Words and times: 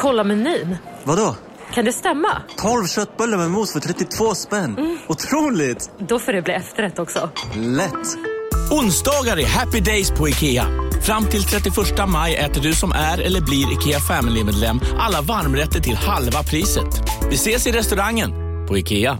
Kolla 0.00 0.24
menyn. 0.24 0.76
Vadå? 1.04 1.36
Kan 1.74 1.84
det 1.84 1.92
stämma? 1.92 2.42
12 2.56 2.86
köttbullar 2.86 3.38
med 3.38 3.50
mos 3.50 3.72
för 3.72 3.80
32 3.80 4.34
spänn. 4.34 4.78
Mm. 4.78 4.98
Otroligt! 5.08 5.90
Då 5.98 6.18
får 6.18 6.32
det 6.32 6.42
bli 6.42 6.54
efterrätt 6.54 6.98
också. 6.98 7.30
Lätt! 7.56 8.06
Onsdagar 8.70 9.38
är 9.38 9.46
happy 9.46 9.80
days 9.80 10.10
på 10.10 10.28
IKEA. 10.28 10.66
Fram 11.06 11.24
till 11.24 11.42
31 11.42 11.74
maj 12.08 12.36
äter 12.36 12.62
du 12.62 12.72
som 12.72 12.92
är 12.92 13.18
eller 13.20 13.40
blir 13.40 13.72
IKEA 13.72 13.98
Family-medlem 13.98 14.80
alla 14.98 15.20
varmrätter 15.22 15.80
till 15.80 15.96
halva 15.96 16.42
priset. 16.42 16.92
Vi 17.30 17.34
ses 17.34 17.66
i 17.66 17.72
restaurangen 17.72 18.30
på 18.68 18.78
IKEA. 18.78 19.18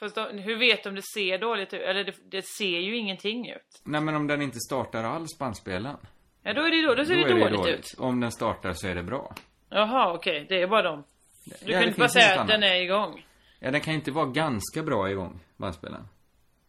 Fast 0.00 0.14
då, 0.14 0.20
hur 0.20 0.58
vet 0.58 0.82
du 0.82 0.88
om 0.88 0.94
det 0.94 1.06
ser 1.14 1.38
dåligt 1.38 1.74
ut? 1.74 1.80
Eller 1.80 2.04
det, 2.04 2.14
det, 2.30 2.46
ser 2.46 2.78
ju 2.80 2.96
ingenting 2.96 3.48
ut. 3.48 3.82
Nej 3.84 4.00
men 4.00 4.14
om 4.14 4.26
den 4.26 4.42
inte 4.42 4.60
startar 4.60 5.04
alls 5.04 5.38
bandspelaren. 5.38 5.98
Ja 6.46 6.52
då 6.52 6.62
är 6.62 6.70
det 6.70 6.88
då, 6.88 6.94
då 6.94 7.04
ser 7.04 7.16
då 7.16 7.22
det 7.22 7.28
dåligt, 7.30 7.50
det 7.50 7.56
dåligt, 7.56 7.78
ut. 7.78 7.94
Om 7.98 8.20
den 8.20 8.32
startar 8.32 8.72
så 8.72 8.86
är 8.86 8.94
det 8.94 9.02
bra. 9.02 9.34
Jaha 9.70 10.12
okej, 10.12 10.32
okay. 10.32 10.46
det 10.48 10.62
är 10.62 10.66
bara 10.66 10.82
dem. 10.82 11.04
Du 11.44 11.72
ja, 11.72 11.78
kan 11.78 11.88
inte 11.88 11.98
bara 11.98 12.08
säga 12.08 12.40
att 12.40 12.48
den 12.48 12.62
är 12.62 12.74
igång. 12.74 13.26
Ja 13.60 13.70
den 13.70 13.80
kan 13.80 13.94
inte 13.94 14.10
vara 14.10 14.26
ganska 14.26 14.82
bra 14.82 15.10
igång, 15.10 15.40
bandspelaren. 15.56 16.08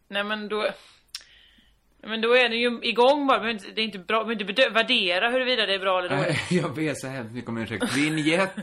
Nej 0.07 0.23
men 0.23 0.47
då... 0.47 0.67
Men 2.01 2.21
då 2.21 2.33
är 2.33 2.49
den 2.49 2.59
ju 2.59 2.79
igång 2.81 3.27
bara, 3.27 3.43
men 3.43 3.59
det 3.75 3.81
är 3.81 3.85
inte 3.85 3.99
bra, 3.99 4.25
men 4.25 4.41
inte 4.41 4.69
värdera 4.69 5.29
huruvida 5.29 5.65
det 5.65 5.73
är 5.73 5.79
bra 5.79 5.99
eller 5.99 6.17
dåligt. 6.17 6.51
Jag 6.51 6.73
ber 6.73 6.93
så 6.93 7.07
hemskt 7.07 7.33
mycket 7.33 7.49
om 7.49 7.57
ursäkt. 7.57 7.97
Vignett! 7.97 8.55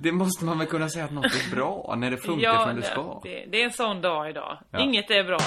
Det 0.00 0.12
måste 0.12 0.44
man 0.44 0.58
väl 0.58 0.66
kunna 0.66 0.88
säga 0.88 1.04
att 1.04 1.12
något 1.12 1.24
är 1.24 1.54
bra 1.56 1.94
när 1.98 2.10
det 2.10 2.16
funkar 2.16 2.44
ja, 2.44 2.66
som 2.66 2.76
det 2.76 2.82
ska. 2.82 3.20
Det, 3.22 3.46
det 3.50 3.60
är 3.60 3.64
en 3.64 3.72
sån 3.72 4.00
dag 4.00 4.30
idag. 4.30 4.58
Ja. 4.70 4.78
Inget 4.78 5.10
är 5.10 5.24
bra. 5.24 5.38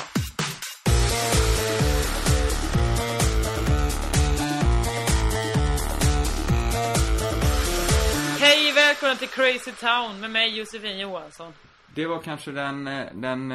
Hej, 8.39 8.73
välkomna 8.75 9.15
till 9.15 9.27
Crazy 9.27 9.71
Town 9.71 10.19
med 10.19 10.31
mig 10.31 10.57
Josefin 10.57 10.99
Johansson. 10.99 11.53
Det 11.95 12.05
var 12.05 12.21
kanske 12.21 12.51
den, 12.51 12.85
den 13.13 13.47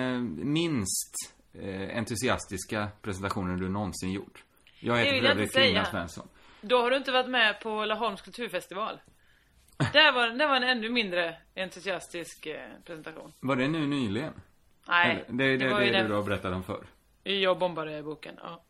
minst 0.53 1.15
entusiastiska 1.93 2.89
presentationen 3.03 3.59
du 3.59 3.69
någonsin 3.69 4.13
gjort. 4.13 4.45
Jag 4.81 4.97
heter 4.97 5.21
för 5.21 5.27
övrigt 5.27 5.87
Svensson. 5.91 6.29
Då 6.61 6.81
har 6.81 6.91
du 6.91 6.97
inte 6.97 7.13
varit 7.13 7.31
med 7.31 7.61
på 7.61 7.85
Laholms 7.85 8.23
kulturfestival. 8.23 9.01
Där 9.93 10.13
var, 10.13 10.29
där 10.29 10.49
var 10.49 10.57
en 10.57 10.63
ännu 10.63 10.89
mindre 10.89 11.37
entusiastisk 11.57 12.47
eh, 12.47 12.61
presentation. 12.85 13.33
Var 13.41 13.57
det 13.57 13.69
nu 13.69 13.87
nyligen? 13.87 14.33
Nej. 14.89 15.11
Eller, 15.11 15.25
det 15.29 15.57
det, 15.57 15.69
det, 15.69 15.79
det, 15.79 15.91
det 15.91 16.09
du 16.09 16.15
har 16.15 16.23
berättat 16.23 16.53
om 16.53 16.65
förr. 16.65 16.87
Jag 17.23 17.59
bombade 17.59 18.03
boken, 18.03 18.35
ja. 18.43 18.65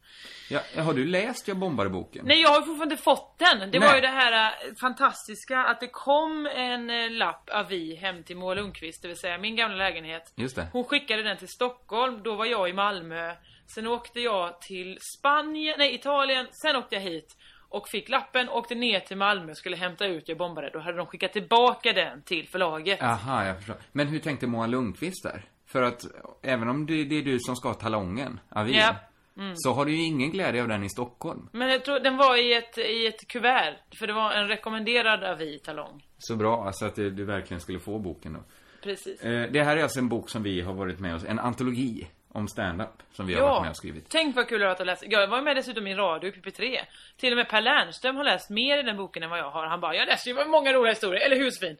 ja. 0.50 0.82
Har 0.82 0.94
du 0.94 1.04
läst 1.06 1.48
Jag 1.48 1.56
bombade 1.56 1.90
boken? 1.90 2.24
Nej, 2.27 2.40
jag 2.40 2.48
har 2.48 2.62
fortfarande 2.62 2.92
inte 2.94 3.04
fått 3.04 3.38
den. 3.38 3.70
Det 3.70 3.78
Nej. 3.78 3.88
var 3.88 3.94
ju 3.94 4.00
det 4.00 4.08
här 4.08 4.52
äh, 4.68 4.74
fantastiska 4.80 5.58
att 5.58 5.80
det 5.80 5.89
kom 5.89 6.46
en 6.46 6.90
äh, 6.90 7.11
lapp 7.11 7.50
avi 7.52 7.95
hem 7.95 8.22
till 8.22 8.36
Moa 8.36 8.55
Lundqvist, 8.55 9.02
det 9.02 9.08
vill 9.08 9.16
säga 9.16 9.39
min 9.39 9.56
gamla 9.56 9.77
lägenhet. 9.77 10.33
Just 10.36 10.56
det. 10.56 10.66
Hon 10.72 10.84
skickade 10.84 11.22
den 11.22 11.36
till 11.36 11.48
Stockholm, 11.48 12.22
då 12.22 12.34
var 12.34 12.46
jag 12.46 12.68
i 12.68 12.72
Malmö. 12.72 13.34
Sen 13.74 13.86
åkte 13.86 14.20
jag 14.20 14.61
till 14.61 14.98
Spanien, 15.18 15.74
nej 15.78 15.95
Italien, 15.95 16.46
sen 16.50 16.77
åkte 16.77 16.95
jag 16.95 17.02
hit 17.02 17.36
och 17.68 17.88
fick 17.88 18.08
lappen, 18.08 18.48
åkte 18.48 18.74
ner 18.74 19.00
till 19.00 19.16
Malmö 19.16 19.50
och 19.50 19.56
skulle 19.56 19.77
hämta 19.77 20.06
ut 20.06 20.28
Jag 20.28 20.38
bombade. 20.38 20.70
Då 20.72 20.78
hade 20.78 20.96
de 20.96 21.06
skickat 21.06 21.32
tillbaka 21.32 21.92
den 21.92 22.22
till 22.22 22.48
förlaget. 22.48 23.02
Aha, 23.02 23.44
jag 23.44 23.56
förstår. 23.56 23.77
Men 23.92 24.08
hur 24.08 24.18
tänkte 24.18 24.46
Moa 24.46 24.66
Lundqvist 24.66 25.22
där? 25.22 25.44
För 25.66 25.82
att 25.82 26.02
även 26.42 26.68
om 26.68 26.86
det, 26.86 27.04
det 27.04 27.18
är 27.18 27.22
du 27.22 27.38
som 27.38 27.56
ska 27.56 27.68
ha 27.68 27.74
talongen, 27.74 28.40
avin, 28.48 28.74
ja. 28.74 28.96
Mm. 29.38 29.52
så 29.56 29.72
har 29.72 29.84
du 29.84 29.92
ju 29.96 30.02
ingen 30.02 30.30
glädje 30.30 30.62
av 30.62 30.68
den 30.68 30.84
i 30.84 30.88
Stockholm. 30.88 31.48
Men 31.52 31.68
jag 31.68 31.84
tror 31.84 32.00
den 32.00 32.16
var 32.16 32.36
i 32.36 32.54
ett, 32.54 32.78
i 32.78 33.06
ett 33.06 33.28
kuvert, 33.28 33.77
för 33.98 34.06
det 34.06 34.12
var 34.12 34.33
en 34.33 34.48
rekommenderad 34.48 35.24
avi-talong. 35.24 36.04
Så 36.18 36.36
bra, 36.36 36.66
alltså 36.66 36.86
att 36.86 36.94
du 36.94 37.24
verkligen 37.24 37.60
skulle 37.60 37.78
få 37.78 37.98
boken 37.98 38.33
då. 38.33 38.40
Precis. 38.83 39.20
Eh, 39.20 39.50
det 39.52 39.62
här 39.62 39.77
är 39.77 39.83
alltså 39.83 39.98
en 39.98 40.08
bok 40.08 40.30
som 40.30 40.42
vi 40.42 40.60
har 40.60 40.74
varit 40.74 41.00
med 41.00 41.14
oss, 41.14 41.24
en 41.24 41.38
antologi 41.38 42.06
om 42.36 42.48
stand-up 42.48 43.02
som 43.13 43.27
vi 43.27 43.35
har 43.35 43.42
varit 43.42 43.63
med 43.63 43.70
och 43.70 43.77
skrivit. 43.77 44.07
Tänk 44.08 44.36
vad 44.36 44.48
kul 44.48 44.61
det 44.61 44.64
har 44.67 44.70
varit 44.70 44.80
att 44.80 44.86
läsa. 44.86 45.07
Jag 45.08 45.29
var 45.29 45.42
med 45.42 45.57
dessutom 45.57 45.86
i 45.86 45.95
radio 45.95 46.30
i 46.30 46.33
PP3. 46.33 46.79
Till 47.17 47.33
och 47.33 47.36
med 47.36 47.48
Per 47.48 47.61
Lernström 47.61 48.17
har 48.17 48.24
läst 48.24 48.51
mer 48.51 48.79
i 48.79 48.83
den 48.83 48.97
boken 48.97 49.23
än 49.23 49.30
vad 49.30 49.39
jag 49.39 49.51
har. 49.51 49.67
Han 49.67 49.80
bara, 49.80 49.95
jag 49.95 50.07
läser 50.07 50.30
ju 50.30 50.45
många 50.48 50.73
roliga 50.73 50.92
historier. 50.92 51.27
Eller 51.27 51.36
Husfin. 51.36 51.77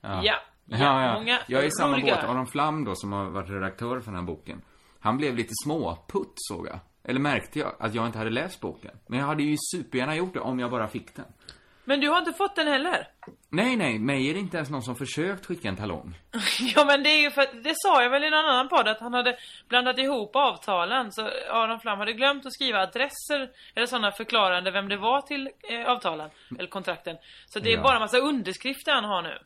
Ja. 0.00 0.20
ja. 0.24 0.34
Ja, 0.64 1.06
ja. 1.06 1.14
Många 1.14 1.38
jag 1.46 1.62
är 1.62 1.66
i 1.66 1.70
samma 1.70 1.96
roliga. 1.96 2.14
båt. 2.14 2.24
Aron 2.24 2.46
Flam 2.46 2.84
då, 2.84 2.94
som 2.94 3.12
har 3.12 3.24
varit 3.24 3.50
redaktör 3.50 4.00
för 4.00 4.10
den 4.10 4.20
här 4.20 4.26
boken. 4.26 4.62
Han 5.00 5.16
blev 5.16 5.36
lite 5.36 5.52
småputt, 5.64 6.32
såg 6.34 6.66
jag. 6.66 6.78
Eller 7.04 7.20
märkte 7.20 7.58
jag, 7.58 7.74
att 7.78 7.94
jag 7.94 8.06
inte 8.06 8.18
hade 8.18 8.30
läst 8.30 8.60
boken. 8.60 8.90
Men 9.06 9.18
jag 9.18 9.26
hade 9.26 9.42
ju 9.42 9.56
supergärna 9.72 10.16
gjort 10.16 10.34
det 10.34 10.40
om 10.40 10.58
jag 10.58 10.70
bara 10.70 10.88
fick 10.88 11.16
den. 11.16 11.24
Men 11.84 12.00
du 12.00 12.08
har 12.08 12.18
inte 12.18 12.32
fått 12.32 12.56
den 12.56 12.68
heller? 12.68 13.08
Nej, 13.48 13.76
nej, 13.76 13.98
mig 13.98 14.30
är 14.30 14.34
det 14.34 14.40
inte 14.40 14.56
ens 14.56 14.70
någon 14.70 14.82
som 14.82 14.96
försökt 14.96 15.46
skicka 15.46 15.68
en 15.68 15.76
talong. 15.76 16.18
ja, 16.74 16.84
men 16.84 17.02
det 17.02 17.08
är 17.08 17.20
ju 17.20 17.30
för 17.30 17.42
att, 17.42 17.64
det 17.64 17.74
sa 17.76 18.02
jag 18.02 18.10
väl 18.10 18.24
i 18.24 18.26
en 18.26 18.34
annan 18.34 18.68
podd 18.68 18.88
att 18.88 19.00
han 19.00 19.14
hade 19.14 19.36
blandat 19.68 19.98
ihop 19.98 20.36
avtalen. 20.36 21.12
Så 21.12 21.30
Aron 21.50 21.80
Flam 21.80 21.98
hade 21.98 22.12
glömt 22.12 22.46
att 22.46 22.52
skriva 22.52 22.78
adresser 22.78 23.50
eller 23.74 23.86
sådana 23.86 24.12
förklarande 24.12 24.70
vem 24.70 24.88
det 24.88 24.96
var 24.96 25.20
till 25.20 25.50
eh, 25.62 25.90
avtalen, 25.90 26.30
eller 26.58 26.68
kontrakten. 26.68 27.16
Så 27.46 27.58
det 27.58 27.72
är 27.72 27.76
ja. 27.76 27.82
bara 27.82 27.98
massa 27.98 28.18
underskrifter 28.18 28.92
han 28.92 29.04
har 29.04 29.22
nu. 29.22 29.38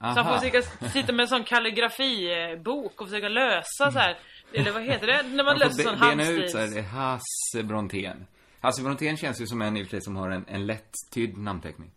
Aha. 0.00 0.14
Så 0.14 0.20
han 0.20 0.32
får 0.32 0.38
försöka 0.38 0.88
sitta 0.88 1.12
med 1.12 1.22
en 1.22 1.28
sån 1.28 1.44
kalligrafibok 1.44 3.00
och 3.00 3.08
försöka 3.08 3.28
lösa 3.28 3.90
så 3.92 3.98
här. 3.98 4.16
Eller 4.52 4.70
vad 4.72 4.82
heter 4.82 5.06
det? 5.06 5.22
När 5.22 5.44
man 5.44 5.58
löser 5.58 5.82
sån 5.82 5.98
handstils... 5.98 6.44
ut 6.44 6.50
så 6.50 6.58
här, 6.58 6.82
Hasse 6.82 7.62
Brontén. 7.62 8.26
Hasse 8.64 8.82
Brontén 8.82 9.16
känns 9.16 9.40
ju 9.40 9.46
som 9.46 9.62
en 9.62 9.76
i 9.76 9.82
och 9.82 9.86
för 9.86 9.90
sig 9.90 10.00
som 10.00 10.16
har 10.16 10.30
en, 10.30 10.44
en 10.48 10.66
lätt-tydd 10.66 11.38
namnteckning. 11.38 11.90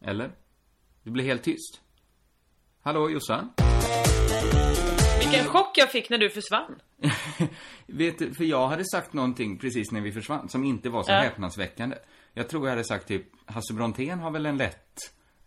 Eller? 0.00 0.30
Du 1.02 1.10
blir 1.10 1.24
helt 1.24 1.42
tyst. 1.42 1.80
Hallå, 2.82 3.10
Jossan? 3.10 3.52
Vilken 5.18 5.44
chock 5.44 5.78
jag 5.78 5.92
fick 5.92 6.10
när 6.10 6.18
du 6.18 6.30
försvann. 6.30 6.80
Vet 7.86 8.18
du, 8.18 8.34
för 8.34 8.44
jag 8.44 8.68
hade 8.68 8.84
sagt 8.84 9.12
någonting 9.12 9.58
precis 9.58 9.92
när 9.92 10.00
vi 10.00 10.12
försvann 10.12 10.48
som 10.48 10.64
inte 10.64 10.90
var 10.90 11.02
så 11.02 11.10
ja. 11.10 11.20
häpnadsväckande. 11.20 11.96
Jag 12.34 12.48
tror 12.48 12.66
jag 12.66 12.70
hade 12.70 12.84
sagt 12.84 13.08
typ, 13.08 13.26
Hasse 13.46 13.74
Brontén 13.74 14.18
har 14.18 14.30
väl 14.30 14.46
en 14.46 14.56
lätt, 14.56 14.94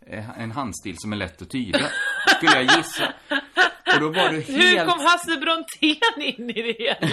eh, 0.06 0.40
en 0.40 0.50
handstil 0.50 0.94
som 0.98 1.12
är 1.12 1.16
lätt 1.16 1.42
att 1.42 1.50
tyda. 1.50 1.78
Skulle 2.36 2.62
jag 2.62 2.76
gissa. 2.76 3.14
Och 3.94 4.00
då 4.00 4.08
var 4.08 4.28
du 4.28 4.40
helt... 4.40 4.48
Hur 4.48 4.86
kom 4.86 5.00
Hasse 5.00 5.36
Brontén 5.36 6.38
in 6.38 6.50
i 6.50 6.62
det 6.62 6.76
hela? 6.78 7.12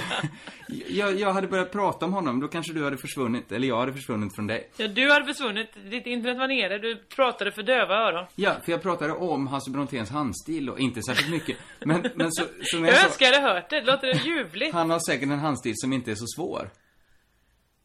jag, 0.88 1.19
jag 1.19 1.34
hade 1.34 1.47
börjat 1.47 1.72
prata 1.72 2.06
om 2.06 2.13
honom, 2.13 2.40
då 2.40 2.47
kanske 2.47 2.73
du 2.73 2.84
hade 2.84 2.97
försvunnit. 2.97 3.51
Eller 3.51 3.67
jag 3.67 3.79
hade 3.79 3.94
försvunnit 3.94 4.35
från 4.35 4.47
dig. 4.47 4.69
Ja, 4.78 4.88
du 4.88 5.12
hade 5.12 5.25
försvunnit. 5.25 5.69
Ditt 5.90 6.06
internet 6.06 6.38
var 6.38 6.47
nere. 6.47 6.78
Du 6.78 6.95
pratade 6.95 7.51
för 7.51 7.63
döva 7.63 7.95
öron. 7.95 8.25
Ja, 8.35 8.56
för 8.66 8.72
jag 8.72 8.81
pratade 8.81 9.13
om 9.13 9.47
Hasse 9.47 9.72
Bronténs 9.72 10.09
handstil 10.09 10.69
och 10.69 10.79
inte 10.79 11.01
särskilt 11.01 11.31
mycket. 11.31 11.57
Men, 11.79 12.06
men 12.16 12.31
så, 12.31 12.44
som 12.63 12.85
jag, 12.85 12.94
jag 12.94 13.06
önskar 13.06 13.25
jag 13.25 13.34
hade 13.34 13.53
hört 13.53 13.70
det. 13.70 13.79
Det 13.79 13.91
låter 13.91 14.28
ljuvligt. 14.28 14.73
Han 14.73 14.90
har 14.90 14.99
säkert 14.99 15.29
en 15.29 15.40
handstil 15.40 15.73
som 15.76 15.93
inte 15.93 16.11
är 16.11 16.16
så 16.16 16.28
svår. 16.35 16.70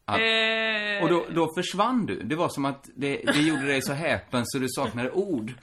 Ja. 0.05 0.19
Eh... 0.19 1.03
Och 1.03 1.09
då, 1.09 1.25
då 1.29 1.53
försvann 1.57 2.05
du. 2.05 2.23
Det 2.23 2.35
var 2.35 2.49
som 2.49 2.65
att 2.65 2.89
det, 2.95 3.21
det 3.25 3.41
gjorde 3.41 3.65
dig 3.65 3.81
så 3.81 3.93
häpen 3.93 4.43
så 4.45 4.59
du 4.59 4.67
saknade 4.69 5.11
ord. 5.11 5.53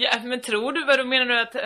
Ja, 0.00 0.20
men 0.24 0.40
tror 0.40 0.72
du, 0.72 0.84
vad 0.84 0.98
du 0.98 1.04
menar 1.04 1.26
du 1.26 1.40
att, 1.40 1.54
eh, 1.54 1.62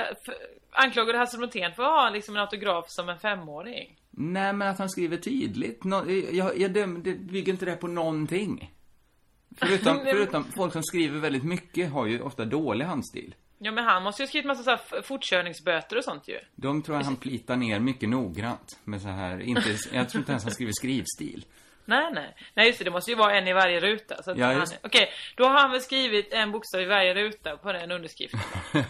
anklagar 0.72 1.12
du 1.12 1.18
Hasse 1.18 1.38
Brontén 1.38 1.72
för 1.72 1.82
att 1.82 1.88
ha 1.88 2.10
liksom 2.10 2.36
en 2.36 2.40
autograf 2.40 2.84
som 2.88 3.08
en 3.08 3.18
femåring? 3.18 3.96
Nej, 4.10 4.52
men 4.52 4.68
att 4.68 4.78
han 4.78 4.88
skriver 4.88 5.16
tydligt. 5.16 5.84
No, 5.84 6.10
jag, 6.10 6.58
jag 6.58 6.72
döm, 6.72 7.02
det 7.02 7.14
bygger 7.14 7.52
inte 7.52 7.64
det 7.64 7.76
på 7.76 7.88
någonting. 7.88 8.72
Förutom, 9.56 10.00
förutom 10.04 10.44
folk 10.56 10.72
som 10.72 10.82
skriver 10.82 11.18
väldigt 11.18 11.44
mycket 11.44 11.90
har 11.92 12.06
ju 12.06 12.20
ofta 12.20 12.44
dålig 12.44 12.84
handstil. 12.84 13.34
Ja, 13.58 13.72
men 13.72 13.84
han 13.84 14.02
måste 14.02 14.22
ju 14.22 14.24
ha 14.24 14.28
skrivit 14.28 14.46
massa 14.46 14.62
så 14.62 14.70
här 14.70 15.02
fortkörningsböter 15.02 15.96
och 15.96 16.04
sånt 16.04 16.28
ju. 16.28 16.38
De 16.54 16.82
tror 16.82 16.96
jag 16.96 17.04
han 17.04 17.16
plitar 17.16 17.56
ner 17.56 17.80
mycket 17.80 18.08
noggrant. 18.08 18.78
Med 18.84 19.02
så 19.02 19.08
här, 19.08 19.40
inte, 19.40 19.76
jag 19.92 20.08
tror 20.08 20.20
inte 20.20 20.32
ens 20.32 20.44
han 20.44 20.52
skriver 20.52 20.72
skrivstil. 20.72 21.44
Nej, 21.86 22.10
nej. 22.12 22.34
Nej, 22.54 22.66
just 22.66 22.78
det. 22.78 22.84
Det 22.84 22.90
måste 22.90 23.10
ju 23.10 23.16
vara 23.16 23.38
en 23.38 23.48
i 23.48 23.52
varje 23.52 23.80
ruta. 23.80 24.22
Så 24.22 24.34
ja, 24.36 24.52
just... 24.52 24.78
Okej, 24.82 25.10
då 25.36 25.44
har 25.44 25.58
han 25.60 25.70
väl 25.70 25.80
skrivit 25.80 26.32
en 26.32 26.52
bokstav 26.52 26.80
i 26.80 26.84
varje 26.84 27.14
ruta 27.14 27.56
på 27.56 27.72
den 27.72 27.90
underskriften. 27.90 28.40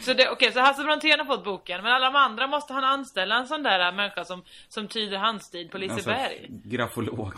Så, 0.00 0.14
det, 0.14 0.28
okej, 0.28 0.52
så 0.52 0.60
Hasse 0.60 0.82
Brontén 0.82 1.18
har 1.18 1.26
fått 1.26 1.44
boken, 1.44 1.82
men 1.82 1.92
alla 1.92 2.06
de 2.06 2.16
andra 2.16 2.46
måste 2.46 2.72
han 2.72 2.84
anställa 2.84 3.38
en 3.38 3.46
sån 3.46 3.62
där 3.62 3.92
människa 3.92 4.24
som, 4.24 4.44
som 4.68 4.88
tyder 4.88 5.18
handstil 5.18 5.68
på 5.68 5.78
Liseberg. 5.78 6.38
Alltså, 6.38 6.68
grafolog. 6.68 7.34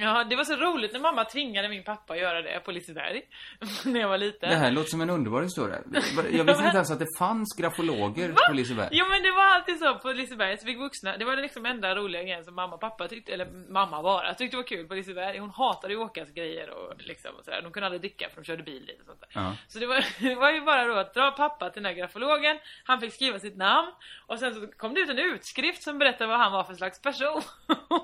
Ja, 0.00 0.24
det 0.24 0.36
var 0.36 0.44
så 0.44 0.56
roligt 0.56 0.92
när 0.92 1.00
mamma 1.00 1.24
tvingade 1.24 1.68
min 1.68 1.84
pappa 1.84 2.12
att 2.12 2.20
göra 2.20 2.42
det 2.42 2.60
på 2.60 2.72
Liseberg. 2.72 3.22
när 3.84 4.00
jag 4.00 4.08
var 4.08 4.18
liten. 4.18 4.50
Det 4.50 4.56
här 4.56 4.70
låter 4.70 4.90
som 4.90 5.00
en 5.00 5.10
underbar 5.10 5.42
historia. 5.42 5.78
Jag 6.32 6.44
visste 6.44 6.64
inte 6.64 6.76
ens 6.76 6.90
att 6.90 6.98
det 6.98 7.18
fanns 7.18 7.56
grafologer 7.58 8.34
på 8.48 8.52
Liseberg. 8.52 8.88
Jo 8.92 9.06
men 9.10 9.22
det 9.22 9.30
var 9.30 9.44
alltid 9.44 9.78
så 9.78 9.98
på 9.98 10.12
Liseberg, 10.12 10.58
så 10.58 10.66
fick 10.66 10.78
vuxna, 10.78 11.16
det 11.16 11.24
var 11.24 11.36
liksom 11.36 11.66
enda 11.66 11.94
roliga 11.94 12.22
grejen 12.22 12.44
som 12.44 12.54
mamma 12.54 12.74
och 12.74 12.80
pappa 12.80 13.08
tyckte, 13.08 13.32
eller 13.32 13.72
mamma 13.72 14.02
bara, 14.02 14.34
tyckte 14.34 14.56
var 14.56 14.64
kul 14.64 14.86
på 14.86 14.94
Liseberg. 14.94 15.38
Hon 15.38 15.50
hatade 15.50 15.94
ju 15.94 16.00
Åkas 16.00 16.30
grejer 16.30 16.70
och 16.70 16.94
liksom 16.98 17.30
och 17.38 17.44
sådär. 17.44 17.62
De 17.62 17.72
kunde 17.72 17.86
aldrig 17.86 18.00
dricka 18.00 18.28
för 18.28 18.40
de 18.40 18.44
körde 18.44 18.62
bil 18.62 18.86
dit 18.86 19.00
och 19.00 19.06
sånt 19.06 19.20
där. 19.20 19.28
Ja. 19.32 19.56
Så 19.68 19.78
det 19.78 19.86
var, 19.86 20.04
det 20.28 20.34
var 20.34 20.50
ju 20.50 20.60
bara 20.60 20.84
då 20.84 20.94
att 20.94 21.14
dra 21.14 21.30
pappa 21.30 21.70
till 21.70 21.82
den 21.82 21.92
här 21.92 21.98
grafologen, 22.00 22.58
han 22.84 23.00
fick 23.00 23.12
skriva 23.12 23.38
sitt 23.38 23.56
namn 23.56 23.92
och 24.26 24.38
sen 24.38 24.54
så 24.54 24.66
kom 24.66 24.94
det 24.94 25.00
ut 25.00 25.10
en 25.10 25.18
utskrift 25.18 25.82
som 25.82 25.98
berättade 25.98 26.30
vad 26.30 26.38
han 26.38 26.52
var 26.52 26.64
för 26.64 26.74
slags 26.74 27.02
person. 27.02 27.42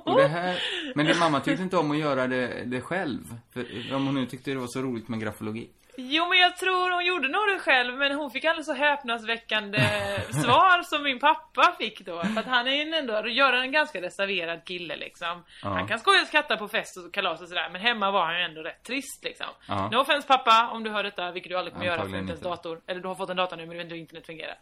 Och 0.04 0.16
det 0.16 0.28
här, 0.28 0.62
men 0.94 1.06
din 1.06 1.18
mamma 1.18 1.40
tyckte 1.40 1.62
inte 1.62 1.76
om 1.80 1.90
att 1.90 1.98
göra 1.98 2.26
det, 2.26 2.64
det 2.64 2.80
själv. 2.80 3.20
För 3.52 3.94
om 3.94 4.06
hon 4.06 4.14
nu 4.14 4.26
tyckte 4.26 4.50
det 4.50 4.56
var 4.56 4.66
så 4.66 4.82
roligt 4.82 5.08
med 5.08 5.20
grafologi. 5.20 5.70
Jo 5.96 6.28
men 6.28 6.38
jag 6.38 6.56
tror 6.56 6.90
hon 6.90 7.04
gjorde 7.04 7.28
nog 7.28 7.42
det 7.48 7.58
själv 7.58 7.94
men 7.94 8.12
hon 8.12 8.30
fick 8.30 8.44
aldrig 8.44 8.64
så 8.64 8.72
häpnadsväckande 8.72 9.78
svar 10.44 10.82
som 10.82 11.02
min 11.02 11.18
pappa 11.18 11.74
fick 11.78 12.00
då. 12.00 12.22
För 12.22 12.40
att 12.40 12.46
han 12.46 12.66
är 12.66 12.72
ju 12.72 12.94
ändå, 12.94 13.28
gör 13.28 13.52
en 13.52 13.72
ganska 13.72 14.02
reserverad 14.02 14.64
kille 14.64 14.96
liksom. 14.96 15.44
Ja. 15.62 15.68
Han 15.68 15.88
kan 15.88 15.98
skoja 15.98 16.22
och 16.22 16.28
skratta 16.28 16.56
på 16.56 16.68
fest 16.68 16.96
och 16.96 17.14
kalas 17.14 17.40
och 17.42 17.48
sådär 17.48 17.68
men 17.72 17.80
hemma 17.80 18.10
var 18.10 18.26
han 18.26 18.38
ju 18.38 18.44
ändå 18.44 18.62
rätt 18.62 18.84
trist 18.84 19.24
liksom. 19.24 19.46
Ja. 19.68 19.88
No 19.90 19.96
offense 19.96 20.28
pappa 20.28 20.70
om 20.72 20.84
du 20.84 20.90
hör 20.90 21.02
detta, 21.02 21.32
vilket 21.32 21.50
du 21.50 21.58
aldrig 21.58 21.72
kommer 21.72 21.86
göra 21.86 21.96
för 21.96 22.02
Antagligen 22.02 22.24
inte 22.24 22.32
ens 22.32 22.44
dator. 22.44 22.80
Eller 22.86 23.00
du 23.00 23.08
har 23.08 23.14
fått 23.14 23.30
en 23.30 23.36
dator 23.36 23.56
nu 23.56 23.66
men 23.66 23.70
du 23.70 23.76
vet 23.76 23.84
inte 23.84 23.94
hur 23.94 24.00
internet 24.00 24.26
fungerar. 24.26 24.58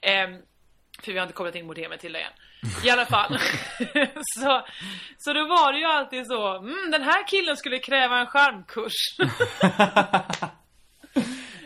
Ehm, 0.00 0.42
för 1.02 1.12
vi 1.12 1.18
har 1.18 1.24
inte 1.24 1.34
kopplat 1.34 1.54
in 1.54 1.66
modemet 1.66 2.00
till 2.00 2.12
det 2.12 2.20
än. 2.20 2.32
I 2.84 2.90
alla 2.90 3.06
fall. 3.06 3.38
så, 4.38 4.66
så 5.18 5.32
då 5.32 5.46
var 5.46 5.72
det 5.72 5.78
ju 5.78 5.84
alltid 5.84 6.26
så, 6.26 6.56
mm, 6.56 6.90
den 6.90 7.02
här 7.02 7.28
killen 7.28 7.56
skulle 7.56 7.78
kräva 7.78 8.20
en 8.20 8.26
charmkurs. 8.26 8.92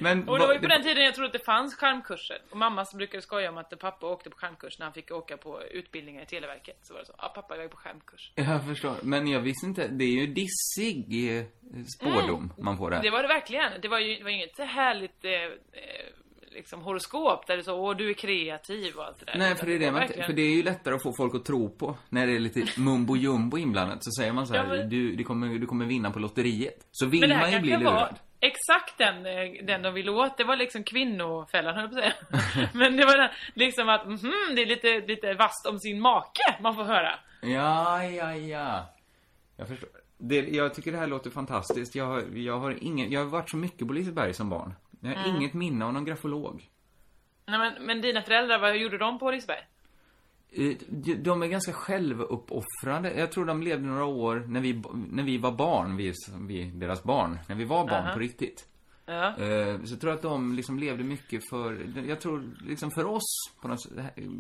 Men 0.01 0.29
Och 0.29 0.39
det 0.39 0.47
var 0.47 0.55
ju 0.55 0.61
på 0.61 0.67
den 0.67 0.83
tiden 0.83 1.05
jag 1.05 1.15
trodde 1.15 1.27
att 1.27 1.33
det 1.33 1.45
fanns 1.45 1.75
skärmkurser. 1.75 2.39
Och 2.51 2.57
mamma 2.57 2.85
brukade 2.95 3.23
skoja 3.23 3.51
om 3.51 3.59
att 3.59 3.79
pappa 3.79 4.07
åkte 4.07 4.31
på 4.31 4.37
skärmkurs 4.37 4.79
när 4.79 4.87
han 4.87 4.93
fick 4.93 5.11
åka 5.11 5.37
på 5.37 5.63
utbildningar 5.63 6.23
i 6.23 6.27
Televerket. 6.27 6.79
Så 6.83 6.95
var 6.95 7.01
det 7.01 7.07
så, 7.07 7.15
ja 7.19 7.29
pappa 7.29 7.57
jag 7.57 7.65
är 7.65 7.69
på 7.69 7.77
skärmkurs. 7.77 8.33
Jag 8.35 8.67
förstår. 8.67 8.97
Men 9.03 9.29
jag 9.29 9.41
visste 9.41 9.67
inte, 9.67 9.89
det 9.89 10.05
är 10.05 10.27
ju 10.27 10.27
dissig 10.27 11.37
eh, 11.37 11.45
spårdom 11.99 12.53
man 12.59 12.77
får 12.77 12.91
där. 12.91 12.97
Mm. 12.97 13.05
Det 13.05 13.11
var 13.11 13.23
det 13.23 13.29
verkligen. 13.29 13.81
Det 13.83 13.89
var 13.89 13.99
ju 13.99 14.17
det 14.17 14.25
var 14.25 14.31
inget 14.31 14.59
härligt 14.59 15.25
eh, 15.25 15.33
eh, 15.33 15.51
liksom 16.51 16.81
horoskop 16.83 17.47
där 17.47 17.57
det 17.57 17.63
så, 17.65 17.75
åh 17.81 17.97
du 17.97 18.11
är 18.11 18.15
kreativ 18.15 18.95
och 18.97 19.05
allt 19.05 19.19
det 19.19 19.25
där. 19.25 19.39
Nej, 19.39 19.57
för 19.57 19.67
det, 19.67 19.75
är 19.75 19.79
det, 19.79 19.91
man, 19.91 20.01
verkligen- 20.01 20.27
för 20.27 20.33
det 20.33 20.43
är 20.43 20.57
ju 20.57 20.63
lättare 20.63 20.95
att 20.95 21.03
få 21.03 21.13
folk 21.17 21.35
att 21.35 21.45
tro 21.45 21.69
på 21.77 21.97
när 22.09 22.27
det 22.27 22.33
är 22.37 22.39
lite 22.41 22.81
mumbo 22.81 23.17
jumbo 23.17 23.59
inblandat. 23.59 24.05
Så 24.05 24.11
säger 24.21 24.33
man 24.33 24.47
så 24.47 24.55
här, 24.55 24.65
Ja, 24.65 24.69
men- 24.69 24.89
du, 24.89 25.17
du, 25.17 25.25
kommer, 25.25 25.59
du 25.59 25.67
kommer 25.67 25.85
vinna 25.87 26.11
på 26.11 26.19
lotteriet. 26.19 26.87
Så 26.91 27.07
vill 27.07 27.21
Men 27.21 27.39
man 27.39 27.53
ju 27.53 27.61
bli 27.61 27.71
lurad. 27.77 27.85
var 27.85 28.13
exakt 28.41 28.99
den, 28.99 29.27
eh, 29.27 29.65
den 29.67 29.83
de 29.83 29.95
ville 29.95 30.11
åt. 30.11 30.37
Det 30.37 30.45
var 30.45 30.57
liksom 30.57 30.85
kvinnofällan 30.85 31.75
höll 31.75 31.83
jag 31.83 31.93
på 31.93 31.99
att 32.37 32.43
säga. 32.53 32.69
Men 32.75 32.97
det 32.97 33.05
var 33.05 33.17
den, 33.19 33.31
liksom 33.55 33.89
att, 33.89 34.07
mhm, 34.07 34.33
det 34.57 34.63
är 34.63 34.67
lite, 34.67 35.01
lite 35.07 35.35
vast 35.35 35.67
om 35.67 35.79
sin 35.79 36.01
make 36.01 36.57
man 36.61 36.75
får 36.75 36.85
höra. 36.85 37.13
Ja, 37.43 38.05
ja, 38.05 38.35
ja. 38.35 38.95
Jag 39.57 39.69
förstår. 39.69 39.89
Det, 40.19 40.37
jag 40.49 40.75
tycker 40.75 40.93
det 40.93 40.99
här 40.99 41.07
låter 41.07 41.31
fantastiskt. 41.31 41.95
Jag 41.95 42.39
jag 42.39 42.59
har 42.59 42.77
ingen, 42.81 43.11
jag 43.11 43.21
har 43.21 43.27
varit 43.27 43.51
så 43.51 43.57
mycket 43.57 43.87
på 43.87 43.93
Liseberg 43.93 44.35
som 44.35 44.49
barn. 44.51 44.75
Jag 45.01 45.11
har 45.17 45.25
Mm. 45.25 45.37
inget 45.37 45.55
minne 45.55 45.85
av 45.85 45.93
någon 45.93 46.05
grafolog. 46.05 46.71
Nej, 47.47 47.59
men, 47.59 47.87
men 47.87 48.01
dina 48.01 48.23
föräldrar, 48.23 48.59
vad 48.61 48.77
gjorde 48.77 48.99
de 48.99 49.19
på 49.19 49.31
Liseberg? 49.31 49.59
Eh, 50.53 50.77
de- 51.17 51.43
är 51.43 51.47
ganska 51.47 51.73
självuppoffrande. 51.73 53.15
Jag 53.15 53.33
tror 53.33 53.45
de 53.45 53.63
levde 53.63 53.87
några 53.87 54.05
år 54.05 54.45
när 54.49 54.61
vi, 54.61 54.83
när 55.11 55.23
vi 55.23 55.39
var 55.39 55.53
barn, 55.53 55.97
vi, 55.97 56.13
vi 56.41 56.65
deras 56.65 57.03
barn. 57.03 57.39
När 57.49 57.57
vi 57.57 57.65
var 57.65 57.85
barn 57.89 58.05
Aha. 58.05 58.13
på 58.13 58.19
riktigt. 58.19 58.67
Ja. 59.07 59.29
Eh, 59.37 59.83
Så 59.85 59.93
jag 59.93 60.01
tror 60.01 60.13
att 60.13 60.23
de 60.23 60.55
liksom 60.55 60.79
levde 60.79 61.05
mycket 61.05 61.49
för, 61.51 61.93
jag 62.09 62.21
tror 62.21 62.51
liksom 62.67 62.91
för 62.91 63.07
oss 63.07 63.51
på 63.63 63.69
något 63.69 63.87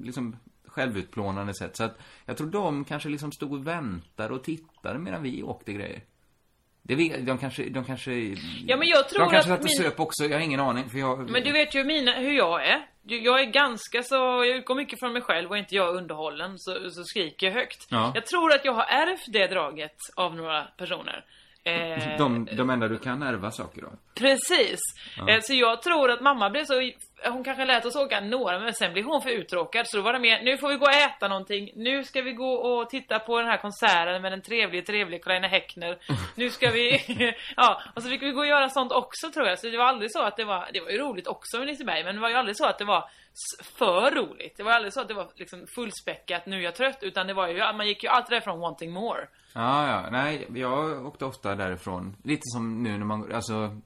liksom 0.03 0.37
självutplånande 0.67 1.55
sätt. 1.55 1.77
Så 1.77 1.85
att 1.85 1.99
jag 2.27 2.37
tror 2.37 2.51
de 2.51 2.85
kanske 2.85 3.09
liksom 3.09 3.33
stod 3.33 3.53
och 3.53 3.67
väntade 3.67 4.35
och 4.35 4.45
tittade 4.45 4.99
medan 4.99 5.23
vi 5.23 5.43
åkte 5.43 5.73
grejer. 5.73 6.03
Det 6.83 6.95
vet, 6.95 7.27
de 7.27 7.39
kanske, 7.39 7.63
de 7.69 7.85
kanske... 7.85 8.13
Ja, 8.67 8.77
men 8.77 8.89
jag 8.89 9.09
tror 9.09 9.21
De 9.25 9.31
kanske 9.31 9.39
att 9.39 9.45
satt 9.45 9.59
och 9.59 9.65
min- 9.65 9.91
söp 9.91 10.01
också, 10.01 10.25
jag 10.25 10.37
har 10.39 10.45
ingen 10.45 10.61
aning 10.61 10.89
för 10.91 10.99
jag... 10.99 11.31
Men 11.31 11.43
du 11.45 11.53
vet 11.53 11.75
ju 11.75 11.85
mina, 11.85 12.13
hur 12.13 12.33
jag 12.33 12.67
är. 12.67 12.87
Jag 13.03 13.41
är 13.41 13.45
ganska 13.45 14.03
så, 14.03 14.15
jag 14.15 14.47
utgår 14.47 14.75
mycket 14.75 14.99
från 15.01 15.13
mig 15.13 15.23
själv 15.23 15.51
och 15.51 15.59
inte 15.59 15.75
jag 15.75 15.97
underhållen 15.97 16.59
så, 16.59 16.91
så 16.91 17.05
skriker 17.05 17.47
jag 17.47 17.55
högt. 17.55 17.87
Ja. 17.91 18.13
Jag 18.15 18.27
tror 18.27 18.53
att 18.55 18.65
jag 18.65 18.73
har 18.73 18.85
ärvt 18.85 19.25
det 19.33 19.47
draget 19.47 19.97
av 20.17 20.35
några 20.37 20.63
personer. 20.63 21.25
Eh, 21.65 22.19
De, 22.19 22.49
de 22.57 22.71
enda 22.71 22.89
du 22.89 22.99
kan 22.99 23.23
ärva 23.23 23.51
saker 23.51 23.83
av. 23.83 23.93
Precis. 24.15 24.79
Ja. 25.17 25.29
Eh, 25.31 25.39
Så 25.43 25.55
jag 25.55 25.83
tror 25.83 26.11
att 26.11 26.21
mamma 26.21 26.51
blev 26.51 26.65
så 26.65 26.91
hon 27.25 27.45
kanske 27.45 27.65
lät 27.65 27.87
oss 27.87 27.97
åka 27.97 28.21
några 28.21 28.59
men 28.59 28.75
sen 28.75 28.93
blev 28.93 29.05
hon 29.05 29.23
för 29.23 29.31
uttråkad 29.31 29.87
så 29.89 29.97
då 29.97 30.03
var 30.03 30.13
det 30.13 30.19
mer 30.19 30.43
nu 30.43 30.59
får 30.59 30.69
vi 30.69 30.77
gå 30.77 30.85
och 30.85 30.93
äta 30.93 31.29
någonting. 31.29 31.71
Nu 31.77 32.05
ska 32.05 32.23
vi 32.23 32.33
gå 32.33 32.53
och 32.53 32.91
titta 32.91 33.19
på 33.19 33.39
den 33.39 33.49
här 33.49 33.59
konserten 33.59 34.23
med 34.23 34.33
den 34.33 34.43
trevlige 34.43 34.83
trevlige 34.83 35.23
Karl 35.23 35.45
Häckner. 35.45 35.99
Nu 36.35 36.51
ska 36.51 36.71
vi 36.71 37.01
ja 37.57 37.83
och 37.95 38.03
så 38.03 38.09
fick 38.09 38.23
vi 38.23 38.31
gå 38.31 38.41
och 38.41 38.47
göra 38.47 38.69
sånt 38.69 38.93
också 38.93 39.31
tror 39.31 39.47
jag. 39.47 39.59
Så 39.59 39.67
det 39.67 39.79
var 39.79 39.85
aldrig 39.85 40.13
så 40.13 40.23
att 40.23 40.37
det 40.37 40.45
var 40.45 40.69
det 40.73 40.81
var 40.81 40.91
ju 40.91 40.99
roligt 40.99 41.27
också 41.27 41.59
med 41.59 41.67
Liseberg 41.67 42.05
men 42.05 42.15
det 42.15 42.21
var 42.21 42.29
ju 42.29 42.35
aldrig 42.35 42.57
så 42.57 42.67
att 42.67 42.79
det 42.79 42.85
var 42.85 43.11
för 43.79 44.11
roligt. 44.11 44.57
Det 44.57 44.63
var 44.63 44.73
aldrig 44.73 44.93
så 44.93 45.01
att 45.01 45.09
det 45.09 45.15
var 45.15 45.31
liksom 45.35 45.67
fullspäckat 45.75 46.47
nu 46.47 46.57
är 46.57 46.61
jag 46.61 46.75
trött 46.75 46.99
utan 47.01 47.27
det 47.27 47.35
var 47.35 47.49
ju 47.49 47.59
man 47.59 47.87
gick 47.87 48.03
ju 48.03 48.09
alltid 48.09 48.31
därifrån 48.31 48.61
wanting 48.61 48.93
more. 48.93 49.29
Ja, 49.55 49.87
ja. 49.87 50.11
Nej, 50.11 50.47
jag 50.55 51.07
åkte 51.07 51.25
ofta 51.25 51.55
därifrån. 51.55 52.17
Lite 52.25 52.43
som 52.45 52.83
nu 52.83 52.99
när 52.99 53.05
man, 53.05 53.33
alltså, 53.35 53.77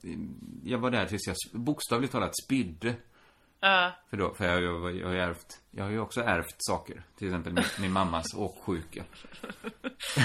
jag 0.65 0.79
var 0.79 0.91
där 0.91 1.07
tills 1.07 1.27
jag 1.27 1.61
bokstavligt 1.61 2.13
talat 2.13 2.33
spydde. 2.45 2.95
Ja. 3.67 3.93
För 4.11 4.17
då, 4.17 4.35
för 4.35 4.45
jag, 4.45 4.63
jag, 4.63 4.97
jag 4.97 5.07
har 5.07 5.15
ju 5.15 5.21
ärvt, 5.21 5.61
jag 5.71 5.85
har 5.85 5.91
ju 5.91 6.01
också 6.01 6.21
ärvt 6.21 6.57
saker. 6.59 7.03
Till 7.19 7.27
exempel 7.29 7.53
min, 7.53 7.65
min 7.81 7.93
mammas 7.93 8.35
åksjuka. 8.35 9.05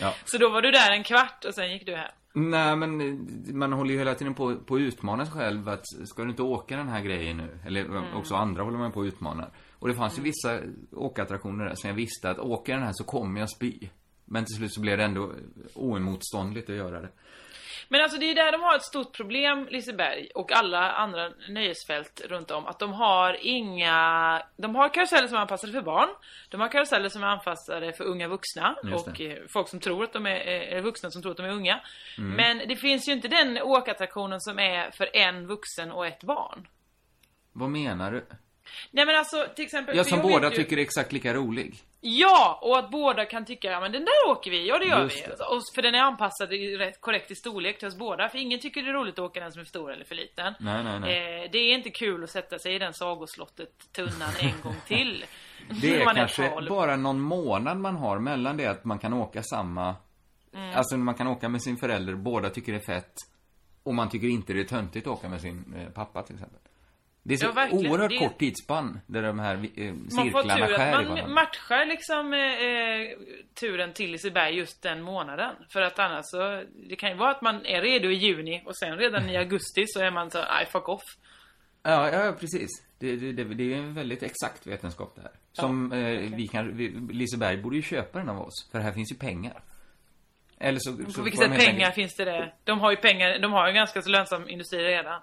ja. 0.00 0.14
Så 0.24 0.38
då 0.38 0.48
var 0.50 0.62
du 0.62 0.70
där 0.70 0.90
en 0.90 1.04
kvart 1.04 1.44
och 1.44 1.54
sen 1.54 1.72
gick 1.72 1.86
du 1.86 1.96
hem. 1.96 2.10
Nej, 2.32 2.76
men 2.76 3.26
man 3.58 3.72
håller 3.72 3.92
ju 3.92 3.98
hela 3.98 4.14
tiden 4.14 4.34
på, 4.34 4.56
på 4.56 4.74
att 4.74 4.80
utmana 4.80 5.24
sig 5.26 5.34
själv 5.34 5.68
att 5.68 5.84
ska 6.04 6.22
du 6.22 6.30
inte 6.30 6.42
åka 6.42 6.76
den 6.76 6.88
här 6.88 7.00
grejen 7.00 7.36
nu? 7.36 7.58
Eller 7.66 7.84
Mm. 7.84 8.14
också 8.14 8.34
andra 8.34 8.62
håller 8.62 8.78
man 8.78 8.92
på 8.92 9.00
att 9.00 9.06
utmana. 9.06 9.50
Och 9.78 9.88
det 9.88 9.94
fanns 9.94 10.18
ju 10.18 10.22
vissa 10.22 10.60
åkattraktioner 10.92 11.64
där 11.64 11.74
som 11.74 11.88
jag 11.88 11.94
visste 11.96 12.30
att 12.30 12.38
åker 12.38 12.74
den 12.74 12.82
här 12.82 12.92
så 12.94 13.04
kommer 13.04 13.40
jag 13.40 13.50
spy. 13.50 13.78
Men 14.24 14.44
till 14.44 14.56
slut 14.56 14.74
så 14.74 14.80
blev 14.80 14.98
det 14.98 15.04
ändå 15.04 15.32
oemotståndligt 15.74 16.70
att 16.70 16.76
göra 16.76 17.00
det. 17.00 17.08
Men 17.88 18.02
alltså 18.02 18.18
det 18.18 18.30
är 18.30 18.34
där 18.34 18.52
de 18.52 18.62
har 18.62 18.76
ett 18.76 18.82
stort 18.82 19.16
problem, 19.16 19.68
Liseberg 19.70 20.28
och 20.34 20.52
alla 20.52 20.92
andra 20.92 21.30
nöjesfält 21.48 22.22
runt 22.24 22.50
om. 22.50 22.66
Att 22.66 22.78
de 22.78 22.92
har 22.92 23.36
inga... 23.40 24.42
De 24.56 24.74
har 24.74 24.88
karuseller 24.88 25.28
som 25.28 25.36
är 25.36 25.40
anpassade 25.40 25.72
för 25.72 25.82
barn. 25.82 26.08
De 26.48 26.60
har 26.60 26.68
karuseller 26.68 27.08
som 27.08 27.22
är 27.22 27.26
anpassade 27.26 27.92
för 27.92 28.04
unga 28.04 28.28
vuxna. 28.28 28.76
Och 28.94 29.20
eh, 29.20 29.38
folk 29.48 29.68
som 29.68 29.80
tror 29.80 30.04
att 30.04 30.12
de 30.12 30.26
är, 30.26 30.36
är 30.36 30.82
vuxna 30.82 31.10
som 31.10 31.22
tror 31.22 31.32
att 31.32 31.36
de 31.36 31.46
är 31.46 31.52
unga. 31.52 31.80
Mm. 32.18 32.36
Men 32.36 32.68
det 32.68 32.76
finns 32.76 33.08
ju 33.08 33.12
inte 33.12 33.28
den 33.28 33.62
åkattraktionen 33.62 34.40
som 34.40 34.58
är 34.58 34.90
för 34.90 35.16
en 35.16 35.46
vuxen 35.46 35.92
och 35.92 36.06
ett 36.06 36.22
barn. 36.22 36.68
Vad 37.52 37.70
menar 37.70 38.12
du? 38.12 38.26
Nej 38.90 39.06
men 39.06 39.16
alltså 39.16 39.46
till 39.56 39.64
exempel... 39.64 39.96
För 39.96 40.04
som 40.04 40.20
båda 40.22 40.50
ju- 40.50 40.56
tycker 40.56 40.76
är 40.78 40.82
exakt 40.82 41.12
lika 41.12 41.34
rolig. 41.34 41.74
Ja! 42.00 42.58
Och 42.62 42.78
att 42.78 42.90
båda 42.90 43.24
kan 43.24 43.44
tycka, 43.44 43.70
ja 43.70 43.80
men 43.80 43.92
den 43.92 44.04
där 44.04 44.30
åker 44.30 44.50
vi, 44.50 44.68
ja 44.68 44.78
det 44.78 44.84
gör 44.86 45.02
Just 45.02 45.16
vi. 45.16 45.20
det. 45.26 45.32
Och, 45.44 45.60
för 45.74 45.82
den 45.82 45.94
är 45.94 45.98
anpassad 45.98 46.52
i 46.52 46.76
rätt 46.76 47.00
korrekt 47.00 47.30
i 47.30 47.34
storlek 47.34 47.78
till 47.78 47.88
oss 47.88 47.96
båda. 47.96 48.28
För 48.28 48.38
ingen 48.38 48.60
tycker 48.60 48.82
det 48.82 48.88
är 48.88 48.92
roligt 48.92 49.14
att 49.18 49.24
åka 49.24 49.40
den 49.40 49.52
som 49.52 49.60
är 49.60 49.64
för 49.64 49.68
stor 49.68 49.92
eller 49.92 50.04
för 50.04 50.14
liten. 50.14 50.54
Nej, 50.60 50.84
nej, 50.84 51.00
nej. 51.00 51.42
Eh, 51.44 51.50
det 51.52 51.58
är 51.58 51.74
inte 51.74 51.90
kul 51.90 52.24
att 52.24 52.30
sätta 52.30 52.58
sig 52.58 52.74
i 52.74 52.78
den 52.78 52.94
sagoslottet 52.94 53.92
tunnan 53.92 54.30
en 54.40 54.60
gång 54.62 54.76
till. 54.86 55.24
Det 55.82 55.96
är 56.02 56.14
kanske 56.14 56.48
tolv. 56.48 56.68
bara 56.68 56.96
någon 56.96 57.20
månad 57.20 57.76
man 57.76 57.96
har 57.96 58.18
mellan 58.18 58.56
det 58.56 58.66
att 58.66 58.84
man 58.84 58.98
kan 58.98 59.12
åka 59.12 59.42
samma... 59.42 59.96
Mm. 60.54 60.74
Alltså 60.76 60.96
man 60.96 61.14
kan 61.14 61.26
åka 61.26 61.48
med 61.48 61.62
sin 61.62 61.76
förälder, 61.76 62.14
båda 62.14 62.50
tycker 62.50 62.72
det 62.72 62.78
är 62.78 62.94
fett. 62.94 63.14
Och 63.82 63.94
man 63.94 64.08
tycker 64.08 64.26
inte 64.28 64.52
det 64.52 64.60
är 64.60 64.64
töntigt 64.64 65.06
att 65.06 65.12
åka 65.12 65.28
med 65.28 65.40
sin 65.40 65.74
eh, 65.76 65.92
pappa 65.92 66.22
till 66.22 66.34
exempel. 66.34 66.58
Det 67.26 67.34
är 67.34 67.38
så 67.38 67.52
Ja, 67.56 67.68
oerhört 67.70 68.10
Det 68.10 68.18
kort 68.18 68.38
tidsspann 68.38 69.00
där 69.06 69.22
de 69.22 69.38
här 69.38 69.54
eh, 69.54 69.92
Man 69.92 70.10
cirklarna 70.10 70.66
tur 70.66 70.74
skär 70.76 70.92
att 70.92 71.08
man 71.08 71.32
matchar 71.32 71.86
liksom 71.86 72.32
eh, 72.32 72.40
eh, 72.40 73.18
turen 73.60 73.92
till 73.92 74.10
Liseberg 74.10 74.54
just 74.56 74.82
den 74.82 75.02
månaden. 75.02 75.54
För 75.72 75.80
att 75.82 75.98
annars 75.98 76.24
så, 76.26 76.62
det 76.88 76.96
kan 76.96 77.10
ju 77.10 77.16
vara 77.16 77.30
att 77.30 77.42
man 77.42 77.66
är 77.66 77.82
redo 77.82 78.08
i 78.10 78.14
juni 78.14 78.62
och 78.66 78.76
sen 78.76 78.96
redan 78.98 79.28
i 79.30 79.36
augusti 79.44 79.84
så 79.86 80.00
är 80.00 80.10
man 80.10 80.30
så, 80.30 80.38
nej 80.38 80.66
fuck 80.66 80.88
off. 80.88 81.02
Ja, 81.82 82.10
ja, 82.10 82.32
precis. 82.40 82.68
Det, 82.98 83.16
det, 83.16 83.32
det, 83.32 83.44
det 83.44 83.74
är 83.74 83.76
en 83.78 83.94
väldigt 83.94 84.22
exakt 84.22 84.66
vetenskap 84.66 85.12
det 85.16 85.22
här. 85.22 85.32
Som 85.52 85.92
eh, 85.92 86.36
vi 86.36 86.48
kan, 86.48 86.76
vi, 86.76 86.88
Liseberg 87.12 87.56
borde 87.56 87.76
ju 87.76 87.82
köpa 87.82 88.18
den 88.18 88.28
av 88.28 88.40
oss, 88.40 88.68
för 88.72 88.78
här 88.78 88.92
finns 88.92 89.12
ju 89.12 89.16
pengar. 89.16 89.62
Eller 90.58 90.78
så... 90.78 90.90
så 90.90 90.96
På 90.96 91.22
vilket 91.22 91.40
får 91.40 91.48
de 91.48 91.54
sätt 91.56 91.66
pengar 91.66 91.72
enkelt- 91.74 91.94
finns 91.94 92.16
det 92.16 92.24
det? 92.24 92.52
De 92.64 92.80
har 92.80 92.90
ju 92.90 92.96
pengar, 92.96 93.38
de 93.38 93.52
har 93.52 93.66
ju 93.66 93.68
en 93.68 93.74
ganska 93.74 94.02
så 94.02 94.10
lönsam 94.10 94.48
industri 94.48 94.78
redan. 94.78 95.20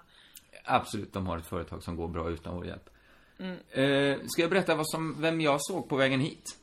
Absolut, 0.64 1.12
de 1.12 1.26
har 1.26 1.38
ett 1.38 1.46
företag 1.46 1.82
som 1.82 1.96
går 1.96 2.08
bra 2.08 2.30
utan 2.30 2.54
vår 2.56 2.66
hjälp. 2.66 2.90
Mm. 3.38 3.56
Eh, 3.70 4.18
ska 4.26 4.42
jag 4.42 4.50
berätta 4.50 4.74
vad 4.74 4.88
som, 4.88 5.20
vem 5.20 5.40
jag 5.40 5.56
såg 5.60 5.88
på 5.88 5.96
vägen 5.96 6.20
hit? 6.20 6.58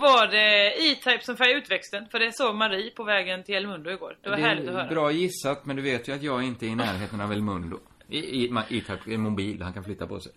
Var 0.00 0.26
det 0.26 0.74
E-Type 0.90 1.20
som 1.24 1.36
färgade 1.36 1.58
utväxten? 1.58 2.06
För 2.10 2.18
det 2.18 2.32
såg 2.36 2.54
Marie 2.54 2.90
på 2.90 3.04
vägen 3.04 3.44
till 3.44 3.54
El 3.54 3.66
Mundo 3.66 3.90
igår. 3.90 4.18
Det 4.22 4.30
var 4.30 4.36
härligt 4.36 4.68
att 4.68 4.74
höra. 4.74 4.86
Bra 4.88 5.10
gissat, 5.12 5.66
men 5.66 5.76
du 5.76 5.82
vet 5.82 6.08
ju 6.08 6.12
att 6.12 6.22
jag 6.22 6.42
inte 6.42 6.66
är 6.66 6.68
i 6.68 6.74
närheten 6.74 7.20
av 7.20 7.32
El 7.32 7.42
Mundo. 7.42 7.80
I, 8.08 8.18
i, 8.44 8.50
ma- 8.50 8.64
E-Type 8.70 9.12
är 9.14 9.16
mobil, 9.18 9.62
han 9.62 9.72
kan 9.72 9.84
flytta 9.84 10.06
på 10.06 10.20
sig. 10.20 10.32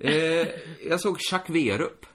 Eh, 0.00 0.48
jag 0.88 1.00
såg 1.00 1.18
Chuck 1.30 1.50
Werup. 1.50 2.06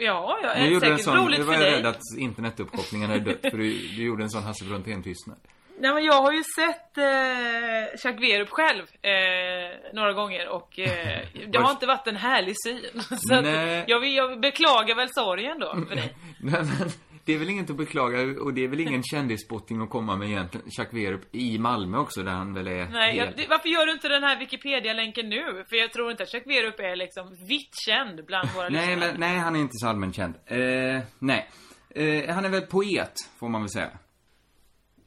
Ja, 0.00 0.38
ja, 0.42 0.48
Jag 0.48 0.56
är 0.56 0.70
gjorde 0.70 0.86
en 0.86 0.90
säkert 0.98 1.04
sån, 1.04 1.16
roligt 1.26 1.38
nu 1.38 1.44
var 1.44 1.54
för 1.54 1.60
jag 1.62 1.72
dig. 1.72 1.78
rädd 1.82 1.86
att 1.86 2.00
internetuppkopplingen 2.18 3.10
hade 3.10 3.24
dött, 3.24 3.40
för 3.50 3.58
du, 3.58 3.70
du 3.96 4.02
gjorde 4.06 4.22
en 4.22 4.30
sån 4.30 4.42
Hasse 4.42 4.64
Brontén-tystnad. 4.64 5.38
Nej 5.80 5.94
men 5.94 6.04
jag 6.04 6.22
har 6.22 6.32
ju 6.32 6.42
sett 6.56 6.98
eh, 6.98 7.98
Chuck 8.02 8.22
Werup 8.22 8.50
själv 8.50 8.82
eh, 9.02 9.92
några 9.94 10.12
gånger 10.12 10.48
och 10.48 10.78
eh, 10.78 11.18
det 11.52 11.58
har 11.58 11.70
inte 11.70 11.86
varit 11.86 12.06
en 12.06 12.16
härlig 12.16 12.54
syn. 12.64 13.02
Så 13.18 13.34
att 13.34 13.46
jag, 13.88 14.06
jag 14.06 14.40
beklagar 14.40 14.96
väl 14.96 15.08
sorgen 15.08 15.58
då 15.58 15.74
för 15.88 15.94
dig. 15.94 16.14
Nej, 16.40 16.62
men 16.62 16.90
det 17.24 17.34
är 17.34 17.38
väl 17.38 17.48
inget 17.48 17.70
att 17.70 17.76
beklaga 17.76 18.42
och 18.42 18.54
det 18.54 18.64
är 18.64 18.68
väl 18.68 18.80
ingen 18.80 19.02
kändisspotting 19.02 19.82
att 19.82 19.90
komma 19.90 20.16
med 20.16 20.28
egentligen. 20.28 20.70
Chuck 20.70 20.88
Werup 20.92 21.34
i 21.34 21.58
Malmö 21.58 21.98
också, 21.98 22.22
där 22.22 22.32
han 22.32 22.54
väl 22.54 22.66
är 22.66 22.88
Nej, 22.88 23.16
jag, 23.16 23.36
det, 23.36 23.46
varför 23.48 23.68
gör 23.68 23.86
du 23.86 23.92
inte 23.92 24.08
den 24.08 24.22
här 24.22 24.38
Wikipedia-länken 24.38 25.28
nu? 25.28 25.64
För 25.68 25.76
jag 25.76 25.92
tror 25.92 26.10
inte 26.10 26.22
att 26.22 26.32
Chuck 26.32 26.46
Werup 26.46 26.80
är 26.80 26.96
liksom 26.96 27.36
vitt 27.48 27.74
känd 27.86 28.24
bland 28.26 28.48
våra 28.50 28.68
Nej, 28.68 28.86
lyssnare. 28.86 29.10
men, 29.10 29.20
nej, 29.20 29.38
han 29.38 29.56
är 29.56 29.60
inte 29.60 29.72
så 29.74 29.88
allmänt 29.88 30.16
känd. 30.16 30.34
Eh, 30.46 31.02
nej. 31.18 31.48
Eh, 31.94 32.34
han 32.34 32.44
är 32.44 32.48
väl 32.48 32.62
poet, 32.62 33.14
får 33.40 33.48
man 33.48 33.60
väl 33.60 33.70
säga. 33.70 33.90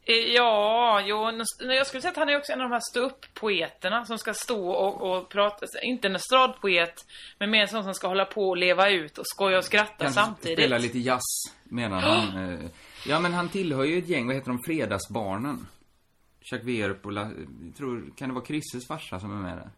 Eh, 0.06 0.16
Ja, 0.16 1.02
jo, 1.06 1.44
jag 1.60 1.88
skulle 1.88 2.02
säga 2.02 2.12
att 2.12 2.18
han 2.18 2.30
är 2.30 2.38
också 2.38 2.52
en 2.52 2.62
av 2.62 2.70
de 2.70 2.74
här 2.74 2.82
ståupp-poeterna 2.94 4.06
som 4.06 4.18
ska 4.18 4.34
stå 4.34 4.70
och, 4.72 5.02
och 5.18 5.30
prata, 5.30 5.66
inte 5.84 6.08
en 6.08 6.16
estradpoet, 6.16 7.06
men 7.40 7.50
mer 7.52 7.62
en 7.62 7.68
sån 7.68 7.84
som 7.84 7.94
ska 7.94 8.08
hålla 8.08 8.26
på 8.26 8.50
och 8.50 8.58
leva 8.58 8.90
ut 8.90 9.18
och 9.18 9.28
skoja 9.28 9.58
och 9.58 9.64
skratta 9.66 9.96
Kanske 9.98 10.22
samtidigt. 10.22 10.60
spela 10.60 10.78
lite 10.78 11.00
jazz, 11.00 11.22
menar 11.64 12.00
han. 12.02 12.22
Eh, 12.54 12.60
ja, 13.08 13.20
men 13.20 13.34
han 13.34 13.50
tillhör 13.50 13.84
ju 13.84 13.98
ett 13.98 14.08
gäng, 14.08 14.28
vad 14.28 14.36
heter 14.36 14.48
de, 14.48 14.60
Fredagsbarnen. 14.66 15.68
Chuck 16.52 16.64
Werup 16.64 17.06
och, 17.06 17.12
La, 17.12 17.22
jag 17.22 17.76
tror, 17.78 18.14
kan 18.18 18.30
det 18.30 18.36
vara 18.36 18.46
Chrisses 18.46 18.88
farsa 18.88 19.20
som 19.20 19.32
är 19.32 19.50
med 19.50 19.58
där? 19.58 19.70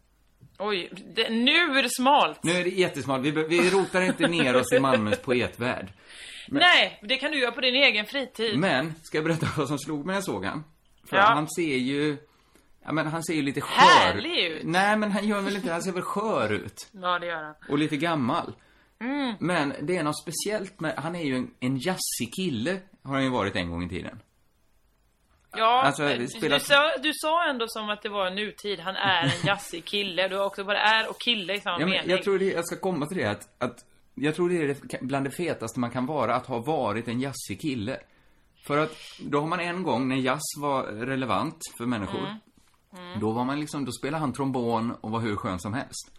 Oj, 0.59 0.89
det, 1.15 1.29
nu 1.29 1.51
är 1.79 1.83
det 1.83 1.89
smalt. 1.91 2.39
Nu 2.43 2.51
är 2.51 2.63
det 2.63 2.69
jättesmalt, 2.69 3.23
vi, 3.25 3.31
vi 3.31 3.69
rotar 3.69 4.01
inte 4.01 4.27
ner 4.27 4.55
oss 4.55 4.73
i 4.73 4.79
Malmös 4.79 5.21
poetvärld. 5.21 5.87
Nej, 6.47 6.99
det 7.03 7.17
kan 7.17 7.31
du 7.31 7.39
göra 7.39 7.51
på 7.51 7.61
din 7.61 7.75
egen 7.75 8.05
fritid. 8.05 8.59
Men, 8.59 8.93
ska 9.03 9.17
jag 9.17 9.25
berätta 9.25 9.47
vad 9.57 9.67
som 9.67 9.77
slog 9.79 9.97
mig 9.97 10.07
när 10.07 10.13
jag 10.13 10.23
såg 10.23 10.45
han? 10.45 10.63
För 11.09 11.17
Ja. 11.17 11.23
han 11.23 11.47
ser 11.49 11.77
ju, 11.77 12.17
ja 12.85 12.91
men 12.91 13.07
han 13.07 13.23
ser 13.23 13.33
ju 13.33 13.41
lite 13.41 13.61
skör 13.61 13.71
Härlig 13.81 14.45
ut. 14.45 14.61
Nej 14.63 14.97
men 14.97 15.11
han 15.11 15.27
gör 15.27 15.41
väl 15.41 15.55
inte, 15.55 15.71
han 15.71 15.81
ser 15.83 15.91
väl 15.91 16.01
skör 16.03 16.53
ut. 16.53 16.89
Ja, 16.91 17.19
det 17.19 17.25
gör 17.25 17.43
han. 17.43 17.55
Och 17.69 17.77
lite 17.77 17.97
gammal. 17.97 18.53
Mm. 19.01 19.33
Men 19.39 19.73
det 19.81 19.97
är 19.97 20.03
något 20.03 20.21
speciellt 20.21 20.79
med, 20.79 20.93
han 20.97 21.15
är 21.15 21.23
ju 21.23 21.35
en, 21.35 21.53
en 21.59 21.77
jazzig 21.77 22.33
kille, 22.35 22.79
har 23.03 23.13
han 23.13 23.23
ju 23.23 23.29
varit 23.29 23.55
en 23.55 23.69
gång 23.69 23.83
i 23.83 23.89
tiden. 23.89 24.19
Ja, 25.57 25.81
Alltså, 25.83 26.27
spelar- 26.37 26.59
du, 26.59 26.65
sa, 26.65 26.91
du 27.03 27.11
sa 27.13 27.49
ändå 27.49 27.65
som 27.67 27.89
att 27.89 28.01
det 28.01 28.09
var 28.09 28.27
en 28.27 28.35
nutid. 28.35 28.79
Han 28.79 28.95
är 28.95 29.23
en 29.23 29.31
jazzig 29.45 29.85
kille. 29.85 30.27
Du 30.27 30.35
har 30.37 30.45
också 30.45 30.63
både 30.63 30.77
är 30.77 31.09
och 31.09 31.19
kille 31.21 31.53
i 31.53 31.59
samma 31.59 31.79
Ja, 31.79 31.85
men 31.85 31.89
mening. 31.89 32.09
jag 32.09 32.23
tror 32.23 32.39
det, 32.39 32.45
jag 32.45 32.65
ska 32.65 32.75
komma 32.75 33.05
till 33.05 33.17
det 33.17 33.25
att, 33.25 33.63
att 33.63 33.77
jag 34.15 34.35
tror 34.35 34.49
det 34.49 34.55
är 34.55 34.77
bland 35.05 35.25
det 35.25 35.31
fetaste 35.31 35.79
man 35.79 35.91
kan 35.91 36.05
vara, 36.05 36.35
att 36.35 36.45
ha 36.45 36.59
varit 36.59 37.07
en 37.07 37.19
jazzig 37.21 37.61
kille. 37.61 37.99
För 38.67 38.77
att 38.77 38.95
då 39.19 39.39
har 39.39 39.47
man 39.47 39.59
en 39.59 39.83
gång, 39.83 40.07
när 40.07 40.15
jazz 40.15 40.41
var 40.61 40.83
relevant 40.83 41.57
för 41.77 41.85
människor, 41.85 42.19
Mm. 42.19 43.05
Mm. 43.07 43.19
då 43.19 43.31
var 43.31 43.45
man 43.45 43.59
liksom, 43.59 43.85
då 43.85 43.91
spelade 43.91 44.21
han 44.21 44.33
trombon 44.33 44.91
och 44.91 45.11
var 45.11 45.19
hur 45.19 45.35
skön 45.35 45.59
som 45.59 45.73
helst. 45.73 46.11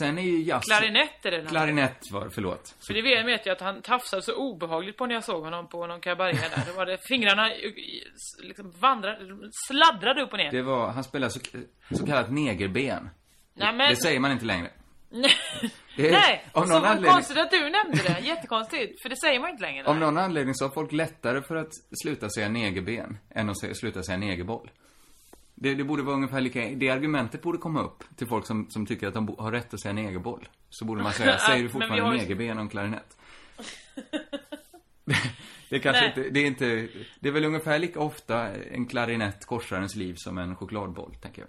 Sen 0.00 0.18
är 0.18 0.22
ju 0.22 0.42
jazz... 0.42 0.64
Klarinett 0.64 1.24
är 1.26 1.30
det. 1.30 1.46
Klarinett 1.48 1.98
var, 2.12 2.28
förlåt. 2.28 2.74
För 2.86 2.94
det 2.94 3.02
vet 3.22 3.46
jag 3.46 3.52
att 3.52 3.60
han 3.60 3.82
tafsade 3.82 4.22
så 4.22 4.34
obehagligt 4.36 4.96
på 4.96 5.06
när 5.06 5.14
jag 5.14 5.24
såg 5.24 5.44
honom 5.44 5.68
på 5.68 5.86
någon 5.86 6.00
kabaré 6.00 6.32
där. 6.32 6.62
Det 6.66 6.72
var 6.72 6.86
det 6.86 6.98
fingrarna 7.08 7.48
liksom 8.42 8.70
vandrade, 8.80 9.18
sladdrade 9.68 10.22
upp 10.22 10.32
och 10.32 10.38
ner. 10.38 10.50
Det 10.50 10.62
var, 10.62 10.88
han 10.92 11.04
spelade 11.04 11.32
så, 11.32 11.40
så 11.90 12.06
kallat 12.06 12.30
negerben. 12.30 13.10
Nej, 13.54 13.74
men- 13.74 13.90
Det 13.90 13.96
säger 13.96 14.20
man 14.20 14.32
inte 14.32 14.44
längre. 14.44 14.70
Är- 15.10 16.10
Nej. 16.12 16.44
av 16.52 16.62
så 16.62 16.68
någon 16.72 16.82
vad 16.82 16.90
anledning- 16.90 17.12
konstigt 17.12 17.38
att 17.38 17.50
du 17.50 17.60
nämnde 17.70 18.02
det. 18.02 18.20
Jättekonstigt. 18.26 19.02
För 19.02 19.08
det 19.08 19.16
säger 19.16 19.40
man 19.40 19.50
inte 19.50 19.62
längre. 19.62 19.86
Av 19.86 19.96
någon 19.98 20.18
anledning 20.18 20.54
så 20.54 20.64
har 20.64 20.70
folk 20.70 20.92
lättare 20.92 21.42
för 21.42 21.56
att 21.56 21.72
sluta 22.02 22.30
säga 22.30 22.48
negerben 22.48 23.18
än 23.30 23.50
att 23.50 23.76
sluta 23.76 24.02
säga 24.02 24.18
negerboll. 24.18 24.70
Det, 25.54 25.74
det 25.74 25.84
borde 25.84 26.02
vara 26.02 26.16
ungefär 26.16 26.40
lika, 26.40 26.60
det 26.60 26.90
argumentet 26.90 27.42
borde 27.42 27.58
komma 27.58 27.82
upp 27.82 28.04
till 28.16 28.26
folk 28.26 28.46
som, 28.46 28.70
som 28.70 28.86
tycker 28.86 29.08
att 29.08 29.14
de 29.14 29.34
har 29.38 29.52
rätt 29.52 29.74
att 29.74 29.80
säga 29.80 29.92
negerboll. 29.92 30.48
Så 30.70 30.84
borde 30.84 31.02
man 31.02 31.12
säga, 31.12 31.38
säger 31.46 31.62
du 31.62 31.68
fortfarande 31.68 32.02
har 32.02 32.12
negerben 32.14 32.58
om 32.58 32.68
klarinett? 32.68 33.16
det 35.70 35.78
kanske 35.78 36.00
Nej. 36.02 36.08
inte, 36.16 36.30
det 36.30 36.40
är 36.40 36.46
inte, 36.46 36.88
det 37.20 37.28
är 37.28 37.32
väl 37.32 37.44
ungefär 37.44 37.78
lika 37.78 38.00
ofta 38.00 38.48
en 38.54 38.86
klarinett 38.86 39.46
korsar 39.46 39.76
ens 39.76 39.96
liv 39.96 40.14
som 40.16 40.38
en 40.38 40.56
chokladboll, 40.56 41.14
tänker 41.22 41.42
jag. 41.42 41.48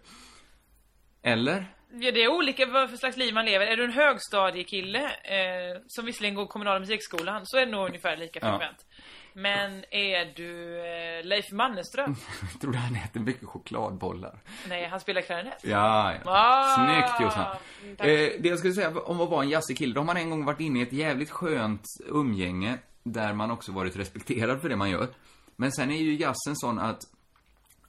Eller? 1.27 1.65
Ja, 2.00 2.12
det 2.12 2.24
är 2.24 2.27
olika 2.27 2.65
vad 2.65 2.89
för 2.89 2.98
slags 2.98 3.17
liv 3.17 3.34
man 3.34 3.46
lever. 3.46 3.65
Är 3.65 3.77
du 3.77 3.84
en 3.84 3.91
högstadiekille, 3.91 5.03
eh, 5.05 5.81
som 5.88 6.05
visserligen 6.05 6.36
går 6.36 6.48
kommunala 6.48 6.79
musikskolan, 6.79 7.41
så 7.46 7.57
är 7.57 7.65
det 7.65 7.72
nog 7.72 7.88
ungefär 7.88 8.17
lika 8.17 8.39
Ja. 8.41 8.50
frekvent. 8.50 8.86
Men 9.34 9.84
är 9.91 10.34
du 10.36 10.79
eh, 10.86 11.25
Leif 11.25 11.51
Mannerström? 11.51 12.15
Jag 12.51 12.62
tror 12.62 12.74
han 12.74 12.96
äter 12.96 13.19
mycket 13.19 13.48
chokladbollar. 13.48 14.39
Nej, 14.69 14.88
han 14.88 15.00
spelar 15.00 15.22
klarinett. 15.22 15.60
Ja, 15.63 16.13
ja. 16.13 16.19
Ah, 16.25 16.75
Snyggt 16.75 17.22
Jossan. 17.22 17.55
Eh, 18.00 18.41
det 18.41 18.48
jag 18.50 18.60
skulle 18.60 18.74
säga 18.74 19.00
om 19.00 19.22
att 19.22 19.29
vara 19.29 19.43
en 19.43 19.50
jazzig 19.50 19.77
kille, 19.77 19.93
då 19.93 20.00
har 20.00 20.05
man 20.05 20.17
en 20.17 20.29
gång 20.29 20.46
varit 20.46 20.60
inne 20.60 20.79
i 20.79 20.81
ett 20.84 20.93
jävligt 20.93 21.29
skönt 21.31 21.84
umgänge 22.05 22.77
där 23.03 23.34
man 23.34 23.51
också 23.51 23.72
varit 23.72 23.96
respekterad 23.98 24.62
för 24.62 24.69
det 24.69 24.75
man 24.75 24.89
gör. 24.89 25.07
Men 25.55 25.72
sen 25.72 25.91
är 25.91 25.98
ju 25.98 26.15
jazzen 26.15 26.55
sån 26.55 26.79
att, 26.79 27.01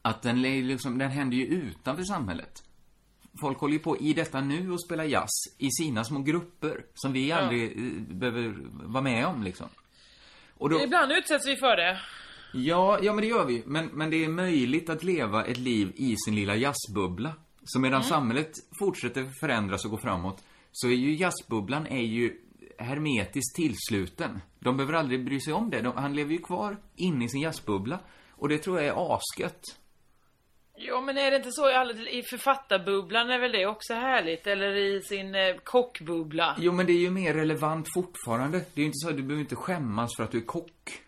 att 0.03 0.23
den, 0.23 0.43
liksom, 0.43 0.99
den 0.99 1.11
händer 1.11 1.37
ju 1.37 1.45
utanför 1.47 2.03
samhället. 2.05 2.63
Folk 3.41 3.59
håller 3.59 3.73
ju 3.75 3.79
på 3.81 3.97
i 3.99 4.13
detta 4.15 4.41
nu 4.41 4.73
och 4.73 4.85
spelar 4.85 5.05
jazz 5.05 5.31
i 5.59 5.71
sina 5.71 6.05
små 6.05 6.19
grupper 6.23 6.85
som 6.95 7.13
vi 7.13 7.33
aldrig 7.33 7.63
eh, 7.79 7.93
behöver 8.17 8.55
vara 8.71 9.03
med 9.03 9.27
om 9.27 9.43
liksom. 9.43 9.67
Och 10.59 10.71
då, 10.71 10.83
Ibland 10.83 11.13
utsätts 11.13 11.47
vi 11.49 11.57
för 11.57 11.77
det. 11.77 12.01
Ja, 12.53 12.99
ja 13.03 13.13
men 13.13 13.23
det 13.23 13.29
gör 13.29 13.45
vi. 13.47 13.63
Men, 13.67 13.87
men 13.87 14.11
det 14.11 14.25
är 14.25 14.29
möjligt 14.29 14.91
att 14.91 15.03
leva 15.05 15.45
ett 15.45 15.59
liv 15.59 15.93
i 15.97 16.17
sin 16.17 16.35
lilla 16.35 16.57
jazzbubbla. 16.57 17.33
Så 17.65 17.81
medan 17.81 18.01
Mm. 18.01 18.09
samhället 18.09 18.51
fortsätter 18.79 19.31
förändras 19.41 19.85
och 19.85 19.91
gå 19.91 19.99
framåt, 19.99 20.45
så 20.73 20.89
är 20.89 20.93
ju 20.93 21.15
jazzbubblan 21.15 21.87
är 21.87 22.03
ju 22.03 22.37
hermetiskt 22.79 23.57
tillsluten. 23.57 24.41
De 24.61 24.77
behöver 24.77 24.95
aldrig 24.95 25.25
bry 25.25 25.41
sig 25.41 25.53
om 25.53 25.71
det. 25.71 25.81
De, 25.81 25.97
han 25.97 26.15
lever 26.15 26.33
ju 26.33 26.39
kvar 26.39 26.77
inne 26.97 27.25
i 27.25 27.29
sin 27.29 27.41
jazzbubbla. 27.41 27.99
Och 28.31 28.49
det 28.49 28.59
tror 28.59 28.81
jag 28.81 28.87
är 28.87 29.15
asgött. 29.17 29.63
Ja, 30.81 31.01
men 31.01 31.19
är 31.19 31.31
det 31.31 31.37
inte 31.37 31.53
så 31.53 31.71
i, 32.11 32.23
författarbubblan 32.31 33.31
är 33.31 33.39
väl 33.39 33.53
det 33.53 33.67
också 33.67 33.95
härligt? 33.95 34.47
Eller 34.47 34.77
i 34.77 35.03
sin 35.03 35.35
eh, 35.35 35.57
kockbubbla? 35.65 36.57
Jo, 36.59 36.73
men 36.73 36.87
det 36.87 36.93
är 36.93 36.99
ju 37.01 37.11
mer 37.11 37.35
relevant 37.35 37.89
fortfarande. 37.95 38.59
Det 38.59 38.81
är 38.81 38.81
ju 38.81 38.85
inte 38.85 38.99
så 38.99 39.09
att 39.11 39.17
du 39.17 39.23
behöver 39.23 39.41
inte 39.43 39.57
skämmas 39.57 40.11
för 40.17 40.25
att 40.25 40.31
du 40.31 40.39
är 40.39 40.43
kock. 40.47 41.01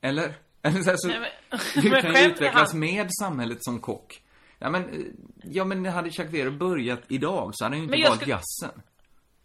Eller? 0.00 0.34
Eller 0.62 0.80
så, 0.82 0.90
här, 0.90 0.96
så 0.96 1.08
Nej, 1.08 1.20
men- 1.20 1.58
du 1.82 1.90
men 1.90 2.02
kan 2.02 2.14
ju 2.14 2.28
utvecklas 2.30 2.70
han. 2.72 2.80
med 2.80 3.08
samhället 3.20 3.58
som 3.64 3.80
kock. 3.80 4.22
Ja, 4.58 4.70
men, 4.70 4.82
eh, 4.88 5.00
ja, 5.44 5.64
men 5.64 5.86
hade 5.86 6.10
Chuck 6.10 6.28
Weir 6.32 6.50
börjat 6.50 7.00
idag 7.08 7.50
så 7.54 7.64
hade 7.64 7.76
han 7.76 7.86
ju 7.88 7.94
inte 7.94 8.08
valt 8.08 8.20
skulle- 8.20 8.30
jazzen. 8.36 8.82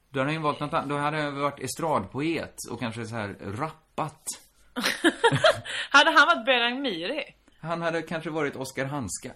Då 0.10 0.20
hade 0.20 0.27
han 0.29 0.34
ju 0.36 0.41
valt 0.41 0.60
något 0.60 0.74
annat. 0.74 0.89
Då 0.89 0.98
hade 0.98 1.18
han 1.22 1.39
varit 1.41 1.60
estradpoet 1.60 2.56
och 2.72 2.79
kanske 2.79 3.06
så 3.06 3.15
här 3.15 3.36
rappat. 3.41 4.24
Hade 5.89 6.12
han 6.12 6.27
varit 6.27 6.46
Berang 6.46 6.82
Miri? 6.82 7.24
Han 7.62 7.82
hade 7.82 8.01
kanske 8.01 8.30
varit 8.30 8.56
Oskar 8.56 8.86
Hanska. 8.86 9.32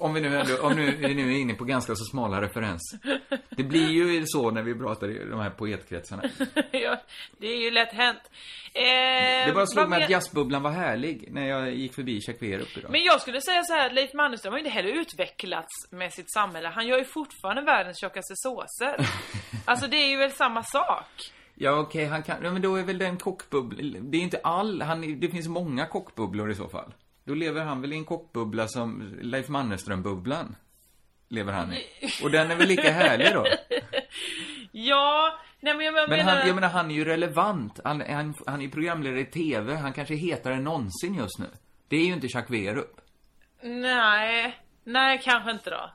Om 0.00 0.14
vi 0.14 0.20
nu 0.20 0.36
ändå, 0.38 0.62
om 0.62 0.76
nu, 0.76 0.90
vi 0.96 1.14
nu 1.14 1.32
är 1.32 1.36
inne 1.38 1.54
på 1.54 1.64
ganska 1.64 1.94
så 1.94 2.04
smala 2.04 2.40
referenser. 2.40 2.98
Det 3.50 3.62
blir 3.62 3.88
ju 3.88 4.24
så 4.26 4.50
när 4.50 4.62
vi 4.62 4.74
pratar 4.74 5.10
i 5.10 5.24
de 5.30 5.40
här 5.40 5.50
poetkretsarna. 5.50 6.22
ja, 6.70 7.00
det 7.38 7.46
är 7.46 7.60
ju 7.64 7.70
lätt 7.70 7.92
hänt. 7.92 8.20
Eh, 8.74 9.46
Det 9.46 9.52
bara 9.54 9.66
slog 9.66 9.88
mig 9.88 9.98
men- 9.98 10.04
att 10.04 10.10
jazzbubblan 10.10 10.62
var 10.62 10.70
härlig 10.70 11.28
när 11.32 11.48
jag 11.48 11.74
gick 11.74 11.94
förbi 11.94 12.20
Chuck 12.20 12.42
Werup 12.42 12.76
idag. 12.78 12.90
Men 12.90 13.02
jag 13.04 13.20
skulle 13.20 13.40
säga 13.40 13.62
så 13.62 13.72
här, 13.72 13.90
Leif 13.90 14.14
Mannerström 14.14 14.52
har 14.52 14.58
ju 14.58 14.64
inte 14.64 14.74
heller 14.74 15.00
utvecklats 15.00 15.68
med 15.90 16.12
sitt 16.12 16.32
samhälle. 16.32 16.68
Han 16.68 16.86
gör 16.86 16.98
ju 16.98 17.04
fortfarande 17.04 17.62
världens 17.62 18.00
tjockaste 18.00 18.34
såser. 18.36 18.96
alltså 19.64 19.86
det 19.86 19.96
är 19.96 20.08
ju 20.08 20.16
väl 20.16 20.32
samma 20.32 20.62
sak? 20.62 21.32
Ja, 21.54 21.72
okej, 21.80 22.04
han 22.04 22.22
kan... 22.22 22.36
Ja, 22.44 22.50
men 22.52 22.62
då 22.62 22.76
är 22.76 22.82
väl 22.82 22.98
den 22.98 23.16
kockbubblan... 23.16 24.10
Det 24.10 24.16
är 24.18 24.22
inte 24.22 24.40
all... 24.44 24.82
Han, 24.82 25.20
det 25.20 25.28
finns 25.28 25.48
många 25.48 25.86
kockbubblor 25.86 26.50
i 26.50 26.54
så 26.54 26.68
fall. 26.68 26.92
Då 27.28 27.34
lever 27.34 27.64
han 27.64 27.80
väl 27.80 27.92
i 27.92 27.96
en 27.96 28.04
kockbubbla 28.04 28.68
som 28.68 29.14
Leif 29.20 29.48
Mannerström-bubblan. 29.48 30.56
Lever 31.28 31.52
han 31.52 31.72
i. 31.72 31.82
Och 32.22 32.30
den 32.30 32.50
är 32.50 32.56
väl 32.56 32.68
lika 32.68 32.90
härlig 32.90 33.34
då? 33.34 33.46
Ja, 34.72 35.38
nej 35.60 35.74
men 35.74 35.86
jag 35.86 35.94
Men 35.94 36.10
menar... 36.10 36.36
han, 36.36 36.46
jag 36.46 36.54
menar, 36.54 36.68
han 36.68 36.90
är 36.90 36.94
ju 36.94 37.04
relevant. 37.04 37.80
Han, 37.84 38.00
han, 38.00 38.34
han 38.46 38.62
är 38.62 38.68
programledare 38.68 39.20
i 39.20 39.24
TV. 39.24 39.74
Han 39.74 39.92
kanske 39.92 40.14
är 40.14 40.18
hetare 40.18 40.54
än 40.54 40.64
någonsin 40.64 41.14
just 41.14 41.38
nu. 41.38 41.46
Det 41.88 41.96
är 41.96 42.04
ju 42.06 42.12
inte 42.12 42.28
Chuck 42.28 42.50
Werup. 42.50 43.00
Nej, 43.62 44.58
nej 44.84 45.20
kanske 45.24 45.50
inte 45.50 45.70
då. 45.70 45.90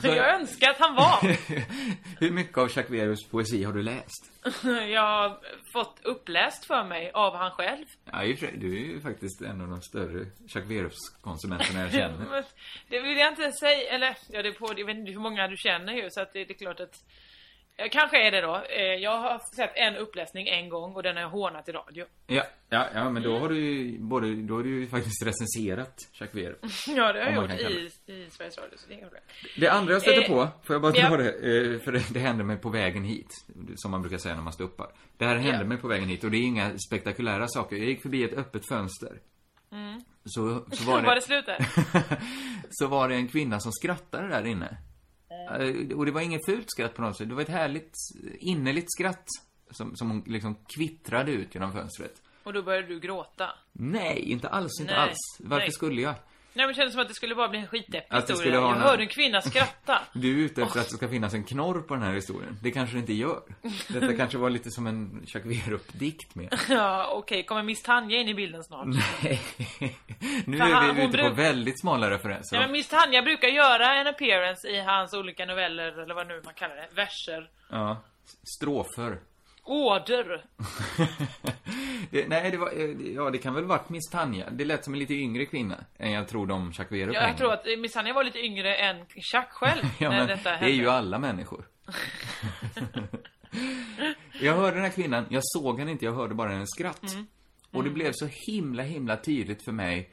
Så- 0.00 0.06
Jag 0.08 0.34
önskar 0.40 0.70
att 0.70 0.78
han 0.78 0.94
var. 0.94 1.20
Hur 2.20 2.30
mycket 2.30 2.58
av 2.58 2.66
Jacques 2.76 2.90
Verus 2.90 3.28
poesi 3.28 3.64
har 3.64 3.72
du 3.72 3.82
läst? 3.82 4.32
Jag 4.92 5.00
har 5.02 5.38
fått 5.72 6.00
uppläst 6.02 6.64
för 6.66 6.84
mig 6.84 7.10
av 7.14 7.36
han 7.36 7.50
själv. 7.50 7.84
Ja, 8.12 8.24
i 8.24 8.34
och 8.34 8.38
för 8.38 8.46
sig, 8.46 8.56
du 8.58 8.76
är 8.76 8.86
ju 8.86 9.00
faktiskt 9.00 9.40
en 9.42 9.60
av 9.60 9.68
de 9.68 9.82
större 9.82 10.26
Jacques 10.48 10.70
Verus-konsumenterna 10.70 11.80
jag 11.80 11.92
känner. 12.00 12.44
Det 12.88 13.00
vill 13.00 13.16
jag 13.18 13.28
inte 13.32 13.52
säga, 13.52 13.90
eller 13.94 14.16
ja, 14.28 14.42
det 14.42 14.48
är 14.48 14.52
på, 14.52 14.72
jag 14.76 14.86
vet 14.86 14.96
inte 14.96 15.12
hur 15.12 15.20
många 15.20 15.48
du 15.48 15.56
känner 15.56 15.92
ju 15.92 16.10
så 16.10 16.20
att 16.20 16.32
det, 16.32 16.44
det 16.44 16.52
är 16.54 16.58
klart 16.58 16.80
att 16.80 16.94
Kanske 17.90 18.26
är 18.26 18.30
det 18.30 18.40
då. 18.40 18.62
Eh, 18.70 18.82
Jag 18.82 19.18
har 19.18 19.40
sett 19.56 19.70
en 19.74 19.96
uppläsning 19.96 20.48
en 20.48 20.68
gång 20.68 20.94
och 20.94 21.02
den 21.02 21.16
har 21.16 21.22
jag 21.22 21.28
hånat 21.30 21.68
i 21.68 21.72
radio. 21.72 22.04
Ja, 22.26 22.42
ja, 22.68 22.86
ja, 22.94 23.10
men 23.10 23.22
då 23.22 23.38
har 23.38 23.48
du 23.48 23.60
ju 23.60 23.98
både, 23.98 24.34
då 24.34 24.54
har 24.54 24.62
du 24.62 24.80
ju 24.80 24.86
faktiskt 24.86 25.26
recenserat 25.26 25.94
Jacques 26.20 26.34
Verus. 26.44 26.86
Ja, 26.96 27.12
det 27.12 27.24
har 27.24 27.30
jag 27.30 27.34
gjort 27.34 27.60
i, 27.60 27.90
i 28.12 28.26
Sveriges 28.30 28.58
Radio, 28.58 28.76
så 28.76 28.88
det 28.88 28.94
är 28.94 28.98
inga 28.98 29.06
problem. 29.06 29.22
Det 29.56 29.68
andra 29.68 29.92
jag 29.92 30.02
stötte 30.02 30.20
Eh, 30.20 30.28
på, 30.28 30.48
får 30.64 30.74
jag 30.74 30.82
bara 30.82 30.96
ja. 30.96 31.08
dra 31.08 31.16
det, 31.16 31.28
eh, 31.32 31.80
för 31.80 31.92
det, 31.92 32.02
det 32.14 32.20
hände 32.20 32.44
mig 32.44 32.56
på 32.56 32.68
vägen 32.68 33.04
hit. 33.04 33.30
Som 33.76 33.90
man 33.90 34.00
brukar 34.02 34.18
säga 34.18 34.34
när 34.34 34.42
man 34.42 34.52
ståuppar. 34.52 34.88
Det 35.16 35.24
här 35.24 35.36
hände 35.36 35.58
Ja. 35.58 35.64
mig 35.64 35.78
på 35.78 35.88
vägen 35.88 36.08
hit 36.08 36.24
och 36.24 36.30
det 36.30 36.36
är 36.36 36.42
inga 36.42 36.78
spektakulära 36.88 37.48
saker. 37.48 37.76
Jag 37.76 37.86
gick 37.86 38.02
förbi 38.02 38.24
ett 38.24 38.38
öppet 38.38 38.68
fönster. 38.68 39.20
Mm. 39.72 40.00
Så, 40.24 40.64
så 40.72 40.84
var 40.90 41.02
Var 41.02 41.08
det, 41.08 41.14
det 41.14 41.20
slut 41.20 41.46
där? 41.46 41.66
så 42.70 42.86
var 42.86 43.08
det 43.08 43.14
en 43.14 43.28
kvinna 43.28 43.60
som 43.60 43.72
skrattade 43.72 44.28
där 44.28 44.46
inne. 44.46 44.76
Eh, 45.50 45.96
Och 45.96 46.06
det 46.06 46.12
var 46.12 46.20
inget 46.20 46.44
fult 46.46 46.70
skratt 46.70 46.94
på 46.94 47.02
något 47.02 47.16
sätt. 47.16 47.28
Det 47.28 47.34
var 47.34 47.42
ett 47.42 47.48
härligt, 47.48 47.92
innerligt 48.40 48.92
skratt. 48.92 49.24
Som, 49.70 49.96
som 49.96 50.10
hon 50.10 50.22
liksom 50.26 50.54
kvittrade 50.76 51.32
ut 51.32 51.54
genom 51.54 51.72
fönstret. 51.72 52.22
Och 52.44 52.52
då 52.52 52.62
började 52.62 52.86
du 52.86 53.00
gråta. 53.00 53.50
Nej, 53.72 54.18
inte 54.18 54.48
alls, 54.48 54.80
inte 54.80 54.92
Nej, 54.92 55.02
alls. 55.02 55.16
Varför 55.40 55.64
nej. 55.64 55.72
skulle 55.72 56.02
jag? 56.02 56.14
Nej 56.58 56.66
men 56.66 56.74
det 56.74 56.74
kändes 56.74 56.92
som 56.92 57.02
att 57.02 57.08
det 57.08 57.14
skulle 57.14 57.34
bara 57.34 57.48
bli 57.48 57.58
en 57.58 57.66
skitdeppig 57.66 58.06
Att 58.16 58.30
historia. 58.30 58.54
Jag 58.54 58.74
hörde 58.74 59.02
en 59.02 59.08
kvinna 59.08 59.40
skratta. 59.40 59.98
Du 60.12 60.40
är 60.40 60.44
ute 60.44 60.62
efter 60.62 60.80
att 60.80 60.88
det 60.88 60.96
ska 60.96 61.08
finnas 61.08 61.34
en 61.34 61.44
knorr 61.44 61.80
på 61.82 61.94
den 61.94 62.02
här 62.02 62.12
historien. 62.12 62.58
Det 62.62 62.70
kanske 62.70 62.96
det 62.96 63.00
inte 63.00 63.12
gör. 63.12 63.40
Detta 63.88 64.12
kanske 64.16 64.38
var 64.38 64.50
lite 64.50 64.70
som 64.70 64.86
en 64.86 65.22
Jacques 65.26 65.66
Werup-dikt 65.66 66.34
med. 66.34 66.58
ja, 66.68 67.10
okej. 67.12 67.42
Kommer 67.42 67.62
Miss 67.62 67.82
Tanja 67.82 68.20
in 68.20 68.28
i 68.28 68.34
bilden 68.34 68.64
snart? 68.64 68.86
Nej. 68.86 69.40
Nu 70.44 70.58
För 70.58 70.64
är 70.66 70.70
han- 70.72 70.96
vi 70.96 71.04
ute 71.04 71.18
på 71.18 71.30
väldigt 71.30 71.80
smala 71.80 72.10
referenser. 72.10 72.56
Nej 72.56 72.66
men 72.66 72.72
Miss 72.72 72.88
Tanja 72.88 73.22
brukar 73.22 73.48
göra 73.48 73.94
en 73.94 74.06
appearance 74.06 74.68
i 74.68 74.80
hans 74.80 75.14
olika 75.14 75.44
noveller, 75.46 76.02
eller 76.02 76.14
vad 76.14 76.26
nu 76.26 76.40
man 76.44 76.54
kallar 76.54 76.76
det. 76.76 76.88
Verser. 76.94 77.50
Ja. 77.70 78.02
Strofer. 78.56 79.18
Åder. 79.64 80.44
Det, 82.10 82.28
nej, 82.28 82.50
det 82.50 82.56
var, 82.56 82.72
eh, 82.72 83.14
ja 83.14 83.30
det 83.30 83.38
kan 83.38 83.54
väl 83.54 83.64
varit 83.64 83.88
Miss 83.88 84.10
Tanja. 84.10 84.50
Det 84.50 84.64
lät 84.64 84.84
som 84.84 84.92
en 84.92 84.98
lite 85.00 85.14
yngre 85.14 85.46
kvinna 85.46 85.84
än 85.98 86.12
jag 86.12 86.28
trodde 86.28 86.54
om 86.54 86.72
Jacques 86.78 86.92
Werup. 86.92 87.14
Ja, 87.14 87.28
jag 87.28 87.36
tror 87.36 87.52
att 87.52 87.64
Miss 87.78 87.92
Tanja 87.92 88.14
var 88.14 88.24
lite 88.24 88.38
yngre 88.38 88.74
än 88.74 88.96
Chuck 89.06 89.50
själv. 89.50 89.82
Ja, 89.98 90.10
när 90.10 90.18
men 90.18 90.28
detta 90.28 90.50
det 90.50 90.56
är 90.56 90.58
hände. 90.58 90.74
ju 90.74 90.88
alla 90.88 91.18
människor. 91.18 91.64
jag 94.40 94.56
hörde 94.56 94.76
den 94.76 94.84
här 94.84 94.90
kvinnan, 94.90 95.24
jag 95.28 95.42
såg 95.44 95.78
henne 95.78 95.90
inte, 95.90 96.04
jag 96.04 96.12
hörde 96.12 96.34
bara 96.34 96.50
hennes 96.50 96.70
skratt. 96.70 97.12
Mm. 97.12 97.26
Och 97.70 97.84
det 97.84 97.90
blev 97.90 98.12
så 98.14 98.28
himla, 98.46 98.82
himla 98.82 99.16
tydligt 99.16 99.64
för 99.64 99.72
mig 99.72 100.10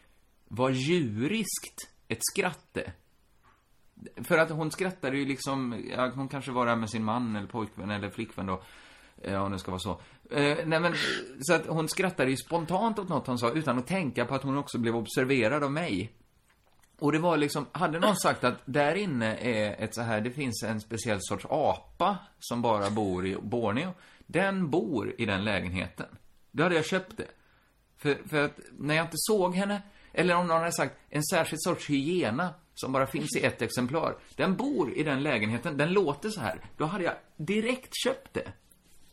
vad 0.47 0.73
djuriskt 0.73 1.89
ett 2.07 2.19
skratt 2.21 2.77
är. 2.77 2.93
För 4.23 4.37
att 4.37 4.49
hon 4.49 4.71
skrattade 4.71 5.17
ju 5.17 5.25
liksom, 5.25 5.83
ja, 5.91 6.11
hon 6.15 6.27
kanske 6.27 6.51
var 6.51 6.65
där 6.65 6.75
med 6.75 6.89
sin 6.89 7.03
man 7.03 7.35
eller 7.35 7.47
pojkvän 7.47 7.91
eller 7.91 8.09
flickvän 8.09 8.45
då. 8.45 8.63
Ja, 9.23 9.41
om 9.41 9.51
det 9.51 9.59
ska 9.59 9.71
vara 9.71 9.79
så. 9.79 9.99
Eh, 10.31 10.57
nej 10.65 10.79
men, 10.79 10.93
så 11.41 11.53
att 11.53 11.67
hon 11.67 11.89
skrattade 11.89 12.31
ju 12.31 12.37
spontant 12.37 12.99
åt 12.99 13.09
något 13.09 13.27
hon 13.27 13.39
sa 13.39 13.51
utan 13.51 13.77
att 13.77 13.87
tänka 13.87 14.25
på 14.25 14.35
att 14.35 14.43
hon 14.43 14.57
också 14.57 14.77
blev 14.77 14.95
observerad 14.95 15.63
av 15.63 15.71
mig. 15.71 16.11
Och 16.99 17.11
det 17.11 17.19
var 17.19 17.37
liksom, 17.37 17.65
hade 17.71 17.99
någon 17.99 18.15
sagt 18.15 18.43
att 18.43 18.61
där 18.65 18.95
inne 18.95 19.35
är 19.35 19.83
ett 19.83 19.95
så 19.95 20.01
här, 20.01 20.21
det 20.21 20.31
finns 20.31 20.63
en 20.63 20.81
speciell 20.81 21.19
sorts 21.21 21.45
apa 21.49 22.17
som 22.39 22.61
bara 22.61 22.89
bor 22.89 23.27
i 23.27 23.35
Borneo. 23.35 23.93
Den 24.27 24.69
bor 24.69 25.15
i 25.17 25.25
den 25.25 25.43
lägenheten. 25.43 26.07
Då 26.51 26.63
hade 26.63 26.75
jag 26.75 26.85
köpt 26.85 27.17
det. 27.17 27.27
För, 27.97 28.27
för 28.29 28.45
att 28.45 28.59
när 28.77 28.95
jag 28.95 29.05
inte 29.05 29.17
såg 29.17 29.55
henne, 29.55 29.81
eller 30.13 30.35
om 30.35 30.47
någon 30.47 30.59
hade 30.59 30.71
sagt 30.71 30.95
en 31.09 31.23
särskild 31.23 31.61
sorts 31.61 31.89
hyena 31.89 32.53
som 32.73 32.91
bara 32.91 33.07
finns 33.07 33.35
i 33.35 33.45
ett 33.45 33.61
exemplar. 33.61 34.17
Den 34.35 34.55
bor 34.55 34.93
i 34.93 35.03
den 35.03 35.23
lägenheten, 35.23 35.77
den 35.77 35.93
låter 35.93 36.29
så 36.29 36.41
här. 36.41 36.59
Då 36.77 36.85
hade 36.85 37.03
jag 37.03 37.13
direkt 37.37 37.95
köpt 38.03 38.33
det. 38.33 38.51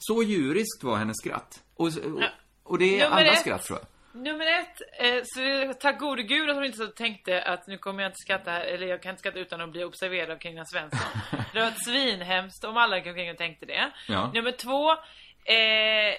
Så 0.09 0.23
djuriskt 0.23 0.83
var 0.83 0.97
hennes 0.97 1.17
skratt. 1.17 1.62
Och, 1.77 1.87
och, 1.87 2.23
och 2.62 2.79
det 2.79 3.01
är 3.01 3.07
alla 3.07 3.37
skratt 3.37 3.65
tror 3.65 3.79
jag. 3.79 3.87
Nummer 4.15 4.47
ett, 4.47 4.81
eh, 4.99 5.23
så 5.25 5.75
tack 5.81 5.99
gode 5.99 6.23
gud 6.23 6.51
att 6.51 6.57
hon 6.57 6.65
inte 6.65 6.79
så 6.79 6.87
tänkte 6.87 7.43
att 7.43 7.67
nu 7.67 7.79
kommer 7.79 8.03
jag 8.03 8.09
inte 8.09 8.19
skratta 8.19 8.51
här, 8.51 8.61
eller 8.61 8.87
jag 8.87 9.03
kan 9.03 9.11
inte 9.11 9.21
skratta 9.21 9.38
utan 9.38 9.61
att 9.61 9.73
bli 9.73 9.85
observerad 9.85 10.31
av 10.31 10.38
Kringlan 10.38 10.67
Svensson. 10.67 11.21
Det 11.53 11.61
var 11.61 11.69
ett 11.69 11.85
svinhemskt 11.85 12.65
om 12.65 12.77
alla 12.77 12.97
gick 12.97 13.07
omkring 13.07 13.31
och 13.31 13.38
tänkte 13.38 13.67
det. 13.67 13.91
Ja. 14.09 14.31
Nummer 14.35 14.53
två, 14.53 14.97
eh, 15.44 16.14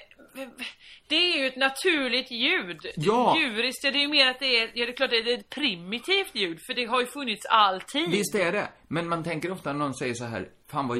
det 1.07 1.15
är 1.15 1.39
ju 1.39 1.47
ett 1.47 1.55
naturligt 1.55 2.31
ljud. 2.31 2.79
Ja. 2.95 3.37
Djuriskt, 3.37 3.81
det 3.81 3.87
är 3.87 4.01
ju 4.01 4.07
mer 4.07 4.27
att 4.27 4.39
det 4.39 4.59
är, 4.59 4.71
ja 4.73 4.85
det 4.85 4.91
är 4.91 4.95
klart 4.95 5.09
det 5.09 5.17
är 5.17 5.37
ett 5.37 5.49
primitivt 5.49 6.35
ljud, 6.35 6.59
för 6.65 6.73
det 6.73 6.85
har 6.85 7.01
ju 7.01 7.07
funnits 7.07 7.45
alltid. 7.45 8.09
Visst 8.09 8.35
är 8.35 8.51
det. 8.51 8.69
Men 8.87 9.09
man 9.09 9.23
tänker 9.23 9.51
ofta 9.51 9.73
när 9.73 9.79
någon 9.79 9.93
säger 9.93 10.13
så 10.13 10.25
här, 10.25 10.49
fan 10.67 10.87
vad, 10.87 10.97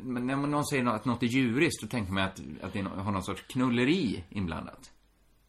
när 0.00 0.36
någon 0.36 0.66
säger 0.66 0.86
att 0.86 1.04
något 1.04 1.22
är 1.22 1.26
djuriskt, 1.26 1.82
då 1.82 1.88
tänker 1.88 2.12
man 2.12 2.24
att, 2.24 2.40
att 2.62 2.72
det 2.72 2.80
har 2.80 3.12
någon 3.12 3.22
sorts 3.22 3.42
knulleri 3.42 4.24
inblandat. 4.30 4.90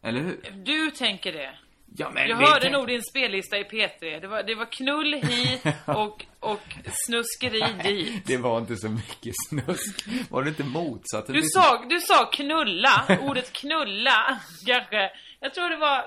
Eller 0.02 0.20
hur? 0.20 0.40
Du 0.64 0.90
tänker 0.90 1.32
det. 1.32 1.58
Ja, 1.96 2.10
men 2.14 2.28
Jag 2.28 2.36
hörde 2.36 2.60
tänk- 2.60 2.72
nog 2.72 2.86
din 2.86 3.02
spellista 3.02 3.58
i 3.58 3.64
P3. 3.64 4.20
Det 4.20 4.26
var, 4.28 4.42
det 4.42 4.54
var 4.54 4.72
knull 4.72 5.14
hit 5.14 5.62
och, 5.86 6.24
och 6.40 6.60
snuskeri 7.06 7.64
dit. 7.82 8.26
Det 8.26 8.36
var 8.36 8.58
inte 8.58 8.76
så 8.76 8.88
mycket 8.88 9.34
snusk. 9.48 10.04
Var 10.30 10.42
det 10.42 10.48
inte 10.48 10.64
motsatt? 10.64 11.26
Du 11.26 11.32
Det- 11.32 11.48
sa, 11.50 11.84
du 11.90 12.00
sa 12.00 12.24
knulla, 12.32 13.18
ordet 13.22 13.52
knulla, 13.52 14.40
kanske. 14.66 15.10
Jag 15.40 15.54
tror 15.54 15.70
det 15.70 15.76
var 15.76 16.04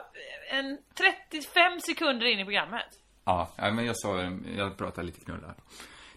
en 0.52 0.78
35 1.32 1.80
sekunder 1.80 2.26
in 2.26 2.40
i 2.40 2.44
programmet. 2.46 2.86
Ja, 3.26 3.52
men 3.58 3.86
jag 3.86 3.98
sa, 3.98 4.22
jag 4.58 4.78
pratade 4.78 5.08
lite 5.08 5.20
knullar. 5.26 5.56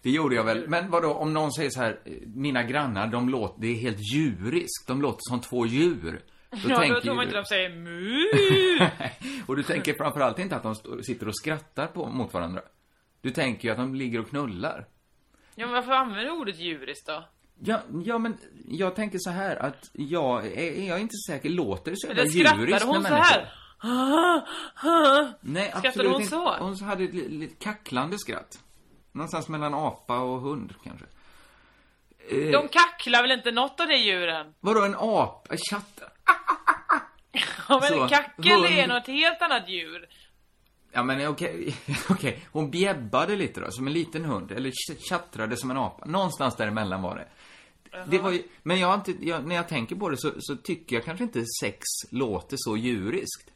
Det 0.01 0.09
gjorde 0.09 0.35
jag 0.35 0.43
väl. 0.43 0.67
Men 0.67 0.89
vadå, 0.89 1.13
om 1.13 1.33
någon 1.33 1.51
säger 1.53 1.69
så 1.69 1.81
här, 1.81 1.99
mina 2.35 2.63
grannar, 2.63 3.07
de 3.07 3.29
låter, 3.29 3.61
det 3.61 3.67
är 3.67 3.75
helt 3.75 4.13
djuriskt. 4.13 4.87
De 4.87 5.01
låter 5.01 5.19
som 5.29 5.41
två 5.41 5.65
djur. 5.65 6.21
Då 6.51 6.57
ja, 6.63 6.69
då 6.69 6.75
tänker 6.81 7.01
tror 7.01 7.13
man 7.15 7.23
inte 7.23 7.35
du- 7.35 7.41
de 7.41 7.45
säger 7.45 7.69
mu. 7.69 8.89
Och 9.47 9.55
du 9.55 9.63
tänker 9.63 9.93
framförallt 9.93 10.39
inte 10.39 10.55
att 10.55 10.63
de 10.63 10.75
sitter 11.03 11.27
och 11.27 11.35
skrattar 11.35 11.87
på, 11.87 12.05
mot 12.09 12.33
varandra. 12.33 12.61
Du 13.21 13.29
tänker 13.31 13.67
ju 13.67 13.71
att 13.71 13.77
de 13.77 13.95
ligger 13.95 14.19
och 14.19 14.29
knullar. 14.29 14.85
Ja, 15.55 15.65
men 15.65 15.73
varför 15.75 15.91
använder 15.91 16.25
du 16.25 16.31
ordet 16.31 16.59
djuriskt 16.59 17.07
då? 17.07 17.23
Ja, 17.59 17.81
ja 18.05 18.17
men 18.17 18.37
jag 18.67 18.95
tänker 18.95 19.17
så 19.21 19.29
här 19.29 19.55
att 19.55 19.89
jag 19.93 20.45
är, 20.45 20.51
är 20.57 20.87
jag 20.87 20.99
inte 20.99 21.15
säker, 21.29 21.49
låter 21.49 21.91
det 21.91 21.97
så 21.97 22.07
jävla 22.07 22.25
djuriskt 22.25 22.83
hon 22.85 23.01
när 23.03 23.09
så 23.09 23.15
människor- 23.15 23.47
här? 23.81 25.33
Nej, 25.41 25.73
Skrattade 25.77 26.09
hon 26.09 26.15
inte. 26.21 26.29
så? 26.29 26.55
Hon 26.59 26.75
hade 26.81 27.03
ett 27.03 27.13
li- 27.13 27.29
lite 27.29 27.55
kacklande 27.55 28.17
skratt. 28.19 28.59
Någonstans 29.11 29.47
mellan 29.49 29.73
apa 29.73 30.19
och 30.19 30.41
hund, 30.41 30.73
kanske. 30.83 31.05
Eh, 32.29 32.51
De 32.51 32.67
kacklar 32.67 33.21
väl 33.21 33.31
inte 33.31 33.51
något 33.51 33.79
av 33.79 33.87
de 33.87 33.95
djuren? 33.97 34.53
Vadå, 34.59 34.83
en 34.85 34.95
apa? 34.95 35.55
Chatt? 35.71 36.01
Ja, 37.69 37.79
men 37.81 37.89
Så, 37.89 38.03
en 38.03 38.09
kackel 38.09 38.51
hund. 38.51 38.65
är 38.65 38.87
något 38.87 39.07
helt 39.07 39.41
annat 39.41 39.69
djur. 39.69 40.07
Ja, 40.91 41.03
men 41.03 41.27
okej, 41.27 41.75
okej. 42.09 42.45
Hon 42.51 42.71
bjäbbade 42.71 43.35
lite 43.35 43.59
då, 43.59 43.71
som 43.71 43.87
en 43.87 43.93
liten 43.93 44.25
hund. 44.25 44.51
Eller 44.51 44.71
tjattrade 45.09 45.57
som 45.57 45.71
en 45.71 45.77
apa. 45.77 46.05
Någonstans 46.05 46.55
däremellan 46.55 47.01
var 47.01 47.15
det. 47.15 47.27
Det 48.07 48.19
var 48.19 48.31
ju, 48.31 48.43
men 48.63 48.79
jag 48.79 49.01
jag, 49.19 49.47
när 49.47 49.55
jag 49.55 49.67
tänker 49.67 49.95
på 49.95 50.09
det 50.09 50.17
så, 50.17 50.31
så 50.39 50.55
tycker 50.55 50.95
jag 50.95 51.05
kanske 51.05 51.23
inte 51.23 51.45
sex 51.61 51.79
låter 52.11 52.57
så 52.59 52.77
djuriskt. 52.77 53.51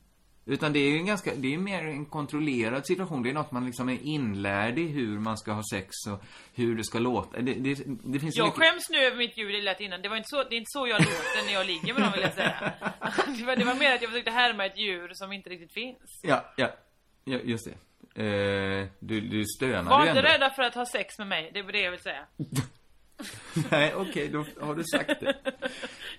Utan 0.46 0.74
det 0.74 0.80
är 0.80 0.90
ju 0.90 0.98
en 0.98 1.06
ganska, 1.06 1.36
det 1.36 1.54
är 1.54 1.58
mer 1.58 1.84
en 1.88 2.06
kontrollerad 2.06 2.86
situation. 2.86 3.24
Det 3.24 3.30
är 3.30 3.34
något 3.34 3.52
man 3.52 3.66
liksom 3.66 3.90
är 3.90 3.98
inlärd 4.04 4.80
i 4.80 4.88
hur 4.88 5.20
man 5.20 5.38
ska 5.38 5.52
ha 5.52 5.62
sex 5.74 5.90
och 6.12 6.24
hur 6.56 6.76
det 6.76 6.84
ska 6.84 7.00
låta. 7.00 7.42
Det, 7.42 7.54
det, 7.54 7.84
det 8.04 8.20
finns 8.20 8.36
Jag 8.36 8.46
mycket... 8.46 8.60
skäms 8.60 8.90
nu 8.90 8.98
över 8.98 9.18
mitt 9.18 9.38
ljud 9.38 9.54
det 9.54 9.62
lät 9.62 9.80
innan. 9.82 10.02
Det 10.02 10.10
var 10.10 10.18
inte 10.18 10.30
så, 10.30 10.44
det 10.44 10.56
är 10.56 10.58
inte 10.58 10.70
så 10.72 10.88
jag 10.88 11.00
låter 11.02 11.46
när 11.46 11.54
jag 11.54 11.66
ligger 11.68 11.94
med 11.94 12.04
dem 12.04 12.12
vill 12.14 12.22
jag 12.22 12.34
säga. 12.34 12.74
Det 13.38 13.46
var, 13.46 13.56
det 13.56 13.66
var 13.66 13.76
mer 13.76 13.96
att 13.96 14.02
jag 14.02 14.12
försökte 14.12 14.32
härma 14.32 14.66
ett 14.66 14.78
djur 14.78 15.10
som 15.14 15.32
inte 15.34 15.50
riktigt 15.50 15.74
finns. 15.74 16.20
Ja, 16.24 16.54
ja, 16.58 16.70
ja, 17.24 17.38
just 17.44 17.66
det. 17.66 17.76
Eh, 18.24 18.88
du, 19.00 19.22
du 19.22 19.46
stönade 19.46 19.90
Var 19.90 20.04
ju 20.04 20.10
inte 20.10 20.20
ändå. 20.20 20.32
rädda 20.32 20.50
för 20.50 20.64
att 20.64 20.76
ha 20.76 20.86
sex 20.86 21.18
med 21.20 21.28
mig, 21.28 21.52
det 21.54 21.62
var 21.62 21.72
det 21.72 21.82
jag 21.82 21.92
vill 21.92 22.00
säga. 22.00 22.26
Nej, 23.72 23.94
okej, 23.96 24.28
då 24.28 24.46
har 24.66 24.76
du 24.76 24.84
sagt 24.84 25.20
det. 25.20 25.34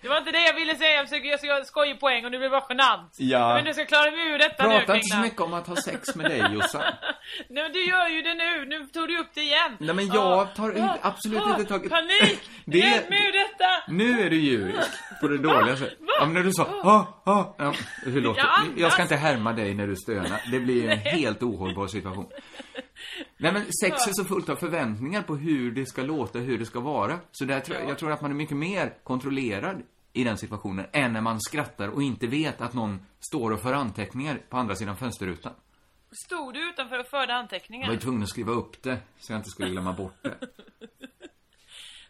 Det 0.03 0.09
var 0.09 0.19
inte 0.19 0.33
det 0.33 0.43
jag 0.47 0.55
ville 0.55 0.75
säga, 0.77 0.91
jag 0.97 1.09
försöker 1.09 1.37
ska 1.37 1.47
göra 1.47 1.65
skojig 1.65 2.01
poäng 2.01 2.25
och 2.25 2.31
nu 2.31 2.39
blir 2.39 2.49
det 2.49 2.57
bara 2.61 2.67
genant. 2.69 3.13
Ja. 3.19 3.55
Vet 3.55 3.59
inte 3.59 3.71
hur 3.71 3.79
jag 3.79 3.89
ska 3.89 3.97
klara 3.97 4.11
mig 4.11 4.35
ur 4.35 4.39
detta 4.39 4.69
nu 4.69 4.79
Prata 4.79 4.97
inte 4.97 5.09
så 5.09 5.21
mycket 5.21 5.41
om 5.41 5.55
att 5.55 5.67
ha 5.67 5.77
sex 5.77 6.15
med 6.17 6.31
dig, 6.31 6.43
Jossan. 6.55 6.83
Nej 7.49 7.63
men 7.63 7.73
du 7.73 7.85
gör 7.85 8.09
ju 8.09 8.23
det 8.23 8.35
nu, 8.35 8.65
nu 8.65 8.87
tog 8.87 9.09
du 9.09 9.19
upp 9.19 9.31
det 9.35 9.41
igen. 9.41 9.77
Nej, 9.79 9.95
men 9.95 10.07
jag 10.07 10.55
tar 10.55 10.71
ah, 10.81 10.99
absolut 11.03 11.43
ah, 11.43 11.51
inte 11.51 11.65
tagit- 11.65 11.91
Panik! 11.91 12.41
Det- 12.65 12.79
Hjälp 12.79 13.09
mig 13.11 13.19
ur 13.29 13.33
detta! 13.33 13.71
Nu 13.89 14.21
är 14.27 14.31
du 14.31 14.37
djurisk. 14.37 14.91
På 15.21 15.29
det 15.29 15.39
dåliga 15.39 15.77
sättet. 15.77 15.99
Ja, 16.19 16.25
men 16.25 16.35
när 16.35 16.43
du 16.43 16.53
sa 16.53 16.63
ah, 16.83 17.31
ah, 17.33 17.55
ja, 17.59 17.75
hur 18.05 18.21
låter 18.21 18.41
Jag 18.41 18.51
andas. 18.59 18.79
Jag 18.81 18.93
ska 18.93 19.03
inte 19.03 19.17
härma 19.17 19.53
dig 19.53 19.75
när 19.75 19.87
du 19.87 19.97
stönar. 19.97 20.41
Det 20.51 20.61
blir 20.61 20.89
en 20.89 20.99
helt 20.99 21.43
ohållbar 21.43 21.87
situation. 21.87 22.27
Nej 23.37 23.53
men 23.53 23.63
sex 23.83 24.07
är 24.07 24.13
så 24.13 24.25
fullt 24.25 24.49
av 24.49 24.57
förväntningar 24.57 25.23
på 25.23 25.37
hur 25.37 25.71
det 25.71 25.87
ska 25.87 26.03
låta, 26.03 26.39
hur 26.39 26.59
det 26.59 26.67
ska 26.67 26.81
vara. 26.81 26.94
Så 27.33 27.45
där 27.45 27.61
tror 27.61 27.79
jag, 27.79 27.89
jag 27.91 27.99
tror 27.99 28.13
att 28.13 28.21
man 28.21 28.31
är 28.31 28.35
mycket 28.35 28.57
mer 28.57 28.95
kontrollerad 29.05 29.83
i 30.13 30.25
den 30.25 30.39
situationen 30.39 30.87
än 30.93 31.13
när 31.13 31.21
man 31.21 31.41
skrattar 31.41 31.89
och 31.89 32.03
inte 32.03 32.27
vet 32.27 32.61
att 32.61 32.75
någon 32.75 33.07
står 33.21 33.51
och 33.51 33.61
för 33.61 33.73
anteckningar 33.73 34.41
på 34.49 34.57
andra 34.57 34.75
sidan 34.75 34.97
fönsterrutan. 34.97 35.53
Stod 36.27 36.55
du 36.55 36.69
utanför 36.71 36.99
och 36.99 37.07
förde 37.07 37.33
Jag 37.33 37.39
anteckningar? 37.41 37.87
var 37.87 37.95
ju 37.95 38.01
tvungen 38.01 38.23
att 38.23 38.29
skriva 38.29 38.53
upp 38.53 38.83
det, 38.83 38.99
så 39.19 39.33
jag 39.33 39.39
inte 39.39 39.51
skulle 39.51 39.71
glömma 39.71 39.93
bort 39.93 40.15
det. 40.23 40.35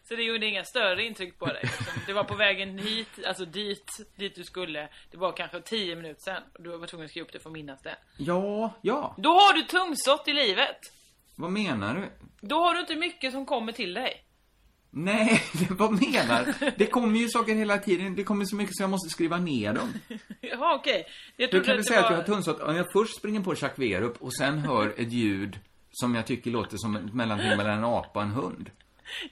Så 0.07 0.15
det 0.15 0.23
gjorde 0.23 0.45
inga 0.45 0.63
större 0.63 1.03
intryck 1.03 1.39
på 1.39 1.45
dig? 1.45 1.63
Du 2.07 2.13
var 2.13 2.23
på 2.23 2.35
vägen 2.35 2.77
hit, 2.77 3.09
alltså 3.27 3.45
dit, 3.45 3.85
dit 4.15 4.35
du 4.35 4.43
skulle. 4.43 4.89
Det 5.11 5.17
var 5.17 5.31
kanske 5.31 5.61
10 5.61 5.95
minuter 5.95 6.21
sen. 6.21 6.43
Du 6.59 6.77
var 6.77 6.87
tvungen 6.87 7.05
att 7.05 7.11
skriva 7.11 7.25
upp 7.25 7.33
det 7.33 7.39
för 7.39 7.49
att 7.49 7.53
minnas 7.53 7.81
det. 7.81 7.95
Ja, 8.17 8.73
ja. 8.81 9.15
Då 9.17 9.29
har 9.29 9.53
du 9.53 9.61
tungsott 9.61 10.27
i 10.27 10.33
livet. 10.33 10.77
Vad 11.35 11.51
menar 11.51 11.95
du? 11.95 12.27
Då 12.47 12.55
har 12.55 12.73
du 12.73 12.79
inte 12.79 12.95
mycket 12.95 13.31
som 13.31 13.45
kommer 13.45 13.71
till 13.71 13.93
dig. 13.93 14.24
Nej, 14.97 15.41
vad 15.69 15.91
menar 15.91 16.53
du? 16.59 16.71
Det 16.77 16.85
kommer 16.85 17.19
ju 17.19 17.29
saker 17.29 17.55
hela 17.55 17.77
tiden. 17.77 18.15
Det 18.15 18.23
kommer 18.23 18.45
så 18.45 18.55
mycket 18.55 18.75
så 18.75 18.83
jag 18.83 18.89
måste 18.89 19.09
skriva 19.09 19.37
ner 19.37 19.73
dem. 19.73 19.93
Jaha, 20.41 20.75
okej. 20.75 21.07
Hur 21.37 21.47
trodde 21.47 21.65
kan 21.65 21.77
du 21.77 21.83
säga 21.83 21.99
det 21.99 22.05
att 22.05 22.11
var... 22.11 22.17
jag 22.17 22.23
har 22.23 22.27
tunnsott? 22.27 22.61
Om 22.61 22.75
jag 22.75 22.91
först 22.93 23.17
springer 23.17 23.41
på 23.41 23.53
Jacques 23.53 23.79
Werup 23.79 24.21
och 24.21 24.35
sen 24.35 24.59
hör 24.59 24.93
ett 24.97 25.11
ljud 25.11 25.59
som 25.91 26.15
jag 26.15 26.25
tycker 26.27 26.51
låter 26.51 26.77
som 26.77 26.95
ett 26.95 27.13
mellanting 27.13 27.57
mellan 27.57 27.77
en 27.77 27.83
apa 27.83 28.19
och 28.19 28.25
en 28.25 28.31
hund. 28.31 28.69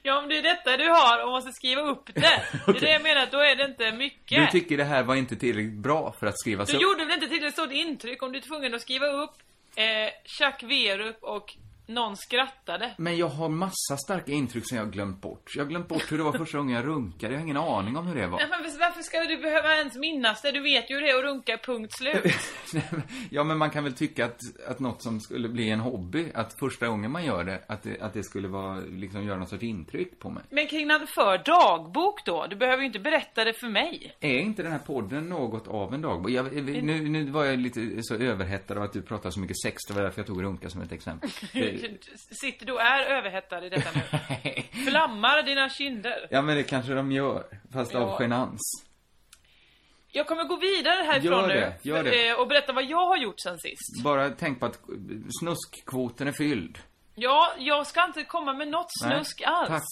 Ja, 0.02 0.18
om 0.22 0.28
det 0.28 0.38
är 0.38 0.42
detta 0.42 0.76
du 0.76 0.88
har 0.88 1.24
och 1.24 1.30
måste 1.30 1.52
skriva 1.52 1.82
upp 1.82 2.14
det. 2.14 2.20
Det 2.66 2.76
är 2.76 2.80
det 2.80 2.92
jag 2.92 3.02
menar, 3.02 3.28
då 3.30 3.38
är 3.38 3.56
det 3.56 3.64
inte 3.64 3.92
mycket. 3.92 4.52
Du 4.52 4.60
tycker 4.60 4.76
det 4.76 4.84
här 4.84 5.02
var 5.02 5.14
inte 5.14 5.36
tillräckligt 5.36 5.78
bra 5.78 6.14
för 6.20 6.26
att 6.26 6.38
skrivas 6.38 6.68
Du 6.68 6.76
upp? 6.76 6.82
gjorde 6.82 7.04
väl 7.04 7.14
inte 7.14 7.26
tillräckligt 7.26 7.52
stort 7.52 7.72
intryck 7.72 8.22
om 8.22 8.32
du 8.32 8.38
är 8.38 8.42
tvungen 8.42 8.74
att 8.74 8.82
skriva 8.82 9.06
upp 9.06 9.34
eh, 9.76 9.84
Jacques 10.40 10.70
Werup 10.70 11.22
och 11.22 11.56
någon 11.86 12.16
skrattade. 12.16 12.94
Men 12.98 13.16
jag 13.16 13.28
har 13.28 13.48
massa 13.48 13.96
starka 14.04 14.32
intryck 14.32 14.68
som 14.68 14.76
jag 14.76 14.84
har 14.84 14.92
glömt 14.92 15.20
bort. 15.20 15.52
Jag 15.56 15.64
har 15.64 15.68
glömt 15.68 15.88
bort 15.88 16.12
hur 16.12 16.18
det 16.18 16.24
var 16.24 16.38
första 16.38 16.58
gången 16.58 16.76
jag 16.76 16.86
runkade. 16.86 17.32
Jag 17.32 17.40
har 17.40 17.44
ingen 17.44 17.56
aning 17.56 17.96
om 17.96 18.06
hur 18.06 18.14
det 18.14 18.26
var. 18.26 18.38
Nej, 18.38 18.48
men 18.50 18.78
varför 18.78 19.02
ska 19.02 19.18
du 19.18 19.36
behöva 19.36 19.76
ens 19.76 19.96
minnas 19.96 20.42
det? 20.42 20.52
Du 20.52 20.62
vet 20.62 20.90
ju 20.90 20.94
hur 20.94 21.02
det 21.02 21.10
är 21.10 21.18
att 21.18 21.24
runka, 21.24 21.58
punkt 21.66 21.92
slut. 21.92 22.34
Ja, 23.30 23.44
men 23.44 23.58
man 23.58 23.70
kan 23.70 23.84
väl 23.84 23.92
tycka 23.92 24.24
att, 24.24 24.40
att 24.68 24.80
något 24.80 25.02
som 25.02 25.20
skulle 25.20 25.48
bli 25.48 25.70
en 25.70 25.80
hobby, 25.80 26.30
att 26.34 26.58
första 26.58 26.88
gången 26.88 27.10
man 27.10 27.24
gör 27.24 27.44
det, 27.44 27.60
att 27.68 27.82
det, 27.82 28.00
att 28.00 28.14
det 28.14 28.22
skulle 28.22 28.48
vara, 28.48 28.80
liksom 28.80 29.24
göra 29.24 29.38
något 29.38 29.48
sorts 29.48 29.62
intryck 29.62 30.18
på 30.18 30.30
mig. 30.30 30.42
Men 30.50 30.66
kring 30.66 30.88
för 31.14 31.44
dagbok 31.44 32.24
då? 32.24 32.46
Du 32.50 32.56
behöver 32.56 32.80
ju 32.80 32.86
inte 32.86 32.98
berätta 32.98 33.44
det 33.44 33.52
för 33.52 33.68
mig. 33.68 34.16
Är 34.20 34.38
inte 34.38 34.62
den 34.62 34.72
här 34.72 34.78
podden 34.78 35.28
något 35.28 35.68
av 35.68 35.94
en 35.94 36.02
dagbok? 36.02 36.30
Jag, 36.30 36.52
nu, 36.64 37.08
nu 37.08 37.30
var 37.30 37.44
jag 37.44 37.58
lite 37.58 37.98
så 38.02 38.14
överhettad 38.14 38.76
av 38.76 38.82
att 38.82 38.92
du 38.92 39.02
pratar 39.02 39.30
så 39.30 39.40
mycket 39.40 39.60
sex, 39.60 39.76
det 39.88 39.94
var 39.94 40.02
därför 40.02 40.20
jag 40.20 40.26
tog 40.26 40.42
runka 40.42 40.70
som 40.70 40.80
ett 40.80 40.92
exempel. 40.92 41.30
Sitter 42.40 42.66
du 42.66 42.72
och 42.72 42.80
är 42.80 43.04
överhettad 43.04 43.66
i 43.66 43.68
detta 43.68 43.90
nu? 43.94 44.62
Flammar 44.90 45.42
dina 45.42 45.68
kinder? 45.68 46.26
Ja, 46.30 46.42
men 46.42 46.56
det 46.56 46.62
kanske 46.62 46.94
de 46.94 47.12
gör, 47.12 47.44
fast 47.72 47.94
av 47.94 48.02
Ja. 48.02 48.16
genans. 48.20 48.60
Jag 50.12 50.26
kommer 50.26 50.44
gå 50.44 50.56
vidare 50.56 51.02
härifrån 51.04 51.32
Gör 51.32 51.48
nu. 51.48 51.54
det, 51.54 51.78
gör 51.82 52.04
det. 52.04 52.28
eh, 52.28 52.34
Och 52.40 52.48
berätta 52.48 52.72
vad 52.72 52.84
jag 52.84 53.06
har 53.06 53.16
gjort 53.16 53.40
sen 53.40 53.58
sist. 53.58 54.02
Bara 54.04 54.30
tänk 54.30 54.60
på 54.60 54.66
att 54.66 54.80
snuskkvoten 55.40 56.26
är 56.28 56.32
fylld. 56.32 56.78
Ja, 57.14 57.54
jag 57.58 57.86
ska 57.86 58.04
inte 58.04 58.24
komma 58.24 58.52
med 58.52 58.68
något 58.68 58.86
Nej, 59.02 59.14
snusk 59.16 59.42
alls. 59.46 59.68
tack. 59.68 59.82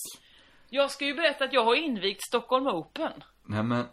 Jag 0.71 0.91
ska 0.91 1.05
ju 1.05 1.15
berätta 1.15 1.45
att 1.45 1.53
jag 1.53 1.65
har 1.65 1.75
invigt 1.75 2.23
Stockholm 2.27 2.67
Open. 2.67 3.13
Nej, 3.47 3.63
men, 3.63 3.85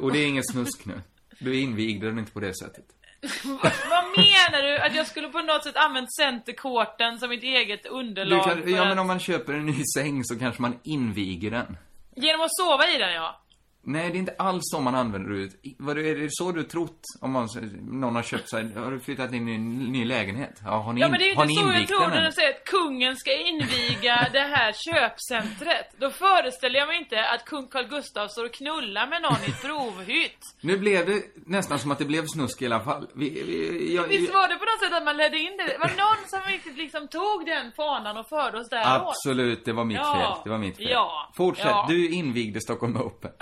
och 0.00 0.12
det 0.12 0.18
är 0.18 0.26
inget 0.26 0.50
snusk 0.52 0.84
nu. 0.86 1.00
Du 1.38 1.60
invigde 1.60 2.06
den 2.06 2.18
inte 2.18 2.32
på 2.32 2.40
det 2.40 2.54
sättet. 2.58 2.84
Vad 3.90 4.04
menar 4.16 4.62
du? 4.62 4.78
Att 4.78 4.94
jag 4.94 5.06
skulle 5.06 5.28
på 5.28 5.38
något 5.38 5.64
sätt 5.64 5.76
använt 5.76 6.14
centerkorten 6.14 7.18
som 7.18 7.28
mitt 7.28 7.42
eget 7.42 7.82
Du 7.82 7.88
underlag 7.88 8.44
kan, 8.44 8.74
ja, 8.74 8.84
men 8.84 8.98
om 8.98 9.06
man 9.06 9.20
köper 9.20 9.52
en 9.52 9.66
ny 9.66 9.82
säng 9.96 10.24
så 10.24 10.38
kanske 10.38 10.62
man 10.62 10.78
inviger 10.84 11.50
den. 11.50 11.76
Genom 12.16 12.40
att 12.40 12.56
sova 12.56 12.88
i 12.88 12.98
den, 12.98 13.14
ja. 13.14 13.40
Nej, 13.88 14.10
det 14.10 14.16
är 14.16 14.18
inte 14.18 14.34
alls 14.38 14.62
så 14.64 14.80
man 14.80 14.94
använder 14.94 15.30
det. 15.30 15.50
Vad 15.78 15.98
är 15.98 16.14
det 16.14 16.28
så 16.30 16.52
du 16.52 16.62
trott? 16.62 17.00
Om 17.20 17.30
man, 17.32 17.48
någon 17.90 18.14
har 18.14 18.22
köpt 18.22 18.50
sig, 18.50 18.74
har 18.74 18.90
du 18.90 19.00
flyttat 19.00 19.32
in 19.32 19.48
i 19.48 19.54
en 19.54 19.78
ny 19.78 20.04
lägenhet? 20.04 20.60
Ja, 20.64 20.70
har 20.70 20.92
ni, 20.92 21.00
Ja 21.00 21.08
men 21.08 21.18
det 21.18 21.24
är 21.24 21.30
inte 21.30 21.54
så 21.54 21.72
jag 21.72 21.88
tror 21.88 22.08
när 22.08 22.24
de 22.24 22.32
säger 22.32 22.50
att 22.50 22.64
kungen 22.64 23.16
ska 23.16 23.32
inviga 23.32 24.28
det 24.32 24.40
här 24.40 24.72
köpcentret. 24.72 25.86
Då 25.98 26.10
föreställer 26.10 26.78
jag 26.78 26.88
mig 26.88 26.98
inte 26.98 27.24
att 27.28 27.44
kung 27.44 27.66
Carl 27.68 27.86
Gustaf 27.88 28.30
står 28.30 28.44
och 28.44 28.54
knullar 28.54 29.06
med 29.06 29.22
någon 29.22 29.36
i 29.46 29.50
ett 29.50 29.62
provhytt. 29.62 30.38
Nu 30.60 30.78
blev 30.78 31.06
det 31.06 31.22
nästan 31.46 31.78
som 31.78 31.90
att 31.90 31.98
det 31.98 32.04
blev 32.04 32.24
snusk 32.26 32.62
i 32.62 32.66
alla 32.66 32.80
fall. 32.80 33.06
Vi, 33.14 33.30
vi, 33.30 33.94
jag, 33.96 34.04
Visst 34.08 34.34
var 34.34 34.48
det 34.48 34.54
på 34.56 34.64
något 34.64 34.80
sätt 34.84 34.92
att 34.98 35.04
man 35.04 35.16
ledde 35.16 35.38
in 35.38 35.56
det? 35.56 35.64
Det 35.72 35.78
var 35.78 35.88
någon 35.88 36.28
som 36.28 36.40
riktigt 36.52 36.76
liksom 36.76 37.08
tog 37.08 37.46
den 37.46 37.72
fanan 37.76 38.16
och 38.16 38.28
förde 38.28 38.58
oss 38.60 38.68
däråt. 38.68 39.08
Absolut, 39.08 39.64
det 39.64 39.72
var 39.72 39.84
mitt 39.84 39.96
Ja, 39.96 40.14
fel. 40.14 40.42
Det 40.44 40.50
var 40.50 40.58
mitt 40.58 40.76
fel. 40.76 40.88
ja, 40.90 41.32
Fortsätt, 41.36 41.66
ja. 41.66 41.86
du 41.88 42.08
invigde 42.08 42.60
Stockholm 42.60 42.96
Open. 42.96 43.30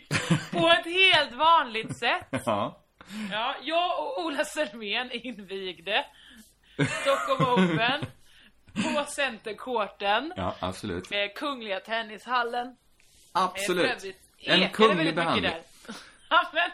På 0.52 0.68
ett 0.68 0.84
helt 0.84 1.32
vanligt 1.32 1.96
sätt. 1.98 2.26
ja. 2.46 2.82
Ja, 3.32 3.54
jag 3.62 3.98
och 3.98 4.24
Ola 4.24 4.44
Selmén 4.44 5.10
invigde 5.12 6.04
Stockholm 7.02 7.52
Open 7.52 8.06
på 8.74 9.04
Centercourten. 9.10 10.32
Ja, 10.36 10.54
absolut. 10.60 11.12
Eh, 11.12 11.18
Kungliga 11.36 11.80
Tennishallen. 11.80 12.76
Absolut. 13.32 14.04
En 14.38 14.68
kunglig 14.70 15.14
behandling. 15.14 15.50
där. 15.50 15.60
Ja, 16.30 16.50
men 16.52 16.70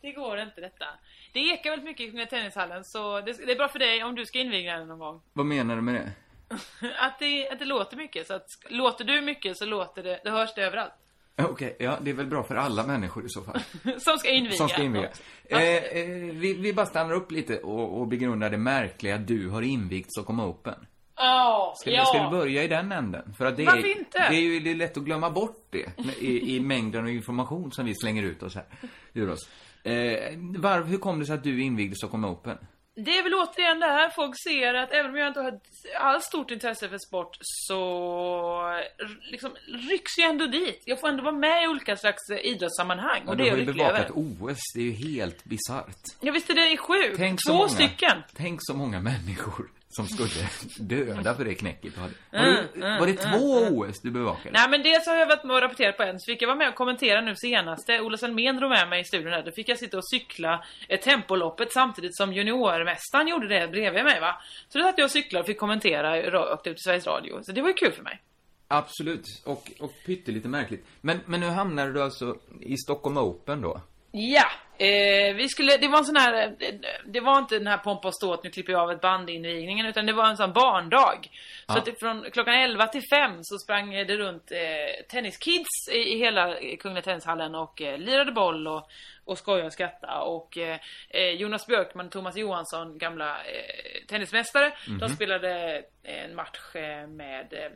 det 0.00 0.12
går 0.12 0.38
inte 0.38 0.60
detta. 0.60 0.86
Det 1.32 1.40
ekar 1.40 1.70
väldigt 1.70 1.84
mycket 1.84 2.00
i 2.00 2.06
Kungliga 2.06 2.26
Tennishallen 2.26 2.84
så 2.84 3.20
det, 3.20 3.46
det 3.46 3.52
är 3.52 3.56
bra 3.56 3.68
för 3.68 3.78
dig 3.78 4.04
om 4.04 4.14
du 4.14 4.26
ska 4.26 4.38
inviga 4.38 4.78
den 4.78 4.88
någon 4.88 4.98
gång. 4.98 5.22
Vad 5.32 5.46
menar 5.46 5.76
du 5.76 5.82
med 5.82 5.94
det? 5.94 6.12
Att 6.98 7.18
det, 7.18 7.48
att 7.50 7.58
det 7.58 7.64
låter 7.64 7.96
mycket. 7.96 8.26
Så 8.26 8.34
att 8.34 8.48
låter 8.68 9.04
du 9.04 9.20
mycket 9.20 9.56
så 9.56 9.64
låter 9.66 10.02
det, 10.02 10.20
det 10.24 10.30
hörs 10.30 10.54
det 10.54 10.62
överallt. 10.62 10.92
Okej, 11.36 11.76
ja, 11.78 11.98
det 12.02 12.10
är 12.10 12.14
väl 12.14 12.26
bra 12.26 12.42
för 12.42 12.54
alla 12.54 12.86
människor 12.86 13.24
i 13.26 13.28
så 13.28 13.42
fall. 13.42 13.60
Som 14.00 14.18
ska 14.18 14.30
inviga. 14.30 14.56
Som 14.56 14.68
ska 14.68 14.82
invigas. 14.82 15.22
Eh, 15.44 15.60
eh, 15.60 16.06
vi, 16.32 16.54
vi 16.54 16.72
bara 16.72 16.86
stannar 16.86 17.14
upp 17.14 17.30
lite 17.30 17.58
och, 17.58 18.00
och 18.00 18.08
begrundar 18.08 18.50
det 18.50 18.58
märkliga 18.58 19.18
du 19.18 19.48
har 19.48 19.62
invigt 19.62 20.12
Stockholm 20.12 20.40
Open. 20.40 20.86
Ja, 21.16 21.74
Ska, 21.76 21.90
ja. 21.90 22.04
ska 22.04 22.24
vi 22.24 22.30
börja 22.30 22.64
i 22.64 22.68
den 22.68 22.92
änden? 22.92 23.34
För 23.38 23.46
att 23.46 23.56
det 23.56 23.64
Varför 23.64 23.78
är, 23.78 23.98
inte? 23.98 24.18
Det 24.30 24.36
är 24.36 24.40
ju 24.40 24.60
det 24.60 24.70
är 24.70 24.74
lätt 24.74 24.96
att 24.96 25.04
glömma 25.04 25.30
bort 25.30 25.66
det 25.70 25.86
i, 26.20 26.56
i 26.56 26.60
mängden 26.60 27.04
av 27.04 27.10
information 27.10 27.72
som 27.72 27.86
vi 27.86 27.94
slänger 27.94 28.22
ut 28.22 28.42
oss 28.42 28.54
här. 28.54 28.64
Ur 29.12 29.30
oss. 29.30 29.48
Eh, 29.82 29.92
var, 30.38 30.82
hur 30.82 30.98
kom 30.98 31.20
det 31.20 31.26
sig 31.26 31.34
att 31.34 31.44
du 31.44 31.62
invigde 31.62 31.96
Stockholm 31.96 32.24
Open? 32.24 32.58
Det 32.96 33.18
är 33.18 33.22
väl 33.22 33.34
återigen 33.34 33.80
det 33.80 33.86
här, 33.86 34.10
folk 34.10 34.34
ser 34.48 34.74
att 34.74 34.92
även 34.92 35.10
om 35.10 35.16
jag 35.16 35.28
inte 35.28 35.40
har 35.40 35.60
alls 36.00 36.24
stort 36.24 36.50
intresse 36.50 36.88
för 36.88 36.98
sport 36.98 37.36
så 37.40 38.80
liksom 39.30 39.50
rycks 39.90 40.18
jag 40.18 40.30
ändå 40.30 40.46
dit. 40.46 40.82
Jag 40.84 41.00
får 41.00 41.08
ändå 41.08 41.22
vara 41.22 41.34
med 41.34 41.64
i 41.64 41.68
olika 41.68 41.96
slags 41.96 42.30
eh, 42.30 42.38
idrottssammanhang 42.38 43.22
och 43.26 43.34
Ja, 43.34 43.34
det 43.34 43.42
du 43.42 43.46
är 43.48 43.50
har 43.50 43.56
jag 43.56 43.58
ju 43.58 43.66
lycklig 43.66 43.84
över. 43.84 43.92
bevakat 44.08 44.16
OS, 44.50 44.58
det 44.74 44.80
är 44.80 44.84
ju 44.84 44.92
helt 44.92 45.44
bisarrt. 45.44 45.96
Ja 46.20 46.32
visst 46.32 46.50
är 46.50 46.54
det 46.54 46.76
sjukt. 46.76 47.44
Två 47.46 47.52
många, 47.52 47.68
stycken. 47.68 48.22
Tänk 48.36 48.58
så 48.62 48.74
många 48.74 49.00
människor 49.00 49.70
som 49.96 50.06
skulle 50.06 50.48
döda 50.78 51.34
för 51.34 51.44
det 51.44 51.54
knäcket 51.54 51.94
du 51.94 52.00
hade. 52.00 52.14
Var, 52.30 52.40
Mm, 52.40 52.66
du, 52.74 52.80
mm, 52.80 52.98
var 53.00 53.06
det 53.06 53.24
mm, 53.24 53.40
två 53.40 53.58
mm. 53.58 53.78
OS 53.78 54.00
du 54.00 54.10
bevakade? 54.10 54.50
Nej 54.52 54.68
men 54.70 54.82
dels 54.82 55.06
har 55.06 55.14
jag 55.14 55.26
varit 55.26 55.44
med 55.44 55.56
och 55.56 55.62
rapporterat 55.62 55.96
på 55.96 56.02
en, 56.02 56.20
så 56.20 56.32
fick 56.32 56.42
jag 56.42 56.46
vara 56.46 56.58
med 56.58 56.68
och 56.68 56.74
kommentera 56.74 57.20
nu 57.20 57.36
senaste. 57.36 58.00
Ola 58.00 58.16
Selmén 58.16 58.56
drog 58.56 58.70
med 58.70 58.88
mig 58.88 59.00
i 59.00 59.04
studion 59.04 59.32
här. 59.32 59.42
Då 59.42 59.52
fick 59.52 59.68
jag 59.68 59.78
sitta 59.78 59.96
och 59.98 60.08
cykla 60.08 60.64
ett 60.88 61.02
tempoloppet 61.02 61.72
samtidigt 61.72 62.16
som 62.16 62.32
juniormästaren 62.32 63.28
gjorde 63.28 63.48
det 63.48 63.68
bredvid 63.68 64.04
mig 64.04 64.20
va. 64.20 64.42
Så 64.68 64.78
då 64.78 64.84
satt 64.84 64.98
jag 64.98 65.04
och 65.04 65.10
cyklade 65.10 65.40
och 65.40 65.46
fick 65.46 65.58
kommentera 65.58 66.30
rakt 66.30 66.66
ut 66.66 66.76
i 66.76 66.80
Sveriges 66.80 67.06
Radio. 67.06 67.42
Så 67.42 67.52
det 67.52 67.62
var 67.62 67.68
ju 67.68 67.74
kul 67.74 67.92
för 67.92 68.02
mig. 68.02 68.22
Absolut, 68.68 69.42
och, 69.44 69.70
och 69.80 69.92
pyttelite 70.06 70.48
märkligt. 70.48 70.86
Men, 71.00 71.20
men 71.26 71.40
nu 71.40 71.46
hamnade 71.46 71.92
du 71.92 72.02
alltså 72.02 72.36
i 72.60 72.76
Stockholm 72.76 73.16
Open 73.16 73.60
då? 73.60 73.80
Ja, 74.16 74.46
eh, 74.78 75.34
vi 75.34 75.48
skulle, 75.48 75.76
det 75.76 75.88
var 75.88 75.98
en 75.98 76.04
sån 76.04 76.16
här, 76.16 76.46
eh, 76.60 76.74
det 77.06 77.20
var 77.20 77.38
inte 77.38 77.58
den 77.58 77.66
här 77.66 77.78
pompa 77.78 78.08
och 78.08 78.14
ståt, 78.14 78.44
nu 78.44 78.50
klipper 78.50 78.72
jag 78.72 78.82
av 78.82 78.90
ett 78.90 79.00
band 79.00 79.30
i 79.30 79.32
invigningen, 79.32 79.86
utan 79.86 80.06
det 80.06 80.12
var 80.12 80.26
en 80.28 80.36
sån 80.36 80.52
barndag. 80.52 81.18
Så 81.22 81.28
Ja. 81.68 81.78
att 81.78 81.84
det, 81.84 82.00
från 82.00 82.30
klockan 82.32 82.54
11 82.54 82.86
till 82.86 83.02
5 83.10 83.38
så 83.42 83.58
sprang 83.58 83.90
det 83.90 84.16
runt 84.16 84.50
eh, 84.52 85.04
tenniskids 85.08 85.88
i, 85.92 85.96
i 85.96 86.18
hela 86.18 86.56
Kungliga 86.80 87.02
Tennishallen 87.02 87.54
och 87.54 87.82
eh, 87.82 87.98
lirade 87.98 88.32
boll 88.32 88.68
och, 88.68 88.88
och 89.24 89.38
skojade 89.38 89.66
och 89.66 89.72
skrattade. 89.72 90.18
Och 90.22 90.58
eh, 90.58 90.78
eh, 91.10 91.30
Jonas 91.30 91.66
Björkman 91.66 92.06
och 92.06 92.12
Thomas 92.12 92.36
Johansson, 92.36 92.98
gamla 92.98 93.30
eh, 93.30 94.06
tennismästare, 94.08 94.72
de 94.86 94.92
Mhm. 94.92 95.08
spelade 95.08 95.82
en 96.02 96.34
match 96.34 96.74
eh, 96.74 97.06
med 97.08 97.52
eh, 97.52 97.70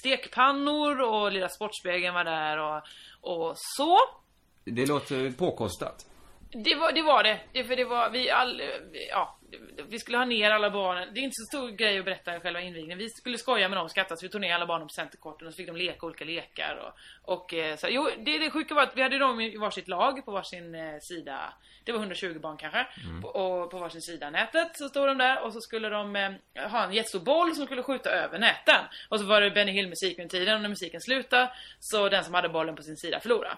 stekpannor 0.00 1.00
och 1.00 1.32
Lilla 1.32 1.48
Sportspegeln 1.48 2.14
var 2.14 2.24
där 2.24 2.58
och, 2.58 2.82
och 3.20 3.52
så. 3.56 3.98
Det 4.72 4.86
låter 4.86 5.30
påkostat. 5.30 6.06
Det 6.50 6.74
var 6.74 6.92
det. 6.92 7.02
Var 7.02 7.22
det. 7.22 7.64
för 7.64 7.76
det 7.76 7.84
var 7.84 8.10
vi 8.10 8.30
all, 8.30 8.62
ja, 9.10 9.38
vi 9.88 9.98
skulle 9.98 10.18
ha 10.18 10.24
ner 10.24 10.50
alla 10.50 10.70
barnen. 10.70 11.08
Det 11.14 11.20
är 11.20 11.22
inte 11.22 11.34
så 11.34 11.58
stor 11.58 11.70
grej 11.70 11.98
att 11.98 12.04
berätta 12.04 12.40
själva 12.40 12.60
invigningen. 12.60 12.98
Vi 12.98 13.08
skulle 13.08 13.38
skoja 13.38 13.68
med 13.68 13.78
dem 13.78 13.84
och 13.84 13.90
skratta 13.90 14.16
så 14.16 14.26
vi 14.26 14.30
tog 14.30 14.40
ner 14.40 14.54
alla 14.54 14.66
barnen 14.66 14.88
på 14.88 14.92
centerkorten 14.92 15.46
och 15.46 15.52
så 15.52 15.56
fick 15.56 15.66
de 15.66 15.76
leka 15.76 16.06
olika 16.06 16.24
lekar. 16.24 16.94
Och, 17.24 17.34
och 17.34 17.54
eh, 17.54 17.76
så, 17.76 17.86
jo, 17.90 18.08
det, 18.18 18.38
det 18.38 18.50
sjuka 18.50 18.74
var 18.74 18.82
att 18.82 18.96
vi 18.96 19.02
hade 19.02 19.18
dem 19.18 19.40
i 19.40 19.56
varsitt 19.56 19.88
lag 19.88 20.24
på 20.24 20.30
varsin 20.30 20.74
eh, 20.74 20.98
sida. 21.00 21.52
Det 21.84 21.92
var 21.92 21.98
120 21.98 22.38
barn 22.40 22.56
kanske. 22.56 22.86
På, 23.22 23.28
och 23.28 23.70
på 23.70 23.78
varsin 23.78 24.02
sida 24.02 24.30
nätet 24.30 24.70
så 24.74 24.88
stod 24.88 25.06
de 25.06 25.18
där 25.18 25.42
och 25.44 25.52
så 25.52 25.60
skulle 25.60 25.88
de 25.88 26.16
eh, 26.16 26.32
ha 26.70 26.84
en 26.84 26.92
jättestor 26.92 27.20
boll 27.20 27.54
som 27.54 27.66
skulle 27.66 27.82
skjuta 27.82 28.10
över 28.10 28.38
näten. 28.38 28.84
Och 29.08 29.20
så 29.20 29.26
var 29.26 29.40
det 29.40 29.50
Benny 29.50 29.72
Hill 29.72 29.88
musik 29.88 30.18
under 30.18 30.28
tiden 30.28 30.54
och 30.54 30.62
när 30.62 30.68
musiken 30.68 31.00
slutade 31.00 31.50
så 31.80 32.08
den 32.08 32.24
som 32.24 32.34
hade 32.34 32.48
bollen 32.48 32.76
på 32.76 32.82
sin 32.82 32.96
sida 32.96 33.20
förlorade. 33.20 33.56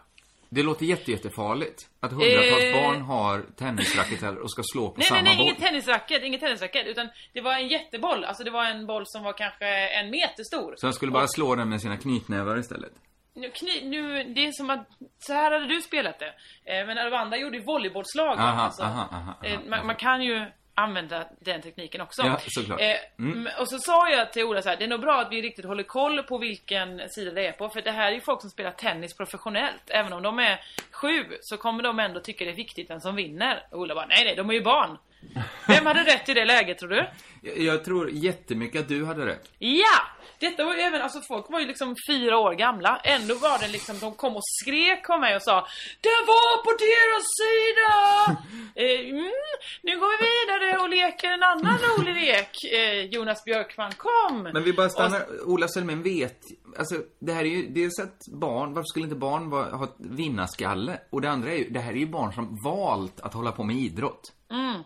Det 0.53 0.63
låter 0.63 0.87
jätte, 0.87 1.11
jättefarligt. 1.11 1.89
Att 2.01 2.11
hundratals 2.13 2.63
Eh. 2.65 2.83
barn 2.83 3.03
har 3.03 3.43
tennisracketar 3.59 4.37
och 4.37 4.51
ska 4.51 4.63
slå 4.73 4.89
på 4.91 4.95
Nej, 4.99 5.07
samma 5.07 5.21
nej, 5.21 5.25
nej, 5.25 5.37
boll. 5.37 5.47
inget 5.47 5.59
tennisracket, 5.59 6.23
inget 6.25 6.41
tennisracket. 6.41 6.87
Utan 6.87 7.09
det 7.33 7.41
var 7.41 7.55
en 7.55 7.69
jätteboll. 7.69 8.25
Alltså 8.25 8.45
det 8.45 8.51
var 8.51 8.65
en 8.65 8.87
boll 8.87 9.03
som 9.07 9.23
var 9.23 9.33
kanske 9.33 9.67
en 9.89 10.11
meter 10.11 10.45
stor. 10.45 10.75
Så 10.77 10.87
de 10.87 10.93
skulle 10.93 11.13
bara 11.13 11.27
slå 11.29 11.55
den 11.55 11.69
med 11.69 11.81
sina 11.81 11.97
knytnävar 11.97 12.59
istället. 12.59 12.93
Nu, 13.35 13.51
kni, 13.51 13.81
nu, 13.85 14.25
det 14.25 14.47
är 14.47 14.53
som 14.53 14.71
att, 14.71 14.87
så 15.19 15.33
här 15.33 15.51
hade 15.53 15.67
du 15.67 15.81
spelat 15.83 16.19
det. 16.19 16.27
Eh, 16.73 16.87
men 16.87 16.99
alla 16.99 17.19
andra 17.19 17.37
gjorde 17.37 17.57
ju 17.57 17.63
volleybollslag. 17.65 18.39
Aha, 18.39 18.63
alltså, 18.63 18.83
aha, 18.83 19.09
aha, 19.13 19.17
aha, 19.23 19.35
eh, 19.49 19.61
man, 19.69 19.87
man 19.87 19.97
kan 19.97 20.23
ju 20.23 20.47
använda 20.81 21.25
den 21.41 21.63
tekniken 21.63 22.01
också. 22.01 22.23
Ja, 22.23 22.41
såklart. 22.47 22.81
Eh, 22.81 22.87
Mm. 23.19 23.47
m- 23.47 23.49
Och 23.61 23.69
så 23.69 23.79
sa 23.79 24.09
jag 24.11 24.33
till 24.33 24.45
Ola 24.45 24.63
så 24.63 24.69
här, 24.69 24.77
det 24.77 24.85
är 24.85 24.89
nog 24.89 25.01
bra 25.01 25.21
att 25.21 25.33
vi 25.33 25.43
riktigt 25.43 25.65
håller 25.65 25.83
koll 25.83 26.23
på 26.23 26.39
vilken 26.39 27.09
sida 27.09 27.31
det 27.31 27.47
är 27.47 27.53
på. 27.53 27.69
För 27.69 27.83
det 27.83 27.91
här 27.91 28.07
är 28.11 28.15
ju 28.15 28.21
folk 28.21 28.41
som 28.41 28.51
spelar 28.51 28.71
tennis 28.71 29.17
professionellt. 29.17 29.83
Även 29.91 30.13
om 30.13 30.23
de 30.23 30.39
är 30.39 30.61
sju 30.93 31.25
så 31.41 31.57
kommer 31.57 31.83
de 31.83 31.99
ändå 31.99 32.21
tycka 32.21 32.45
det 32.45 32.51
är 32.51 32.55
viktigt 32.57 32.91
vem 32.91 33.01
som 33.01 33.17
vinner. 33.17 33.63
Och 33.71 33.79
Ola 33.79 33.95
bara, 33.95 34.07
nej 34.07 34.25
nej, 34.25 34.35
de 34.37 34.51
är 34.51 34.55
ju 34.55 34.63
barn. 34.63 34.99
Vem 35.67 35.87
hade 35.87 36.01
rätt 36.01 36.29
i 36.29 36.35
det 36.35 36.45
läget 36.45 36.79
tror 36.79 36.89
du? 36.89 37.09
Jag, 37.43 37.59
jag 37.59 37.85
tror 37.85 38.11
jättemycket 38.11 38.81
att 38.81 38.89
du 38.89 39.05
hade 39.05 39.27
rätt. 39.27 39.53
Ja! 39.59 40.01
Detta 40.39 40.65
var 40.65 40.75
ju 40.75 40.81
även, 40.81 41.03
alltså 41.03 41.21
folk 41.21 41.51
var 41.51 41.61
ju 41.61 41.67
liksom 41.67 41.97
fyra 42.09 42.39
år 42.39 42.55
gamla. 42.55 43.01
Ändå 43.05 43.35
var 43.35 43.59
det 43.59 43.69
liksom, 43.69 43.99
de 43.99 44.15
kom 44.15 44.37
och 44.37 44.43
skrek 44.45 45.11
om 45.11 45.21
mig 45.21 45.37
och 45.37 45.43
sa 45.43 45.67
Den 46.01 46.21
var 46.27 46.63
på 46.67 46.71
deras 46.87 47.27
sida! 47.41 47.93
eh, 48.85 49.11
mm, 49.11 49.33
nu 49.83 49.99
går 49.99 50.11
vi 50.19 50.27
vidare 50.31 50.83
och 50.83 50.89
leker 50.89 51.29
en 51.29 51.43
annan 51.43 51.79
rolig 51.99 52.15
lek. 52.15 52.65
Eh, 52.73 53.05
Jonas 53.05 53.45
Björkman, 53.45 53.93
kom! 53.97 54.43
Men 54.43 54.63
vi 54.63 54.73
bara 54.73 54.89
stannar, 54.89 55.23
Ola 55.47 55.69
Selmén 55.69 56.03
vet, 56.03 56.41
alltså 56.79 56.95
det 57.19 57.33
här 57.33 57.45
är 57.45 57.49
ju, 57.49 57.69
dels 57.69 57.99
att 57.99 58.19
barn, 58.33 58.75
varför 58.75 58.87
skulle 58.87 59.05
inte 59.05 59.17
barn 59.17 59.51
vara, 59.51 59.77
ha 59.77 59.89
vinnarskalle? 59.99 61.01
Och 61.11 61.21
det 61.21 61.31
andra 61.31 61.51
är 61.51 61.57
ju, 61.57 61.71
det 61.71 61.81
här 61.81 61.93
är 61.93 61.97
ju 61.97 62.07
barn 62.07 62.33
som 62.33 62.59
valt 62.65 63.21
att 63.21 63.35
hålla 63.35 63.53
på 63.53 63.65
med 63.65 63.77
idrott. 63.77 64.33
Mm. 64.51 64.83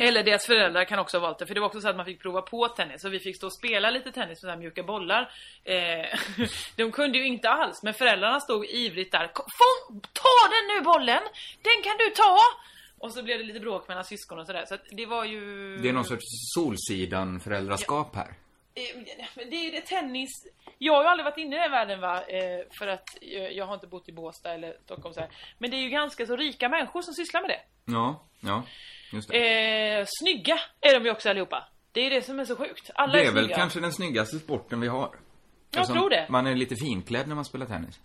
Eller 0.00 0.22
deras 0.22 0.46
föräldrar 0.46 0.84
kan 0.84 0.98
också 0.98 1.16
ha 1.18 1.22
valt 1.22 1.38
det, 1.38 1.46
för 1.46 1.54
det 1.54 1.60
var 1.60 1.66
också 1.66 1.80
så 1.80 1.88
att 1.88 1.96
man 1.96 2.04
fick 2.04 2.20
prova 2.22 2.42
på 2.42 2.68
tennis. 2.68 3.02
Så 3.02 3.08
vi 3.08 3.18
fick 3.18 3.36
stå 3.36 3.46
och 3.46 3.52
spela 3.54 3.90
lite 3.90 4.12
tennis 4.12 4.42
med 4.42 4.52
här 4.52 4.58
mjuka 4.58 4.82
bollar. 4.82 5.32
Eh, 5.64 6.18
de 6.76 6.92
kunde 6.92 7.18
ju 7.18 7.26
inte 7.26 7.50
alls, 7.50 7.82
men 7.82 7.94
föräldrarna 7.94 8.40
stod 8.40 8.66
ivrigt 8.66 9.12
där. 9.12 9.26
"Kom, 9.32 9.46
Få, 9.58 9.94
ta 10.12 10.48
den 10.54 10.76
nu 10.76 10.80
bollen! 10.84 11.22
Den 11.62 11.82
kan 11.84 11.96
du 11.98 12.10
ta! 12.10 12.38
Och 12.98 13.12
så 13.12 13.22
blev 13.22 13.38
det 13.38 13.44
lite 13.44 13.60
bråk 13.60 13.88
mellan 13.88 14.04
syskon 14.04 14.38
och 14.38 14.46
sådär. 14.46 14.64
Så 14.68 14.74
att 14.74 14.80
det 14.90 15.06
var 15.06 15.24
ju... 15.24 15.76
Det 15.78 15.88
är 15.88 15.92
någon 15.92 16.04
sorts 16.04 16.24
Solsidan-föräldraskap 16.54 18.16
här. 18.16 18.28
Eh, 18.74 19.00
Det 19.50 19.56
är 19.56 19.72
det 19.72 19.80
tennis... 19.80 20.30
Jag 20.78 20.94
har 20.94 21.02
ju 21.02 21.08
aldrig 21.08 21.24
varit 21.24 21.38
inne 21.38 21.56
i 21.56 21.58
den 21.58 21.70
världen 21.70 22.00
va, 22.00 22.22
eh, 22.22 22.60
för 22.78 22.86
att 22.86 23.04
jag 23.52 23.66
har 23.66 23.74
inte 23.74 23.86
bott 23.86 24.08
i 24.08 24.12
Båstad 24.12 24.54
eller 24.54 24.76
Stockholm 24.84 25.14
så 25.14 25.20
här. 25.20 25.30
Men 25.58 25.70
det 25.70 25.76
är 25.76 25.80
ju 25.80 25.88
ganska 25.88 26.26
så 26.26 26.36
rika 26.36 26.68
människor 26.68 27.02
som 27.02 27.14
sysslar 27.14 27.40
med 27.40 27.50
det. 27.50 27.60
Ja, 27.92 28.24
ja, 28.40 28.62
just 29.12 29.28
det. 29.28 29.98
Eh, 29.98 30.06
snygga 30.08 30.60
är 30.80 30.94
de 30.94 31.04
ju 31.04 31.10
också 31.10 31.30
allihopa. 31.30 31.68
Det 31.92 32.06
är 32.06 32.10
det 32.10 32.22
som 32.22 32.40
är 32.40 32.44
så 32.44 32.56
sjukt. 32.56 32.90
Alla 32.94 33.12
det 33.12 33.18
är, 33.18 33.28
är 33.28 33.32
väl 33.32 33.44
snygga. 33.44 33.56
kanske 33.56 33.80
den 33.80 33.92
snyggaste 33.92 34.38
sporten 34.38 34.80
vi 34.80 34.88
har. 34.88 35.00
Jag 35.70 35.80
Eftersom 35.80 35.96
tror 35.96 36.10
det. 36.10 36.26
Man 36.28 36.46
är 36.46 36.54
lite 36.54 36.76
finklädd 36.76 37.28
när 37.28 37.34
man 37.34 37.44
spelar 37.44 37.66
tennis. 37.66 38.00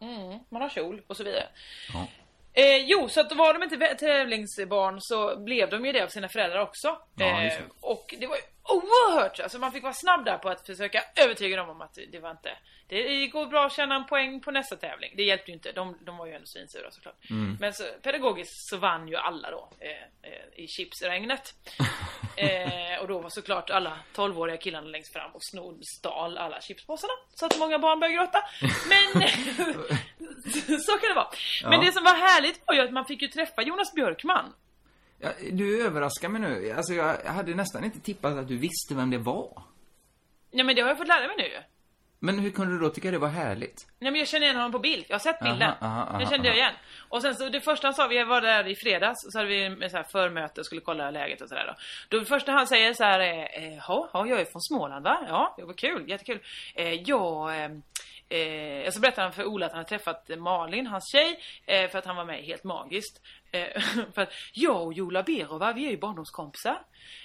Mm, 0.00 0.38
man 0.48 0.62
har 0.62 0.68
kjol 0.68 1.02
och 1.06 1.16
så 1.16 1.24
vidare. 1.24 1.46
Ja. 1.92 2.06
Eh, 2.52 2.76
jo, 2.76 3.08
så 3.08 3.20
att 3.20 3.32
var 3.32 3.54
de 3.54 3.62
inte 3.62 3.94
tävlingsbarn 3.94 4.96
så 5.00 5.40
blev 5.40 5.70
de 5.70 5.86
ju 5.86 5.92
det 5.92 6.04
av 6.04 6.08
sina 6.08 6.28
föräldrar 6.28 6.60
också. 6.60 6.88
Ja, 7.14 7.40
det. 7.40 7.62
och 7.80 8.14
det 8.20 8.26
var 8.26 8.36
ju 8.36 8.42
oerhört, 8.72 9.40
alltså 9.40 9.58
man 9.58 9.72
fick 9.72 9.82
vara 9.82 9.92
snabb 9.92 10.24
där 10.24 10.38
på 10.38 10.48
att 10.48 10.66
försöka 10.66 11.02
övertyga 11.16 11.56
dem 11.56 11.68
om 11.68 11.80
att 11.80 11.98
det 12.12 12.18
var 12.18 12.30
inte, 12.30 12.50
det 12.88 13.26
går 13.26 13.46
bra 13.46 13.66
att 13.66 13.72
tjäna 13.72 13.94
en 13.94 14.06
poäng 14.06 14.40
på 14.40 14.50
nästa 14.50 14.76
tävling. 14.76 15.14
Det 15.16 15.22
hjälpte 15.22 15.50
ju 15.50 15.54
inte, 15.54 15.72
de, 15.72 15.98
de 16.00 16.16
var 16.16 16.26
ju 16.26 16.32
ändå 16.32 16.46
svinsura 16.46 16.90
såklart. 16.90 17.30
Mm. 17.30 17.56
Men 17.60 17.72
så, 17.74 17.84
pedagogiskt 18.02 18.68
så 18.68 18.76
vann 18.76 19.08
ju 19.08 19.16
alla 19.16 19.50
då 19.50 19.68
eh, 19.80 19.90
eh, 20.30 20.64
i 20.64 20.66
chipsregnet. 20.68 21.54
eh, 22.36 23.00
och 23.00 23.08
då 23.08 23.18
var 23.18 23.30
såklart 23.30 23.70
alla 23.70 23.98
12-åriga 24.14 24.56
killarna 24.56 24.86
längst 24.86 25.12
fram 25.12 25.30
och 25.34 25.44
snod, 25.44 25.80
stal 25.98 26.38
alla 26.38 26.60
chipspåsarna. 26.60 27.12
Så 27.34 27.46
att 27.46 27.58
många 27.58 27.78
barn 27.78 28.00
började 28.00 28.16
gråta. 28.16 28.42
Men 28.88 29.22
så 30.80 30.92
kan 30.92 31.08
det 31.08 31.14
vara. 31.14 31.30
Men 31.62 31.72
Ja. 31.72 31.86
det 31.86 31.92
som 31.92 32.04
var 32.04 32.14
härligt 32.14 32.62
var 32.66 32.74
ju 32.74 32.80
att 32.80 32.92
man 32.92 33.04
fick 33.04 33.22
ju 33.22 33.28
träffa 33.28 33.62
Jonas 33.62 33.94
Björkman. 33.94 34.54
Ja, 35.20 35.30
du 35.52 35.86
överraskar 35.86 36.28
mig 36.28 36.40
nu. 36.40 36.70
Alltså 36.76 36.94
jag 36.94 37.16
hade 37.24 37.54
nästan 37.54 37.84
inte 37.84 38.00
tippat 38.00 38.38
att 38.38 38.48
du 38.48 38.56
visste 38.56 38.94
vem 38.94 39.10
det 39.10 39.18
var. 39.18 39.62
Ja 40.50 40.64
men 40.64 40.76
det 40.76 40.82
har 40.82 40.88
jag 40.88 40.98
fått 40.98 41.08
lära 41.08 41.26
mig 41.26 41.36
nu. 41.38 41.62
Men 42.22 42.38
hur 42.38 42.50
kunde 42.50 42.74
du 42.74 42.78
då 42.80 42.90
tycka 42.90 43.10
det 43.10 43.18
var 43.18 43.28
härligt? 43.28 43.86
Nej 43.98 44.10
men 44.10 44.18
jag 44.18 44.28
känner 44.28 44.46
igen 44.46 44.56
honom 44.56 44.72
på 44.72 44.78
bild. 44.78 45.04
Jag 45.08 45.14
har 45.14 45.20
sett 45.20 45.42
Aha, 45.42 45.50
bilden. 45.50 45.72
aha, 45.80 46.02
aha, 46.02 46.18
Den 46.18 46.28
kände 46.28 46.46
jag 46.48 46.56
aha. 46.56 46.62
igen. 46.62 46.74
Och 47.08 47.22
sen 47.22 47.34
så 47.34 47.48
det 47.48 47.60
första 47.60 47.86
han 47.86 47.94
sa, 47.94 48.06
vi 48.06 48.24
var 48.24 48.40
där 48.40 48.68
i 48.68 48.76
fredags, 48.76 49.16
så 49.32 49.38
hade 49.38 49.48
vi 49.48 49.88
så 49.90 49.96
här 49.96 50.04
förmöte 50.04 50.60
och 50.60 50.66
skulle 50.66 50.80
kolla 50.80 51.10
läget 51.10 51.40
och 51.40 51.48
sådär 51.48 51.66
då. 51.66 51.74
Då 52.08 52.18
det 52.18 52.26
första 52.26 52.52
han 52.52 52.66
säger 52.66 52.94
så 52.94 53.04
här 53.04 53.20
är, 53.20 53.38
eh, 53.62 53.78
ja, 53.88 54.10
jag 54.12 54.40
är 54.40 54.44
från 54.44 54.62
Småland 54.62 55.04
va? 55.04 55.26
Ja, 55.28 55.54
det 55.56 55.64
var 55.64 55.74
kul, 55.74 56.10
jättekul. 56.10 56.40
Eh, 56.74 56.92
jag, 56.94 57.50
eh, 57.56 57.70
eh, 58.40 58.90
så 58.90 59.00
berättade 59.00 59.22
han 59.22 59.32
för 59.32 59.44
Ola 59.44 59.66
att 59.66 59.72
han 59.72 59.78
hade 59.78 59.88
träffat 59.88 60.30
Malin, 60.38 60.86
hans 60.86 61.12
tjej, 61.12 61.40
eh, 61.66 61.90
för 61.90 61.98
att 61.98 62.06
han 62.06 62.16
var 62.16 62.24
med 62.24 62.44
Helt 62.44 62.64
Magiskt. 62.64 63.20
Eh, 63.52 63.82
för 64.14 64.22
att 64.22 64.32
jag 64.52 64.82
och 64.86 64.92
Jola 64.92 65.22
Berova, 65.22 65.72
vi 65.72 65.86
är 65.86 65.90
ju 65.90 65.98
barndomskompisar. 65.98 66.78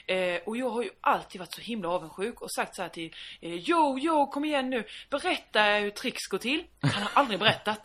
Eh, 0.07 0.41
och 0.45 0.57
jag 0.57 0.69
har 0.69 0.83
ju 0.83 0.89
alltid 1.01 1.39
varit 1.39 1.53
så 1.53 1.61
himla 1.61 1.89
avundsjuk 1.89 2.41
och 2.41 2.51
sagt 2.51 2.75
så 2.75 2.81
här 2.81 2.89
till 2.89 3.13
eh, 3.41 3.55
Jo, 3.55 3.97
jo, 3.99 4.27
kom 4.27 4.45
igen 4.45 4.69
nu, 4.69 4.83
berätta 5.09 5.63
hur 5.63 5.89
tricks 5.89 6.27
går 6.27 6.37
till. 6.37 6.63
Han 6.81 7.03
har 7.03 7.11
aldrig 7.13 7.39
berättat. 7.39 7.81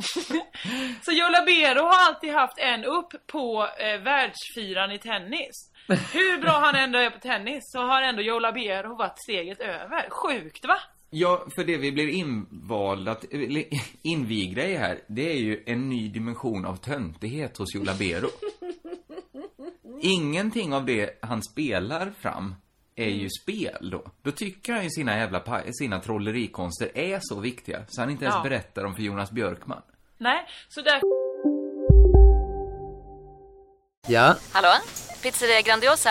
så 1.02 1.12
Jola 1.12 1.42
Berova 1.42 1.88
har 1.88 2.08
alltid 2.08 2.32
haft 2.32 2.58
en 2.58 2.84
upp 2.84 3.26
på 3.26 3.68
eh, 3.78 4.00
världsfyran 4.00 4.92
i 4.92 4.98
tennis. 4.98 5.70
Hur 6.12 6.40
bra 6.40 6.50
han 6.50 6.74
ändå 6.74 6.98
är 6.98 7.10
på 7.10 7.18
tennis 7.18 7.62
så 7.64 7.82
har 7.82 8.02
ändå 8.02 8.22
Jola 8.22 8.52
Berova 8.52 8.94
varit 8.94 9.22
steget 9.22 9.60
över. 9.60 10.10
Sjukt 10.10 10.64
va? 10.64 10.78
Ja, 11.10 11.46
för 11.54 11.64
det 11.64 11.76
vi 11.76 11.92
blir 11.92 12.08
invalda, 12.08 13.16
invigda 14.02 14.66
i 14.66 14.76
här, 14.76 15.00
det 15.06 15.32
är 15.32 15.36
ju 15.36 15.62
en 15.66 15.88
ny 15.88 16.08
dimension 16.08 16.64
av 16.64 16.76
töntighet 16.76 17.56
hos 17.56 17.74
Jola 17.74 17.94
Bero. 17.94 18.28
Ingenting 20.02 20.74
av 20.74 20.86
det 20.86 21.18
han 21.22 21.42
spelar 21.42 22.12
fram 22.20 22.54
är 22.96 23.08
ju 23.08 23.28
spel 23.42 23.90
då. 23.90 24.04
Då 24.22 24.30
tycker 24.30 24.72
han 24.72 24.84
ju 24.84 24.90
sina 24.90 25.16
jävla 25.16 25.62
sina 25.72 26.00
trollerikonster 26.00 26.90
är 26.94 27.18
så 27.22 27.40
viktiga, 27.40 27.84
så 27.88 28.00
han 28.00 28.10
inte 28.10 28.24
ens 28.24 28.36
Ja. 28.36 28.42
berättar 28.42 28.82
dem 28.82 28.94
för 28.94 29.02
Jonas 29.02 29.30
Björkman. 29.30 29.82
Nej, 30.18 30.46
så 30.68 30.80
där 30.80 31.00
Ja, 34.08 34.36
Hallå? 34.52 34.68
Pizzeria 35.22 35.60
Grandiosa? 35.60 36.10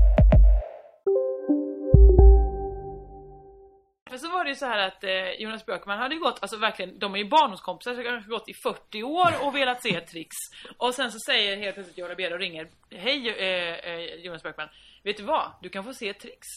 Ju 4.51 4.55
så 4.55 4.65
här 4.65 4.87
att 4.87 5.03
eh, 5.03 5.31
Jonas 5.39 5.65
Björkman 5.65 5.97
hade 5.97 6.15
ju 6.15 6.21
gått, 6.21 6.37
alltså 6.41 6.57
verkligen, 6.57 6.99
de 6.99 7.13
är 7.13 7.17
ju 7.17 7.29
barndomskompisar 7.29 7.95
så 7.95 8.03
kanske 8.03 8.29
gått 8.29 8.49
i 8.49 8.53
40 8.53 9.03
år 9.03 9.33
och 9.41 9.55
velat 9.55 9.83
se 9.83 10.01
Trix. 10.01 10.35
Och 10.77 10.93
sen 10.93 11.11
så 11.11 11.19
säger 11.25 11.57
helt 11.57 11.75
plötsligt 11.75 11.97
Jola 11.97 12.15
Bera 12.15 12.33
och 12.33 12.39
ringer, 12.39 12.69
hej 12.89 13.29
eh, 13.29 13.93
eh, 13.93 14.15
Jonas 14.25 14.43
Björkman, 14.43 14.67
vet 15.03 15.17
du 15.17 15.23
vad? 15.23 15.51
Du 15.61 15.69
kan 15.69 15.83
få 15.83 15.93
se 15.93 16.13
Trix. 16.13 16.47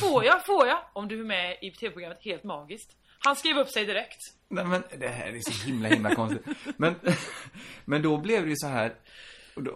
Får 0.00 0.24
jag? 0.24 0.46
Får 0.46 0.66
jag? 0.66 0.78
Om 0.92 1.08
du 1.08 1.20
är 1.20 1.24
med 1.24 1.56
i 1.62 1.70
tv-programmet 1.70 2.18
Helt 2.24 2.44
Magiskt. 2.44 2.96
Han 3.18 3.36
skrev 3.36 3.58
upp 3.58 3.68
sig 3.68 3.84
direkt. 3.84 4.18
Nej 4.48 4.64
men 4.64 4.82
det 4.98 5.08
här 5.08 5.26
är 5.26 5.40
så 5.40 5.66
himla 5.66 5.88
himla 5.88 6.14
konstigt. 6.14 6.46
Men, 6.76 6.94
men 7.84 8.02
då 8.02 8.16
blev 8.16 8.42
det 8.42 8.48
ju 8.48 8.56
så 8.56 8.66
här. 8.66 8.94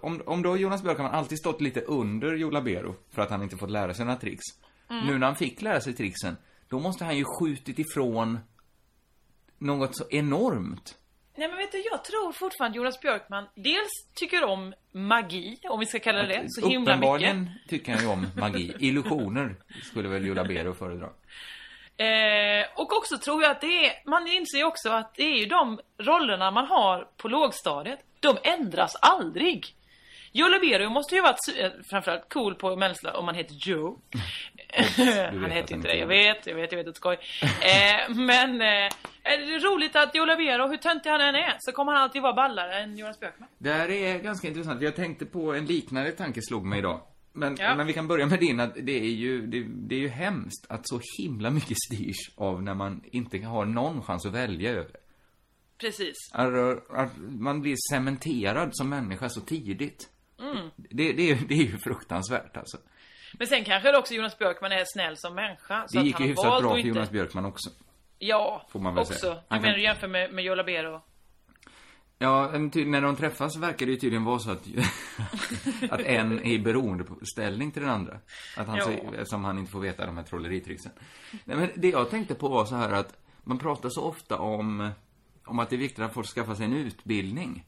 Om, 0.03 0.23
om 0.27 0.43
då 0.43 0.57
Jonas 0.57 0.83
Björkman 0.83 1.11
alltid 1.11 1.39
stått 1.39 1.61
lite 1.61 1.81
under 1.81 2.35
Joe 2.35 2.51
Labero 2.51 2.95
för 3.11 3.23
att 3.23 3.31
han 3.31 3.43
inte 3.43 3.57
fått 3.57 3.71
lära 3.71 3.95
sig 3.95 4.05
några 4.05 4.19
tricks. 4.19 4.45
Mm. 4.91 5.07
Nu 5.07 5.19
när 5.19 5.27
han 5.27 5.37
fick 5.37 5.63
lära 5.63 5.81
sig 5.81 5.95
tricksen, 5.95 6.37
då 6.75 6.81
måste 6.81 7.05
han 7.05 7.17
ju 7.17 7.25
skjutit 7.25 7.79
ifrån 7.79 8.39
något 9.59 9.97
så 9.97 10.05
enormt. 10.11 10.99
Nej 11.37 11.49
men 11.49 11.57
vet 11.57 11.73
du, 11.73 11.83
jag 11.91 12.05
tror 12.05 12.33
fortfarande 12.33 12.79
Jonas 12.79 13.01
Björkman 13.01 13.45
dels 13.55 13.91
tycker 14.15 14.45
om 14.45 14.75
magi, 14.93 15.59
om 15.71 15.81
vi 15.81 15.87
ska 15.87 15.99
kalla 15.99 16.23
det 16.23 16.29
det, 16.29 16.45
så 16.49 16.69
himla 16.69 16.79
mycket. 16.79 16.89
Uppenbarligen 16.89 17.51
tycker 17.69 17.93
han 17.93 18.03
ju 18.03 18.09
om 18.09 18.27
magi. 18.37 18.75
Illusioner 18.81 19.57
skulle 19.83 20.09
väl 20.09 20.27
Joe 20.27 20.35
Labero 20.35 20.75
föredra. 20.75 21.07
Eh, 21.97 22.67
och 22.77 22.97
också 22.97 23.19
tror 23.19 23.43
jag 23.43 23.51
att 23.51 23.61
det 23.61 23.87
är, 23.87 24.11
man 24.11 24.29
inser 24.29 24.59
ju 24.59 24.65
också 24.65 24.89
att 24.89 25.15
det 25.15 25.23
är 25.23 25.39
ju 25.39 25.47
de 25.47 25.81
rollerna 25.99 26.51
man 26.51 26.67
har 26.67 27.09
på 27.17 27.29
lågstadiet, 27.29 28.01
de 28.21 28.37
ändras 28.43 28.97
aldrig. 29.01 29.67
Joe 30.37 30.49
Labero 30.49 30.91
måste 30.91 31.15
ju 31.15 31.21
varit 31.23 31.39
eh, 31.59 31.71
framförallt 31.91 32.33
cool 32.33 32.55
på 32.55 32.77
mellanstadiet 32.77 33.19
om 33.19 33.27
man 33.27 33.35
heter 33.35 33.55
Joe. 33.55 33.99
han 34.73 35.41
vet 35.41 35.45
att 35.45 35.53
heter 35.53 35.53
han 35.53 35.59
inte 35.59 35.89
det, 35.89 35.97
jag 35.97 36.07
vet, 36.07 36.47
jag 36.47 36.55
vet, 36.55 36.73
jag 36.73 36.79
vet, 36.79 36.87
ett 36.87 36.97
skoj. 36.97 37.19
Eh, 37.43 38.15
men 38.17 38.61
eh, 38.61 38.91
är 39.23 39.39
det 39.39 39.59
roligt 39.59 39.97
att 39.97 40.15
Joe 40.15 40.25
Labero, 40.25 40.69
hur 40.69 40.77
töntig 40.77 41.11
han 41.11 41.21
än 41.21 41.35
är, 41.35 41.57
så 41.59 41.73
kommer 41.73 41.93
han 41.93 42.03
alltid 42.03 42.23
vara 42.23 42.33
ballare 42.33 42.83
än 42.83 42.97
Jonas 42.99 43.21
Björkman. 43.21 43.49
Det 43.59 43.73
här 43.73 43.91
är 43.91 44.19
ganska 44.19 44.49
intressant. 44.49 44.83
Jag 44.83 44.97
tänkte 44.97 45.27
på 45.27 45.55
en 45.55 45.67
liknande 45.67 46.13
tanke 46.13 46.41
slog 46.43 46.65
mig 46.65 46.79
idag. 46.79 47.01
Men, 47.33 47.57
Ja. 47.59 47.75
men 47.77 47.87
vi 47.87 47.93
kan 47.93 48.09
börja 48.09 48.27
med 48.27 48.41
din, 48.41 48.61
att 48.61 48.75
det 48.75 48.99
är, 49.01 49.05
ju, 49.11 49.47
det, 49.47 49.65
det 49.69 49.95
är 49.95 50.01
ju 50.01 50.09
hemskt 50.09 50.67
att 50.69 50.89
så 50.89 51.01
himla 51.19 51.51
mycket 51.51 51.77
styrs 51.87 52.31
av 52.37 52.63
när 52.63 52.75
man 52.75 53.03
inte 53.13 53.39
har 53.39 53.65
någon 53.65 54.03
chans 54.03 54.27
att 54.27 54.33
välja 54.33 54.71
över. 54.71 54.97
Precis. 55.79 56.15
Att, 56.33 56.91
att 56.91 57.13
man 57.29 57.61
blir 57.61 57.77
cementerad 57.93 58.71
som 58.73 58.89
människa 58.89 59.29
så 59.29 59.41
tidigt. 59.41 60.11
Mm. 60.51 60.71
Det, 60.77 61.13
det, 61.13 61.31
är, 61.31 61.39
det 61.49 61.55
är 61.55 61.59
ju 61.65 61.79
fruktansvärt 61.79 62.57
alltså. 62.57 62.79
Men 63.39 63.47
sen 63.47 63.65
kanske 63.65 63.93
det 63.93 63.99
också 63.99 64.15
Jonas 64.15 64.39
Björkman 64.39 64.73
är 64.73 64.85
snäll 64.87 65.17
som 65.17 65.35
människa. 65.35 65.85
Så 65.89 65.99
Det 65.99 66.05
gick 66.05 66.21
ju 66.21 66.27
hyfsat 66.27 66.63
bra 66.63 66.71
för 66.71 66.77
inte... 66.79 66.89
Jonas 66.89 67.11
Björkman 67.11 67.45
också. 67.45 67.71
Ja, 68.19 68.67
Får 68.71 68.81
man 68.81 68.95
väl 68.95 69.03
också. 69.03 69.15
säga. 69.15 69.35
Du 69.35 69.41
Han 69.49 69.61
menar 69.61 69.73
kan- 69.73 69.75
du 69.75 69.83
jämför 69.83 70.09
med, 70.09 70.33
med 70.33 70.45
Joe 70.45 70.55
Labero? 70.55 71.03
Ja, 72.19 72.51
när 72.75 73.01
de 73.01 73.17
träffas 73.17 73.57
verkar 73.57 73.87
det 73.87 73.93
ju 73.93 73.99
tydligen 73.99 74.25
vara 74.25 74.39
så 74.39 74.51
att, 74.51 74.63
att 75.91 76.01
en 76.01 76.39
är 76.39 76.47
i 76.53 76.59
beroendeställning 76.59 77.71
till 77.71 77.83
den 77.83 77.91
andra. 77.91 78.19
Att 78.57 78.67
han, 78.67 78.79
Ja. 78.79 78.91
eftersom 79.15 79.45
han 79.45 79.59
inte 79.59 79.73
får 79.73 79.81
veta 79.81 80.07
de 80.07 80.17
här 80.17 80.25
trolleritricksen. 80.25 80.93
Nej, 81.45 81.57
men 81.57 81.71
det 81.77 81.89
jag 81.89 82.11
tänkte 82.11 82.35
på 82.35 82.49
var 82.49 82.65
så 82.65 82.75
här 82.75 82.93
att 82.93 83.19
man 83.45 83.59
pratar 83.59 83.89
så 83.89 84.03
ofta 84.03 84.39
om, 84.39 84.91
om 85.45 85.59
att 85.59 85.71
det 85.71 85.77
är 85.77 85.79
viktigt 85.79 86.05
att 86.05 86.15
folk 86.15 86.27
skaffar 86.27 86.55
sig 86.55 86.65
en 86.65 86.73
utbildning. 86.77 87.65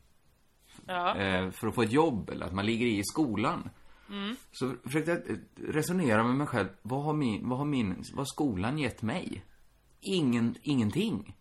Ja. 0.86 1.16
Eh, 1.16 1.50
för 1.50 1.66
att 1.68 1.74
få 1.74 1.82
ett 1.82 1.92
jobb, 1.92 2.30
eller 2.30 2.46
att 2.46 2.52
man 2.54 2.66
ligger 2.66 2.86
i 2.86 3.02
skolan. 3.04 3.70
Mm. 4.10 4.36
Så 4.52 4.74
försökte 4.84 5.10
jag 5.10 5.30
eh, 5.30 5.36
resonera 5.72 6.24
med 6.24 6.34
mig 6.34 6.46
själv. 6.46 6.68
Vad 6.82 7.04
har 7.04 7.12
min, 7.12 7.48
vad 7.48 7.58
har 7.58 7.64
min, 7.66 7.94
vad 8.12 8.18
har 8.18 8.24
skolan 8.24 8.78
gett 8.78 9.02
mig? 9.02 9.44
Ingen, 10.00 10.54
ingenting. 10.62 11.34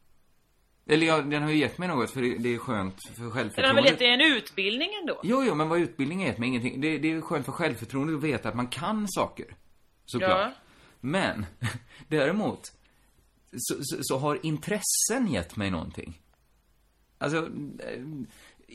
Eller 0.87 1.07
ja, 1.07 1.21
den 1.21 1.43
har 1.43 1.49
ju 1.49 1.57
gett 1.57 1.77
mig 1.77 1.87
något 1.87 2.11
för 2.11 2.21
det, 2.21 2.37
det 2.37 2.53
är 2.53 2.57
skönt 2.57 2.95
för 3.03 3.15
Den 3.15 3.25
har 3.25 3.31
självförtroendet. 3.31 3.83
väl 3.83 3.91
gett 3.91 3.99
dig 3.99 4.13
en 4.13 4.21
utbildning 4.37 4.89
ändå? 5.01 5.19
Jo, 5.23 5.43
jo, 5.43 5.55
men 5.55 5.69
vad 5.69 5.79
utbildning 5.79 6.21
är 6.23 6.27
gett 6.27 6.37
mig 6.37 6.49
ingenting. 6.49 6.81
Det, 6.81 6.97
det 6.97 7.11
är 7.11 7.21
skönt 7.21 7.45
för 7.45 7.51
självförtroendet 7.51 8.15
att 8.15 8.23
veta 8.23 8.49
att 8.49 8.55
man 8.55 8.67
kan 8.67 9.07
saker. 9.07 9.55
Såklart. 10.05 10.31
Ja. 10.31 10.51
Men, 10.99 11.45
däremot, 12.07 12.71
så, 13.57 13.75
så, 13.81 13.97
så 14.01 14.17
har 14.17 14.45
intressen 14.45 15.27
gett 15.27 15.55
mig 15.55 15.71
någonting. 15.71 16.21
Alltså, 17.17 17.37
eh, 17.37 18.01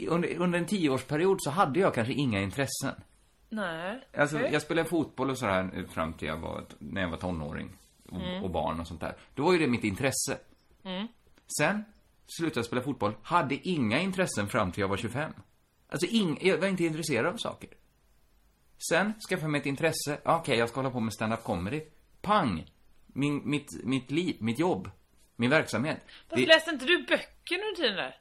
under, 0.09 0.37
under 0.39 0.59
en 0.59 0.67
tioårsperiod 0.67 1.37
så 1.41 1.51
hade 1.51 1.81
jag 1.81 1.95
kanske 1.95 2.13
inga 2.15 2.41
intressen. 2.41 2.95
Nej. 3.49 4.01
Alltså, 4.17 4.41
jag 4.41 4.63
spelade 4.63 4.89
fotboll 4.89 5.31
och 5.31 5.39
sådär 5.39 5.87
fram 5.89 6.13
till 6.13 6.29
jag 6.29 6.37
var, 6.37 6.65
när 6.79 7.01
jag 7.01 7.11
var 7.11 7.17
tonåring. 7.17 7.71
Och, 8.11 8.21
Mm. 8.21 8.45
och 8.45 8.51
barn 8.51 8.81
och 8.81 8.87
sånt 8.89 9.01
där. 9.01 9.17
Då 9.35 9.43
var 9.45 9.53
ju 9.53 9.59
det 9.59 9.67
mitt 9.67 9.85
intresse. 9.85 10.39
Mm. 10.85 11.07
Sen 11.59 11.85
slutade 12.27 12.59
jag 12.59 12.65
spela 12.67 12.83
fotboll, 12.83 13.13
hade 13.23 13.69
inga 13.69 14.01
intressen 14.01 14.49
fram 14.49 14.73
till 14.73 14.81
jag 14.81 14.89
var 14.89 14.97
25. 14.97 15.33
Alltså, 15.89 16.07
ing, 16.07 16.39
jag 16.41 16.59
var 16.59 16.69
inte 16.69 16.85
intresserad 16.85 17.27
av 17.27 17.37
saker. 17.37 17.71
Sen 18.91 19.13
skaffade 19.29 19.43
jag 19.45 19.51
mig 19.51 19.61
ett 19.61 19.67
intresse. 19.67 20.19
Okej, 20.25 20.59
jag 20.59 20.69
ska 20.69 20.79
hålla 20.81 20.91
på 20.91 21.01
med 21.01 21.13
stand-up 21.13 21.45
comedy. 21.45 21.83
Pang! 22.21 22.71
Min, 23.07 23.51
mitt, 23.51 23.85
mitt 23.85 24.11
liv, 24.11 24.37
mitt 24.41 24.59
jobb, 24.59 24.91
min 25.37 25.51
verksamhet. 25.51 26.01
Varför 26.29 26.47
läste 26.47 26.71
inte 26.71 26.85
du 26.85 26.99
böcker 27.03 27.57
nu 27.71 27.77
tiden 27.77 27.97
där? 27.97 28.17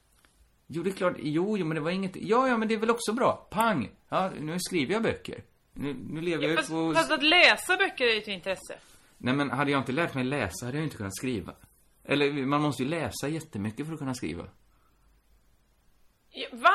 Jo, 0.71 0.83
det 0.83 0.89
är 0.89 0.93
klart. 0.93 1.15
Jo, 1.19 1.57
jo, 1.57 1.65
men 1.65 1.75
det 1.75 1.81
var 1.81 1.91
inget... 1.91 2.15
Ja, 2.15 2.47
ja, 2.47 2.57
men 2.57 2.67
det 2.67 2.73
är 2.73 2.79
väl 2.79 2.89
också 2.89 3.13
bra. 3.13 3.47
Pang! 3.51 3.89
Ja, 4.09 4.31
nu 4.39 4.59
skriver 4.59 4.93
jag 4.93 5.03
böcker. 5.03 5.43
Nu, 5.73 5.93
nu 6.09 6.21
lever 6.21 6.43
jag 6.43 6.51
ju 6.51 6.57
Fast, 6.57 6.69
på... 6.69 6.93
fast 6.93 7.11
att 7.11 7.23
läsa 7.23 7.77
böcker 7.77 8.05
är 8.05 8.17
ett 8.17 8.27
intresse. 8.27 8.79
Nej, 9.17 9.33
men 9.33 9.49
hade 9.49 9.71
jag 9.71 9.81
inte 9.81 9.91
lärt 9.91 10.13
mig 10.13 10.23
läsa 10.23 10.65
hade 10.65 10.77
jag 10.77 10.85
inte 10.85 10.97
kunnat 10.97 11.15
skriva. 11.15 11.53
Eller, 12.03 12.31
man 12.45 12.61
måste 12.61 12.83
ju 12.83 12.89
läsa 12.89 13.27
jättemycket 13.27 13.85
för 13.85 13.93
att 13.93 13.99
kunna 13.99 14.13
skriva. 14.13 14.43
Ja, 16.31 16.47
Va? 16.51 16.73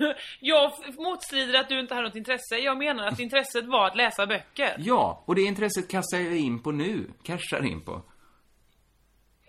Jag 0.40 0.72
motstrider 0.98 1.60
att 1.60 1.68
du 1.68 1.80
inte 1.80 1.94
hade 1.94 2.06
något 2.08 2.16
intresse. 2.16 2.56
Jag 2.56 2.78
menar 2.78 3.06
att 3.06 3.20
intresset 3.20 3.66
var 3.66 3.86
att 3.86 3.96
läsa 3.96 4.26
böcker. 4.26 4.74
Ja, 4.78 5.22
och 5.26 5.34
det 5.34 5.42
intresset 5.42 5.90
kastar 5.90 6.18
jag 6.18 6.36
in 6.36 6.62
på 6.62 6.72
nu. 6.72 7.10
Cashar 7.22 7.64
in 7.64 7.80
på. 7.80 8.02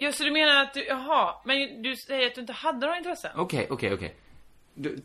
Ja, 0.04 0.12
så 0.12 0.24
du 0.24 0.32
menar 0.32 0.62
att 0.63 0.74
du, 0.74 0.86
jaha, 0.86 1.36
men 1.46 1.82
du 1.82 1.96
säger 1.96 2.28
att 2.28 2.36
du 2.36 2.42
inte 2.42 2.54
hade 2.54 2.80
några 2.80 2.98
intressen? 2.98 3.32
Okej, 3.36 3.68
okej, 3.70 3.94
okej. 3.94 4.16
Du, 4.76 4.96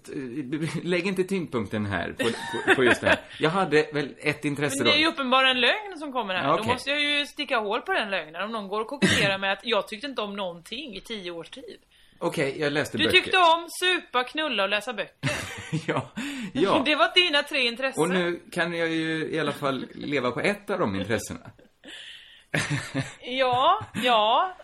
du, 0.42 0.68
lägg 0.82 1.06
inte 1.06 1.24
tyngdpunkten 1.24 1.86
här 1.86 2.12
på, 2.18 2.24
på, 2.24 2.74
på 2.74 2.84
just 2.84 3.00
det 3.00 3.08
här. 3.08 3.18
Jag 3.38 3.50
hade 3.50 3.86
väl 3.92 4.14
ett 4.18 4.44
intresse 4.44 4.76
Men 4.78 4.84
då. 4.84 4.90
det 4.90 4.96
är 4.96 5.00
ju 5.00 5.06
uppenbarligen 5.06 5.56
en 5.56 5.60
lögn 5.60 5.98
som 5.98 6.12
kommer 6.12 6.34
här. 6.34 6.48
Ja, 6.48 6.56
Då 6.56 6.64
måste 6.64 6.90
jag 6.90 7.00
ju 7.00 7.26
sticka 7.26 7.58
hål 7.58 7.80
på 7.80 7.92
den 7.92 8.10
lögnen. 8.10 8.42
Om 8.42 8.52
någon 8.52 8.68
går 8.68 8.80
och 8.80 8.86
koketterar 8.86 9.38
med 9.38 9.52
att 9.52 9.60
jag 9.62 9.88
tyckte 9.88 10.06
inte 10.06 10.22
om 10.22 10.36
någonting 10.36 10.96
i 10.96 11.00
tio 11.00 11.30
års 11.30 11.50
tid. 11.50 11.78
Okej, 12.18 12.60
jag 12.60 12.72
läste 12.72 12.98
Du 12.98 13.04
böcker. 13.04 13.18
tyckte 13.20 13.38
om 13.38 13.66
supa, 13.80 14.24
knulla 14.24 14.62
och 14.62 14.68
läsa 14.68 14.92
böcker. 14.92 15.30
ja, 15.86 16.10
ja. 16.52 16.82
Det 16.86 16.94
var 16.94 17.14
dina 17.14 17.42
tre 17.42 17.66
intressen. 17.66 18.02
Och 18.02 18.08
nu 18.08 18.40
kan 18.52 18.74
jag 18.74 18.88
ju 18.88 19.30
i 19.30 19.40
alla 19.40 19.52
fall 19.52 19.86
leva 19.94 20.30
på 20.30 20.40
ett 20.40 20.70
av 20.70 20.78
de 20.78 20.96
intressena. 20.96 21.40
Ja, 23.20 23.80
ja. 23.94 24.56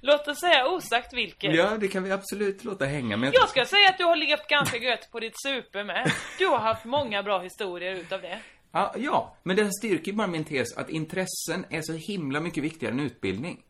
Låt 0.00 0.28
oss 0.28 0.40
säga 0.40 0.68
osagt 0.68 1.12
vilket. 1.12 1.54
Ja, 1.54 1.76
det 1.80 1.88
kan 1.88 2.02
vi 2.02 2.10
absolut 2.10 2.64
låta 2.64 2.84
hänga 2.84 3.16
med. 3.16 3.34
Jag 3.34 3.48
ska 3.48 3.64
säga 3.64 3.88
att 3.88 3.98
du 3.98 4.04
har 4.04 4.16
legat 4.16 4.48
ganska 4.48 4.76
gött 4.76 5.10
på 5.12 5.20
ditt 5.20 5.42
super 5.42 5.84
med. 5.84 6.12
Du 6.38 6.46
har 6.46 6.58
haft 6.58 6.84
många 6.84 7.22
bra 7.22 7.40
historier 7.40 7.94
utav 7.94 8.20
det. 8.20 8.38
Ja, 8.72 8.94
ja, 8.96 9.36
men 9.42 9.56
det 9.56 9.72
styrker 9.72 10.12
bara 10.12 10.26
min 10.26 10.44
tes 10.44 10.76
att 10.76 10.90
intressen 10.90 11.66
är 11.70 11.82
så 11.82 11.92
himla 11.92 12.40
mycket 12.40 12.64
viktigare 12.64 12.92
än 12.94 13.00
utbildning. 13.00 13.64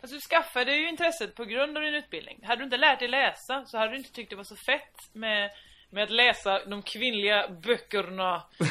Fast 0.00 0.12
du 0.12 0.20
skaffade 0.20 0.76
ju 0.76 0.88
intresset 0.88 1.34
på 1.34 1.44
grund 1.44 1.76
av 1.76 1.82
din 1.82 1.94
utbildning. 1.94 2.38
Hade 2.42 2.60
du 2.60 2.64
inte 2.64 2.76
lärt 2.76 2.98
dig 2.98 3.08
läsa 3.08 3.64
så 3.66 3.78
hade 3.78 3.90
du 3.90 3.96
inte 3.96 4.12
tyckt 4.12 4.30
det 4.30 4.36
var 4.36 4.44
så 4.44 4.56
fett 4.56 4.96
med, 5.12 5.50
med 5.92 6.04
att 6.04 6.10
läsa 6.10 6.64
de 6.66 6.82
kvinnliga 6.82 7.48
böckerna. 7.62 8.42
Eh, 8.60 8.66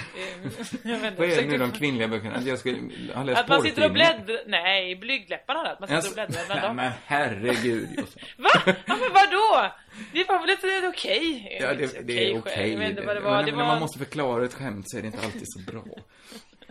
jag 0.83 0.97
vet 0.99 1.11
inte, 1.11 1.21
Vad 1.21 1.29
är 1.29 1.41
det 1.41 1.47
nu 1.47 1.57
de 1.57 1.71
kvinnliga 1.71 2.07
böckerna? 2.07 2.35
Att 2.35 2.45
jag 2.45 2.59
skulle 2.59 2.77
ha 3.13 3.23
läst 3.23 3.41
Att 3.41 3.47
man 3.47 3.61
sitter 3.61 3.85
och 3.85 3.91
bläddrar, 3.91 4.43
nej, 4.47 4.95
blygdläpparna 4.95 5.59
hade 5.59 5.71
att 5.71 5.79
man 5.79 6.01
sitter 6.01 6.23
och 6.23 6.27
bläddrar 6.29 6.45
bland 6.45 6.61
dem. 6.61 6.75
men 6.75 6.91
herregud. 7.05 7.89
Va? 8.37 8.49
Ja, 8.65 8.73
men 8.87 9.13
vadå? 9.13 9.71
Det 10.13 10.27
var 10.27 10.39
väl 10.39 10.49
inte 10.49 10.87
okej? 10.87 11.57
Ja, 11.61 11.73
det, 11.73 12.07
det 12.07 12.31
är 12.31 12.37
okej. 12.37 12.89
Inte 12.89 13.01
vad 13.01 13.15
det 13.15 13.19
var. 13.19 13.43
Det 13.43 13.51
när 13.51 13.65
man 13.65 13.79
måste 13.79 13.99
förklara 13.99 14.45
ett 14.45 14.53
skämt 14.53 14.85
så 14.89 14.97
är 14.97 15.01
det 15.01 15.07
inte 15.07 15.25
alltid 15.25 15.43
så 15.45 15.71
bra. 15.71 15.83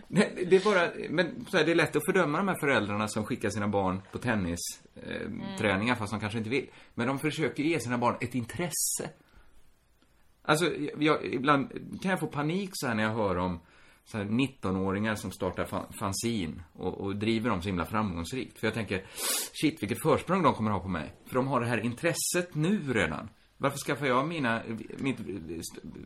Nej, 0.07 0.47
Det 0.49 0.55
är 0.55 0.59
bara, 0.59 0.89
men 1.09 1.45
så 1.49 1.57
här, 1.57 1.65
det 1.65 1.71
är 1.71 1.75
lätt 1.75 1.95
att 1.95 2.05
fördöma 2.05 2.37
de 2.37 2.47
här 2.47 2.59
föräldrarna 2.59 3.07
som 3.07 3.25
skickar 3.25 3.49
sina 3.49 3.67
barn 3.67 4.01
på 4.11 4.17
tennisträningar 4.17 5.51
eh, 5.51 5.57
träningar, 5.57 5.95
fast 5.95 6.11
de 6.11 6.19
kanske 6.19 6.37
inte 6.37 6.49
vill. 6.49 6.67
Men 6.93 7.07
de 7.07 7.19
försöker 7.19 7.63
ge 7.63 7.79
sina 7.79 7.97
barn 7.97 8.17
ett 8.21 8.35
intresse. 8.35 9.09
Alltså, 10.41 10.65
jag, 10.99 11.25
ibland 11.25 11.71
kan 12.01 12.11
jag 12.11 12.19
få 12.19 12.27
panik 12.27 12.69
så 12.73 12.87
här 12.87 12.95
när 12.95 13.03
jag 13.03 13.13
hör 13.13 13.37
om 13.37 13.59
så 14.03 14.17
här 14.17 14.25
19-åringar 14.25 15.15
som 15.15 15.31
startar 15.31 15.65
fan, 15.65 15.93
fanzin 15.99 16.61
och, 16.73 17.01
och 17.01 17.15
driver 17.15 17.49
dem 17.49 17.61
så 17.61 17.69
himla 17.69 17.85
framgångsrikt. 17.85 18.59
För 18.59 18.67
jag 18.67 18.73
tänker, 18.73 19.05
shit 19.61 19.83
vilket 19.83 20.01
försprång 20.01 20.43
de 20.43 20.53
kommer 20.53 20.71
ha 20.71 20.79
på 20.79 20.87
mig. 20.87 21.13
För 21.25 21.35
de 21.35 21.47
har 21.47 21.61
det 21.61 21.67
här 21.67 21.85
intresset 21.85 22.55
nu 22.55 22.93
redan. 22.93 23.29
Varför 23.57 23.77
skaffar 23.77 24.05
jag 24.05 24.27
mina, 24.27 24.61
mitt 24.97 25.17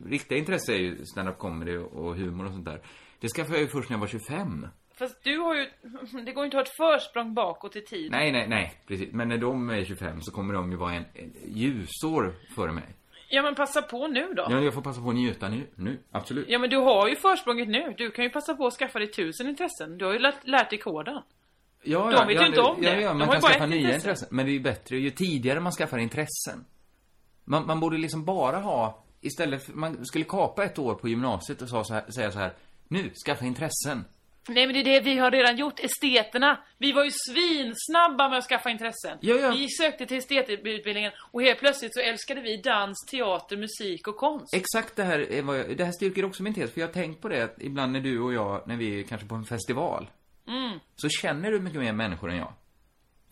riktiga 0.06 0.38
intresse 0.38 0.72
är 0.72 0.78
ju 0.78 1.04
stand-up 1.04 1.38
comedy 1.38 1.76
och 1.76 2.16
humor 2.16 2.46
och 2.46 2.52
sånt 2.52 2.64
där. 2.64 2.80
Det 3.20 3.28
skaffade 3.28 3.54
jag 3.54 3.62
ju 3.62 3.68
först 3.68 3.88
när 3.90 3.96
jag 3.96 4.00
var 4.00 4.06
25. 4.06 4.66
Fast 4.98 5.24
du 5.24 5.38
har 5.38 5.54
ju, 5.54 5.66
det 6.24 6.32
går 6.32 6.44
inte 6.44 6.58
att 6.58 6.68
ha 6.68 6.92
ett 6.92 7.00
försprång 7.00 7.34
bakåt 7.34 7.76
i 7.76 7.80
tid. 7.80 8.10
Nej, 8.10 8.32
nej, 8.32 8.48
nej, 8.48 8.72
precis. 8.86 9.12
Men 9.12 9.28
när 9.28 9.38
de 9.38 9.70
är 9.70 9.84
25 9.84 10.20
så 10.20 10.32
kommer 10.32 10.54
de 10.54 10.70
ju 10.70 10.76
vara 10.76 10.94
en, 10.94 11.04
en 11.14 11.32
ljusår 11.44 12.34
före 12.54 12.72
mig. 12.72 12.94
Ja 13.28 13.42
men 13.42 13.54
passa 13.54 13.82
på 13.82 14.08
nu 14.08 14.32
då. 14.36 14.46
Ja, 14.50 14.60
jag 14.60 14.74
får 14.74 14.82
passa 14.82 15.00
på 15.00 15.08
att 15.08 15.14
njuta 15.14 15.48
nu, 15.48 15.66
nu, 15.74 15.98
absolut. 16.10 16.46
Ja 16.48 16.58
men 16.58 16.70
du 16.70 16.76
har 16.76 17.08
ju 17.08 17.16
försprånget 17.16 17.68
nu. 17.68 17.94
Du 17.98 18.10
kan 18.10 18.24
ju 18.24 18.30
passa 18.30 18.54
på 18.54 18.66
att 18.66 18.74
skaffa 18.74 18.98
dig 18.98 19.10
tusen 19.10 19.48
intressen. 19.48 19.98
Du 19.98 20.04
har 20.04 20.12
ju 20.12 20.18
lärt, 20.18 20.46
lärt 20.46 20.70
dig 20.70 20.78
koden. 20.78 21.22
Ja, 21.82 22.10
De 22.10 22.26
vet 22.26 22.42
ju 22.42 22.46
inte 22.46 22.60
om 22.60 22.76
ja, 22.82 22.90
det. 22.90 23.00
Ja, 23.00 23.08
De 23.08 23.18
man 23.18 23.28
ju 23.28 23.32
kan 23.32 23.42
skaffa 23.42 23.66
nya 23.66 23.78
intresse. 23.78 23.96
intressen. 23.96 24.28
Men 24.30 24.46
det 24.46 24.50
är 24.50 24.54
ju 24.54 24.60
bättre 24.60 24.96
ju 24.96 25.10
tidigare 25.10 25.60
man 25.60 25.72
skaffar 25.72 25.98
intressen. 25.98 26.64
Man, 27.44 27.66
man 27.66 27.80
borde 27.80 27.98
liksom 27.98 28.24
bara 28.24 28.56
ha, 28.56 29.04
istället 29.20 29.66
för, 29.66 29.72
man 29.72 30.06
skulle 30.06 30.24
kapa 30.24 30.64
ett 30.64 30.78
år 30.78 30.94
på 30.94 31.08
gymnasiet 31.08 31.62
och 31.62 31.68
så 31.68 31.94
här, 31.94 32.10
säga 32.10 32.30
så 32.32 32.38
här, 32.38 32.52
nu, 32.88 33.10
skaffa 33.26 33.44
intressen. 33.44 34.04
Nej 34.48 34.66
men 34.66 34.74
det 34.74 34.80
är 34.80 34.84
det 34.84 35.00
vi 35.00 35.18
har 35.18 35.30
redan 35.30 35.56
gjort, 35.56 35.80
esteterna. 35.80 36.58
Vi 36.78 36.92
var 36.92 37.04
ju 37.04 37.10
svinsnabba 37.10 38.28
med 38.28 38.38
att 38.38 38.44
skaffa 38.44 38.70
intressen. 38.70 39.18
Ja, 39.20 39.34
ja. 39.36 39.50
Vi 39.50 39.68
sökte 39.68 40.06
till 40.06 40.16
estetutbildningen 40.18 41.12
och 41.32 41.42
helt 41.42 41.58
plötsligt 41.58 41.94
så 41.94 42.00
älskade 42.00 42.40
vi 42.40 42.56
dans, 42.56 43.06
teater, 43.10 43.56
musik 43.56 44.08
och 44.08 44.16
konst. 44.16 44.54
Exakt 44.54 44.96
det 44.96 45.02
här, 45.02 45.18
är 45.32 45.42
vad 45.42 45.58
jag, 45.58 45.76
det 45.76 45.84
här 45.84 45.92
styrker 45.92 46.24
också 46.24 46.42
min 46.42 46.54
tes, 46.54 46.72
för 46.72 46.80
jag 46.80 46.88
har 46.88 46.92
tänkt 46.92 47.20
på 47.22 47.28
det 47.28 47.42
att 47.44 47.62
ibland 47.62 47.92
när 47.92 48.00
du 48.00 48.20
och 48.20 48.32
jag, 48.32 48.68
när 48.68 48.76
vi 48.76 49.00
är 49.00 49.04
kanske 49.04 49.26
på 49.28 49.34
en 49.34 49.44
festival, 49.44 50.10
Mm. 50.48 50.78
så 50.96 51.08
känner 51.08 51.50
du 51.50 51.60
mycket 51.60 51.80
mer 51.80 51.92
människor 51.92 52.30
än 52.30 52.36
jag. 52.36 52.52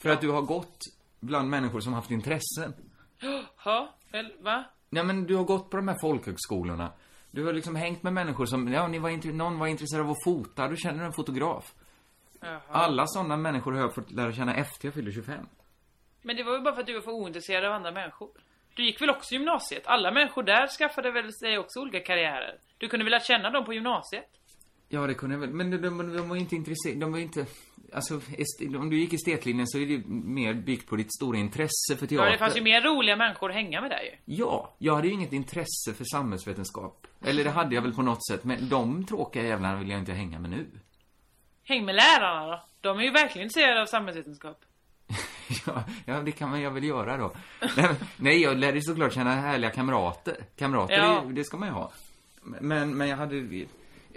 För 0.03 0.09
att 0.11 0.21
du 0.21 0.31
har 0.31 0.43
gått 0.43 0.79
bland 1.21 1.51
människor 1.51 1.81
som 1.81 1.93
haft 1.93 2.11
intressen. 2.11 2.75
Ja, 3.65 3.95
väl, 4.13 4.33
va? 4.41 4.65
Ja, 4.91 5.03
men 5.03 5.25
du 5.27 5.37
har 5.37 5.45
gått 5.45 5.71
på 5.71 5.77
de 5.77 5.89
här 5.89 5.97
folkhögskolorna. 6.01 6.93
Du 7.35 7.45
har 7.45 7.53
liksom 7.53 7.77
hängt 7.77 8.03
med 8.03 8.13
människor 8.13 8.47
som, 8.47 8.73
ja, 8.73 8.89
ni 8.89 8.99
var 8.99 9.11
intre, 9.11 9.33
någon 9.33 9.59
var 9.59 9.67
intresserad 9.67 10.05
av 10.05 10.11
att 10.11 10.25
fota, 10.25 10.69
du 10.69 10.77
känner 10.77 11.05
en 11.05 11.13
fotograf. 11.13 11.75
Jaha. 12.41 12.61
Alla 12.69 13.07
sådana 13.07 13.37
människor 13.37 13.73
har 13.73 13.81
jag 13.81 13.95
fått 13.95 14.11
lära 14.11 14.33
känna 14.33 14.55
efter 14.55 14.87
jag 14.87 14.95
fyllde 14.95 15.13
25. 15.13 15.47
Men 16.23 16.37
det 16.37 16.43
var 16.43 16.53
ju 16.53 16.61
bara 16.61 16.75
för 16.75 16.81
att 16.81 16.87
du 16.87 16.95
var 16.95 17.01
för 17.01 17.11
ointresserad 17.11 17.65
av 17.65 17.73
andra 17.73 17.93
människor. 17.93 18.31
Du 18.75 18.85
gick 18.85 19.03
väl 19.03 19.11
också 19.11 19.35
gymnasiet? 19.35 19.83
Alla 19.87 20.11
människor 20.11 20.43
där 20.43 20.69
skaffade 20.69 21.11
väl 21.11 21.33
sig 21.33 21.59
också 21.59 21.81
olika 21.81 22.01
karriärer? 22.01 22.59
Du 22.79 22.89
kunde 22.89 23.05
väl 23.05 23.11
lära 23.11 23.21
känna 23.21 23.51
dem 23.51 23.65
på 23.65 23.73
gymnasiet? 23.73 24.31
Ja, 24.89 25.07
det 25.07 25.15
kunde 25.15 25.35
jag 25.35 25.41
väl, 25.41 25.53
men 25.53 25.71
de, 25.71 25.77
de, 25.77 26.17
de 26.17 26.29
var 26.29 26.37
inte 26.37 26.55
intresserade, 26.55 27.01
de 27.01 27.13
var 27.13 27.19
inte, 27.19 27.47
alltså, 27.95 28.15
est, 28.39 28.77
om 28.77 28.91
du 28.91 28.99
gick 28.99 29.13
estetlinjen 29.13 29.67
så 29.67 29.79
är 29.79 29.87
det 29.87 29.93
ju 29.93 30.03
mer 30.09 30.55
byggt 30.55 30.89
på 30.89 30.97
ditt 30.97 31.15
stora 31.15 31.39
intresse 31.39 31.97
för 31.99 32.07
teater. 32.07 32.25
Ja, 32.27 32.33
det 32.33 32.39
fanns 32.39 32.57
ju 32.57 32.61
mer 32.63 32.81
roliga 32.83 33.17
människor 33.17 33.49
att 33.51 33.55
hänga 33.57 33.81
med 33.81 33.91
där 33.91 34.01
ju. 34.03 34.11
Ja, 34.25 34.75
jag 34.79 34.95
hade 34.95 35.09
ju 35.09 35.15
inget 35.15 35.33
intresse 35.33 35.95
för 35.97 36.05
samhällsvetenskap. 36.05 37.07
Eller 37.25 37.45
det 37.45 37.51
hade 37.51 37.75
jag 37.75 37.83
väl 37.83 37.95
på 37.95 38.03
något 38.03 38.27
sätt, 38.27 38.45
men 38.45 38.69
de 38.69 39.07
tråkiga 39.07 39.43
jävlarna 39.43 39.79
vill 39.79 39.91
jag 39.91 39.99
inte 39.99 40.13
hänga 40.13 40.39
med 40.39 40.51
nu. 40.51 40.67
Häng 41.65 41.85
med 41.85 41.95
lärarna 41.95 42.47
då. 42.47 42.61
De 42.81 42.99
är 42.99 43.03
ju 43.03 43.11
verkligen 43.11 43.47
intresserade 43.47 43.83
av 43.83 43.87
samhällsvetenskap. 43.87 44.61
Ja, 45.67 45.85
ja, 46.07 46.21
det 46.21 46.33
kan 46.33 46.51
man 46.51 46.61
jag 46.61 46.71
väl 46.71 46.85
göra 46.85 47.17
då. 47.17 47.33
Nej, 47.77 47.89
nej 48.17 48.43
jag 48.43 48.57
lärde 48.57 48.83
såklart 48.83 49.13
känna 49.13 49.35
härliga 49.35 49.71
kamrater. 49.71 50.37
Kamrater, 50.57 50.95
Ja. 50.95 51.25
det, 51.27 51.33
det 51.33 51.45
ska 51.45 51.57
man 51.57 51.69
ju 51.69 51.75
ha. 51.75 51.93
Men, 52.43 52.97
men 52.97 53.09
jag 53.09 53.17
hade... 53.17 53.67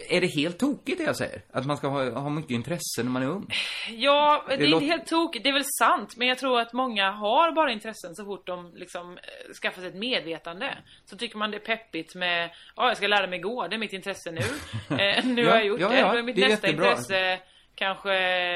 Är 0.09 0.21
det 0.21 0.27
helt 0.27 0.59
tokigt 0.59 0.97
det 0.97 1.03
jag 1.03 1.15
säger? 1.15 1.41
Att 1.51 1.65
man 1.65 1.77
ska 1.77 1.87
ha, 1.87 2.09
ha 2.19 2.29
mycket 2.29 2.51
intresse 2.51 3.03
när 3.03 3.09
man 3.11 3.21
är 3.23 3.27
ung? 3.27 3.47
Ja, 3.91 4.43
det 4.47 4.53
är 4.53 4.57
Det 4.57 4.63
inte 4.63 4.71
låter- 4.71 4.85
helt 4.87 5.07
tokigt. 5.07 5.43
Det 5.43 5.49
är 5.49 5.53
väl 5.53 5.63
sant. 5.79 6.17
Men 6.17 6.27
jag 6.27 6.37
tror 6.37 6.59
att 6.59 6.73
många 6.73 7.11
har 7.11 7.51
bara 7.51 7.71
intressen 7.71 8.15
så 8.15 8.25
fort 8.25 8.47
de 8.47 8.73
liksom 8.75 9.11
eh, 9.17 9.53
skaffar 9.61 9.81
sig 9.81 9.89
ett 9.89 9.95
medvetande. 9.95 10.77
Så 11.05 11.17
tycker 11.17 11.37
man 11.37 11.51
det 11.51 11.57
är 11.57 11.75
peppigt 11.75 12.15
med, 12.15 12.49
ja 12.75 12.87
jag 12.87 12.97
ska 12.97 13.07
lära 13.07 13.27
mig 13.27 13.39
gå, 13.39 13.67
det 13.67 13.75
är 13.75 13.79
mitt 13.79 13.93
intresse 13.93 14.31
nu. 14.31 14.41
Eh, 14.99 15.25
nu 15.25 15.41
Ja, 15.41 15.49
har 15.51 15.57
jag 15.57 15.65
gjort 15.65 15.79
ja, 15.79 15.89
det. 15.89 15.99
ja, 15.99 16.11
Då 16.11 16.17
är 16.17 16.23
mitt 16.23 16.37
är 16.37 16.41
nästa 16.49 16.67
jättebra. 16.67 16.89
intresse 16.91 17.39
kanske, 17.75 18.13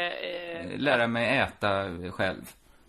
eh, 0.09 0.77
Lära 0.79 1.07
mig 1.07 1.37
äta 1.37 1.83
själv. 2.11 2.41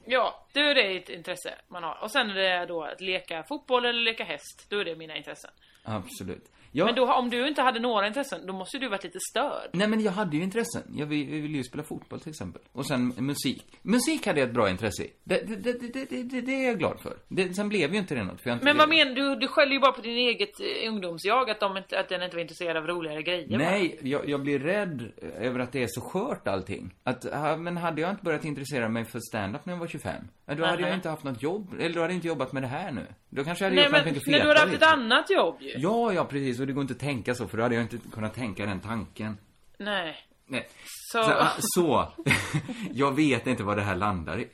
ja, 0.06 0.46
då 0.52 0.60
är 0.60 0.74
det 0.74 0.96
ett 0.96 1.08
intresse 1.08 1.54
man 1.68 1.82
har. 1.82 1.98
Och 2.02 2.10
sen 2.10 2.30
är 2.30 2.34
det 2.34 2.66
då 2.66 2.82
att 2.82 3.00
leka 3.00 3.42
fotboll 3.48 3.84
eller 3.84 4.00
leka 4.00 4.24
häst. 4.24 4.66
Då 4.70 4.78
är 4.78 4.84
det 4.84 4.96
mina 4.96 5.16
intressen. 5.16 5.50
Absolut. 5.84 6.44
Ja, 6.74 6.84
Men 6.84 6.94
då, 6.94 7.12
om 7.12 7.30
du 7.30 7.48
inte 7.48 7.62
hade 7.62 7.80
några 7.80 8.06
intressen, 8.06 8.46
då 8.46 8.52
måste 8.52 8.78
du 8.78 8.88
varit 8.88 9.04
lite 9.04 9.18
störd. 9.30 9.70
Nej 9.72 9.88
men 9.88 10.00
jag 10.00 10.12
hade 10.12 10.36
ju 10.36 10.42
intressen. 10.42 10.82
Jag 10.94 11.06
vill, 11.06 11.26
ville 11.26 11.56
ju 11.56 11.64
spela 11.64 11.82
fotboll 11.82 12.20
till 12.20 12.30
exempel. 12.30 12.62
Och 12.72 12.86
sen 12.86 13.14
musik. 13.16 13.78
Musik 13.82 14.26
hade 14.26 14.40
jag 14.40 14.48
ett 14.48 14.54
bra 14.54 14.70
intresse 14.70 15.02
i. 15.02 15.10
Det, 15.24 15.40
det, 15.48 15.72
det, 15.72 16.10
det, 16.10 16.40
det, 16.40 16.52
är 16.52 16.66
jag 16.66 16.78
glad 16.78 17.00
för. 17.00 17.16
Det, 17.28 17.54
sen 17.54 17.68
blev 17.68 17.92
ju 17.92 17.98
inte 17.98 18.14
det 18.14 18.24
något, 18.24 18.42
för 18.42 18.50
jag 18.50 18.56
inte 18.56 18.64
Men 18.64 18.76
vad 18.76 18.88
menar 18.88 19.14
du? 19.14 19.36
Du 19.36 19.48
skäller 19.48 19.72
ju 19.72 19.80
bara 19.80 19.92
på 19.92 20.00
din 20.00 20.16
eget 20.16 20.60
eh, 20.60 20.88
ungdomsjag 20.88 21.50
att, 21.50 21.60
de 21.60 21.76
inte, 21.76 22.00
att 22.00 22.08
den 22.08 22.22
inte 22.22 22.36
var 22.36 22.40
intresserad 22.42 22.76
av 22.76 22.86
roligare 22.86 23.22
grejer? 23.22 23.58
Nej, 23.58 23.98
jag, 24.02 24.28
jag 24.28 24.42
blir 24.42 24.58
rädd 24.58 25.12
över 25.38 25.60
att 25.60 25.72
det 25.72 25.82
är 25.82 25.88
så 25.88 26.00
skört 26.00 26.48
allting. 26.48 26.94
Att, 27.04 27.24
men 27.58 27.76
hade 27.76 28.00
jag 28.00 28.10
inte 28.10 28.24
börjat 28.24 28.44
intressera 28.44 28.88
mig 28.88 29.04
för 29.04 29.20
stand-up 29.20 29.66
när 29.66 29.72
jag 29.72 29.80
var 29.80 29.86
25, 29.86 30.24
ja, 30.46 30.54
då 30.54 30.64
hade 30.64 30.76
Nähä. 30.76 30.88
jag 30.88 30.96
inte 30.98 31.08
haft 31.08 31.24
något 31.24 31.42
jobb. 31.42 31.74
Eller 31.80 31.94
då 31.94 32.00
hade 32.00 32.12
jag 32.12 32.16
inte 32.18 32.28
jobbat 32.28 32.52
med 32.52 32.62
det 32.62 32.66
här 32.66 32.90
nu. 32.92 33.06
Då 33.28 33.44
kanske 33.44 33.64
jag 33.64 33.70
hade 33.70 33.74
Nej 33.76 33.84
gjort 33.84 33.92
men, 33.92 34.04
något 34.04 34.14
mycket 34.14 34.26
men 34.30 34.40
du 34.40 34.46
har 34.46 34.54
fetare. 34.54 34.68
haft 34.70 34.82
ett 34.82 34.88
annat 34.92 35.30
jobb 35.30 35.56
ju. 35.60 35.72
Ja, 35.76 36.12
ja 36.12 36.24
precis. 36.24 36.60
Och 36.60 36.66
det 36.66 36.72
går 36.72 36.82
inte 36.82 36.94
att 36.94 37.00
tänka 37.00 37.34
så, 37.34 37.48
för 37.48 37.56
då 37.56 37.62
hade 37.62 37.74
jag 37.74 37.84
inte 37.84 37.98
kunnat 38.12 38.34
tänka 38.34 38.66
den 38.66 38.80
tanken. 38.80 39.38
Nej. 39.78 40.16
Nej. 40.46 40.68
Så... 41.12 41.22
Så, 41.22 41.30
ah, 41.30 41.50
så. 41.58 42.08
jag 42.92 43.16
vet 43.16 43.46
inte 43.46 43.62
vad 43.62 43.76
det 43.76 43.82
här 43.82 43.96
landar 43.96 44.38
i. 44.40 44.48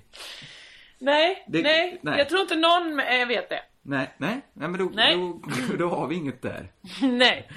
Nej, 0.99 1.45
Det- 1.49 1.63
nej, 1.63 1.99
nej. 2.03 2.19
Jag 2.19 2.29
tror 2.29 2.41
inte 2.41 2.57
någon 2.57 3.01
eh, 3.01 3.27
vet 3.29 3.49
det. 3.49 3.63
Nej, 3.83 4.15
nej, 4.19 4.41
nej 4.53 4.69
men 4.69 4.79
då, 4.81 4.91
Nej. 4.95 5.17
Då, 5.17 5.77
då 5.79 5.89
har 5.89 6.07
vi 6.07 6.15
inget 6.17 6.43
där. 6.43 6.73
nej. 7.03 7.49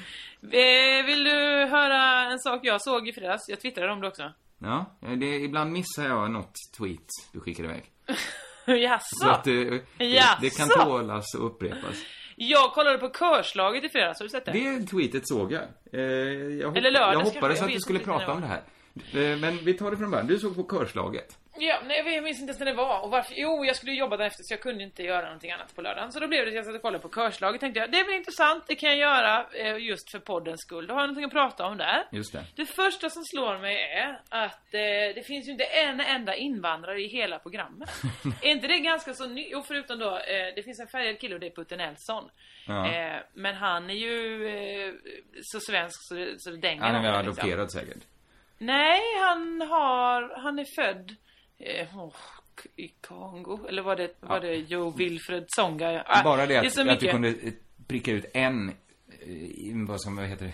Eh, 0.43 1.05
vill 1.05 1.23
du 1.23 1.31
höra 1.65 2.31
en 2.31 2.39
sak 2.39 2.59
jag 2.63 2.81
såg 2.81 3.07
i 3.07 3.13
fredags? 3.13 3.49
Jag 3.49 3.61
twittrade 3.61 3.91
om 3.91 4.01
det 4.01 4.07
också. 4.07 4.31
Ja, 4.59 4.85
det, 5.17 5.35
ibland 5.35 5.71
missar 5.71 6.03
jag 6.07 6.31
något 6.31 6.53
tweet 6.77 7.07
du 7.33 7.39
skickar 7.39 7.63
iväg. 7.63 7.90
Jaså? 8.65 9.15
Så 9.15 9.29
att 9.29 9.43
det, 9.43 9.63
det, 9.97 10.23
det 10.41 10.49
kan 10.57 10.69
tålas 10.69 11.35
och 11.35 11.45
upprepas. 11.45 11.95
Jag 12.35 12.73
kollade 12.73 12.97
på 12.97 13.09
körslaget 13.09 13.83
i 13.83 13.89
fredags, 13.89 14.19
har 14.19 14.25
du 14.25 14.29
sett 14.29 14.45
det? 14.45 14.51
Det 14.51 14.87
tweetet 14.87 15.27
såg 15.27 15.51
jag. 15.51 15.61
Eh, 15.93 16.01
jag, 16.01 16.67
hopp, 16.67 16.77
Eller 16.77 16.91
lördags 16.91 17.13
jag 17.13 17.33
hoppades 17.33 17.59
jag 17.59 17.65
att 17.65 17.75
vet 17.75 17.81
skulle 17.81 17.99
prata 17.99 18.31
om 18.31 18.41
det 18.41 18.47
här. 18.47 18.61
Eh, 18.95 19.37
men 19.37 19.65
vi 19.65 19.73
tar 19.73 19.91
det 19.91 19.97
från 19.97 20.11
början. 20.11 20.27
Du 20.27 20.39
såg 20.39 20.55
på 20.55 20.77
körslaget. 20.77 21.37
Ja, 21.57 21.81
nej, 21.85 22.13
jag 22.15 22.23
minns 22.23 22.39
inte 22.39 22.49
ens 22.49 22.59
när 22.59 22.65
det 22.65 22.73
var. 22.73 23.03
Och 23.03 23.11
varför? 23.11 23.33
Jo, 23.37 23.65
jag 23.65 23.75
skulle 23.75 23.91
jobba 23.91 24.17
dagen 24.17 24.27
efter 24.27 24.43
så 24.43 24.53
jag 24.53 24.61
kunde 24.61 24.83
inte 24.83 25.03
göra 25.03 25.25
någonting 25.25 25.51
annat 25.51 25.75
på 25.75 25.81
lördagen. 25.81 26.11
Så 26.11 26.19
då 26.19 26.27
blev 26.27 26.45
det 26.45 26.49
att 26.49 26.55
jag 26.55 26.65
satt 26.65 26.75
och 26.75 26.81
kollade 26.81 27.01
på 27.01 27.09
körslaget. 27.09 27.61
Tänkte 27.61 27.79
jag, 27.79 27.91
det 27.91 28.03
väl 28.03 28.15
intressant, 28.15 28.63
det 28.67 28.75
kan 28.75 28.89
jag 28.89 28.97
göra 28.97 29.45
eh, 29.53 29.77
just 29.77 30.11
för 30.11 30.19
poddens 30.19 30.61
skull. 30.61 30.87
Då 30.87 30.93
har 30.93 31.01
jag 31.01 31.07
någonting 31.07 31.25
att 31.25 31.31
prata 31.31 31.65
om 31.65 31.77
där. 31.77 32.03
Just 32.11 32.33
det. 32.33 32.45
Det 32.55 32.65
första 32.65 33.09
som 33.09 33.23
slår 33.25 33.57
mig 33.57 33.75
är 33.75 34.21
att 34.29 34.73
eh, 34.73 35.15
det 35.15 35.25
finns 35.27 35.47
ju 35.47 35.51
inte 35.51 35.63
en 35.63 35.99
enda 35.99 36.35
invandrare 36.35 37.01
i 37.01 37.07
hela 37.07 37.39
programmet. 37.39 37.89
är 38.41 38.51
inte 38.51 38.67
det 38.67 38.79
ganska 38.79 39.13
så 39.13 39.25
nytt? 39.27 39.47
Jo, 39.51 39.63
förutom 39.67 39.99
då, 39.99 40.09
eh, 40.17 40.55
det 40.55 40.63
finns 40.63 40.79
en 40.79 40.87
färgad 40.87 41.19
kille 41.19 41.33
och 41.33 41.39
det 41.39 41.47
är 41.47 41.55
Putte 41.55 41.77
Nelson. 41.77 42.29
Ja. 42.67 42.93
Eh, 42.93 43.19
men 43.33 43.55
han 43.55 43.89
är 43.89 43.93
ju 43.93 44.47
eh, 44.47 44.93
så 45.41 45.59
svensk 45.59 45.97
så 46.07 46.15
det, 46.15 46.35
så 46.37 46.49
det 46.49 46.57
dänger 46.57 46.81
Han 46.81 46.95
är 46.95 47.01
väl 47.01 47.25
liksom. 47.25 47.31
adopterad 47.31 47.71
säkert. 47.71 48.03
Nej, 48.61 49.01
han 49.19 49.61
har, 49.61 50.41
han 50.43 50.59
är 50.59 50.65
född 50.75 51.15
eh, 51.59 51.97
åh, 51.97 52.13
i 52.75 52.87
Kongo. 52.87 53.67
Eller 53.67 53.81
var 53.81 53.95
det, 53.95 54.11
var 54.19 54.39
det 54.39 54.55
Joe 54.55 54.89
Wilfred 54.97 55.45
Songa? 55.47 56.03
Ah, 56.05 56.23
Bara 56.23 56.45
det 56.45 56.55
är 56.55 56.65
att, 56.65 56.73
så 56.73 56.89
att 56.89 56.99
du 56.99 57.07
kunde 57.11 57.35
pricka 57.87 58.11
ut 58.11 58.25
en, 58.33 58.69
eh, 58.69 59.87
vad 59.87 60.01
som 60.01 60.15
vad 60.15 60.25
heter 60.25 60.45
det, 60.45 60.53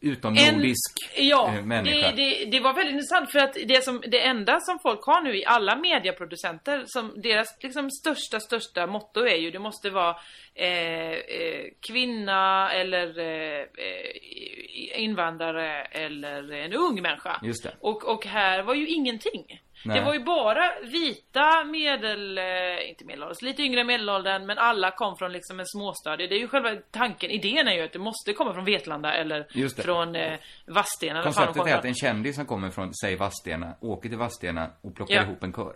utomnordisk 0.00 1.12
ja, 1.16 1.54
eh, 1.54 1.64
människa. 1.64 2.10
det, 2.10 2.16
det, 2.16 2.44
det 2.44 2.60
var 2.60 2.72
väldigt 2.72 2.92
intressant 2.92 3.32
för 3.32 3.38
att 3.38 3.54
det, 3.54 3.84
som, 3.84 4.02
det 4.06 4.26
enda 4.26 4.60
som 4.60 4.78
folk 4.78 5.04
har 5.04 5.22
nu 5.22 5.36
i 5.36 5.44
alla 5.44 5.76
medieproducenter, 5.76 6.84
som 6.86 7.12
deras 7.16 7.56
liksom 7.60 7.90
största, 7.90 8.40
största 8.40 8.86
motto 8.86 9.20
är 9.20 9.36
ju 9.36 9.50
det 9.50 9.58
måste 9.58 9.90
vara 9.90 10.16
eh, 10.54 11.10
eh, 11.10 11.64
kvinna 11.80 12.72
eller 12.72 13.18
eh, 13.18 13.60
eh, 13.60 15.00
invandrare 15.02 15.82
eller 15.82 16.52
en 16.52 16.72
ung 16.72 17.02
människa. 17.02 17.40
Just 17.42 17.62
det. 17.62 17.74
Och, 17.80 18.04
och 18.04 18.26
här 18.26 18.62
var 18.62 18.74
ju 18.74 18.88
ingenting. 18.88 19.60
Nej. 19.84 19.98
Det 19.98 20.04
var 20.04 20.14
ju 20.14 20.20
bara 20.20 20.70
vita 20.82 21.64
medel, 21.64 22.38
eh, 22.38 22.88
inte 22.88 23.04
medelålders, 23.04 23.42
lite 23.42 23.62
yngre 23.62 23.84
medelåldern 23.84 24.46
men 24.46 24.58
alla 24.58 24.90
kom 24.90 25.16
från 25.16 25.32
liksom 25.32 25.60
en 25.60 25.66
småstad. 25.66 26.16
Det 26.16 26.24
är 26.24 26.38
ju 26.38 26.48
själva 26.48 26.76
tanken, 26.90 27.30
idén 27.30 27.68
är 27.68 27.72
ju 27.74 27.82
att 27.82 27.92
det 27.92 27.98
måste 27.98 28.32
komma 28.32 28.54
från 28.54 28.64
Vetlanda 28.64 29.12
eller 29.12 29.46
från 29.82 30.16
eh, 30.16 30.38
Vadstena. 30.66 31.22
Konceptet 31.22 31.66
är 31.66 31.74
att 31.74 31.84
en 31.84 31.94
kändis 31.94 32.36
som 32.36 32.46
kommer 32.46 32.70
från, 32.70 32.94
säg 32.94 33.16
Vadstena, 33.16 33.74
åker 33.80 34.08
till 34.08 34.18
Vadstena 34.18 34.70
och 34.80 34.94
plockar 34.96 35.14
Ja. 35.14 35.22
ihop 35.22 35.42
en 35.42 35.52
kör. 35.52 35.74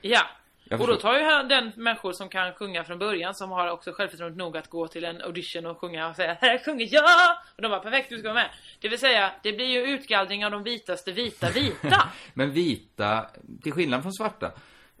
Ja. 0.00 0.20
Och 0.70 0.86
då 0.86 0.96
tar 0.96 1.14
ju 1.18 1.48
den 1.48 1.72
människor 1.76 2.12
som 2.12 2.28
kan 2.28 2.52
sjunga 2.52 2.84
från 2.84 2.98
början 2.98 3.34
som 3.34 3.50
har 3.50 3.70
också 3.70 3.92
självförtroende 3.92 4.38
nog 4.38 4.56
att 4.56 4.70
gå 4.70 4.88
till 4.88 5.04
en 5.04 5.22
audition 5.22 5.66
och 5.66 5.80
sjunga 5.80 6.08
och 6.08 6.16
säga 6.16 6.36
Här 6.40 6.58
sjunger 6.64 6.88
jag! 6.90 7.36
Och 7.56 7.62
de 7.62 7.70
var 7.70 7.80
perfekt, 7.80 8.10
du 8.10 8.18
ska 8.18 8.28
vara 8.28 8.34
med. 8.34 8.50
Det 8.86 8.90
vill 8.90 8.98
säga, 8.98 9.32
det 9.42 9.52
blir 9.52 9.66
ju 9.66 9.80
utgallring 9.80 10.44
av 10.44 10.50
de 10.50 10.62
vitaste 10.62 11.12
vita 11.12 11.50
vita. 11.50 12.12
Men 12.34 12.50
vita, 12.50 13.26
till 13.62 13.72
skillnad 13.72 14.02
från 14.02 14.12
svarta, 14.12 14.52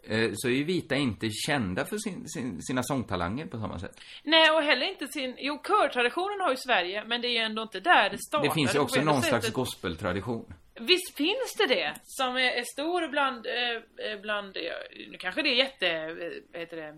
eh, 0.02 0.30
så 0.34 0.48
är 0.48 0.52
ju 0.52 0.64
vita 0.64 0.94
inte 0.94 1.30
kända 1.30 1.84
för 1.84 1.98
sin, 1.98 2.28
sin, 2.28 2.62
sina 2.62 2.82
sångtalanger 2.82 3.46
på 3.46 3.58
samma 3.58 3.78
sätt. 3.78 4.00
Nej, 4.22 4.50
och 4.50 4.62
heller 4.62 4.86
inte 4.86 5.06
sin... 5.06 5.36
Jo, 5.38 5.62
körtraditionen 5.66 6.40
har 6.40 6.50
ju 6.50 6.56
Sverige, 6.56 7.04
men 7.04 7.20
det 7.20 7.28
är 7.28 7.32
ju 7.32 7.38
ändå 7.38 7.62
inte 7.62 7.80
där 7.80 8.10
det 8.10 8.18
startade. 8.18 8.48
Det 8.48 8.54
finns 8.54 8.74
ju 8.74 8.78
också 8.78 9.00
någon 9.00 9.22
slags 9.22 9.50
gospeltradition. 9.50 10.54
Visst 10.80 11.16
finns 11.16 11.54
det 11.58 11.66
det, 11.66 11.94
som 12.04 12.36
är, 12.36 12.50
är 12.50 12.64
stor 12.72 13.08
bland, 13.08 13.46
eh, 13.46 14.10
eh, 14.10 14.20
bland, 14.20 14.56
nu 15.10 15.16
kanske 15.18 15.42
det 15.42 15.48
är 15.48 15.54
jätte, 15.54 15.88
eh, 15.88 16.08
vad 16.52 16.60
heter 16.60 16.76
det, 16.76 16.94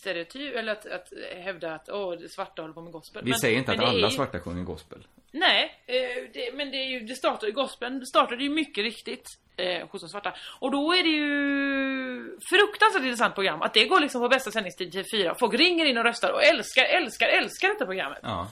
stereotyp, 0.00 0.56
eller 0.56 0.72
att, 0.72 0.86
att 0.86 1.08
hävda 1.44 1.74
att 1.74 1.88
åh, 1.88 2.14
svarta 2.36 2.62
håller 2.62 2.74
på 2.74 2.80
med 2.82 2.92
gospel. 2.92 3.22
Vi 3.24 3.30
Men- 3.30 3.38
säger 3.38 3.58
inte 3.58 3.72
att 3.72 3.78
alla 3.78 4.08
ju- 4.08 4.14
svarta 4.14 4.40
sjunger 4.40 4.64
gospel. 4.64 5.06
Nej, 5.30 5.82
eh, 5.86 5.94
det, 6.34 6.54
men 6.54 6.70
det 6.70 6.76
är 6.76 6.88
ju, 6.90 7.00
det 7.00 7.14
startade, 7.14 7.52
gospeln 7.52 8.06
startade 8.06 8.42
ju 8.42 8.50
mycket 8.50 8.84
riktigt 8.84 9.26
eh, 9.56 9.88
hos 9.88 10.00
de 10.02 10.08
svarta. 10.08 10.34
Och 10.60 10.70
då 10.70 10.92
är 10.94 11.02
det 11.02 11.08
ju 11.08 12.38
fruktansvärt 12.50 13.02
intressant 13.02 13.34
program. 13.34 13.62
Att 13.62 13.74
det 13.74 13.84
går 13.84 14.00
liksom 14.00 14.20
på 14.20 14.28
bästa 14.28 14.50
sändningstid 14.50 14.92
till 14.92 15.04
fyra. 15.14 15.34
Folk 15.40 15.54
ringer 15.54 15.86
in 15.86 15.98
och 15.98 16.04
röstar 16.04 16.32
och 16.32 16.42
älskar, 16.44 16.84
älskar, 16.84 17.26
älskar 17.26 17.68
detta 17.68 17.86
programmet. 17.86 18.18
Ja. 18.22 18.50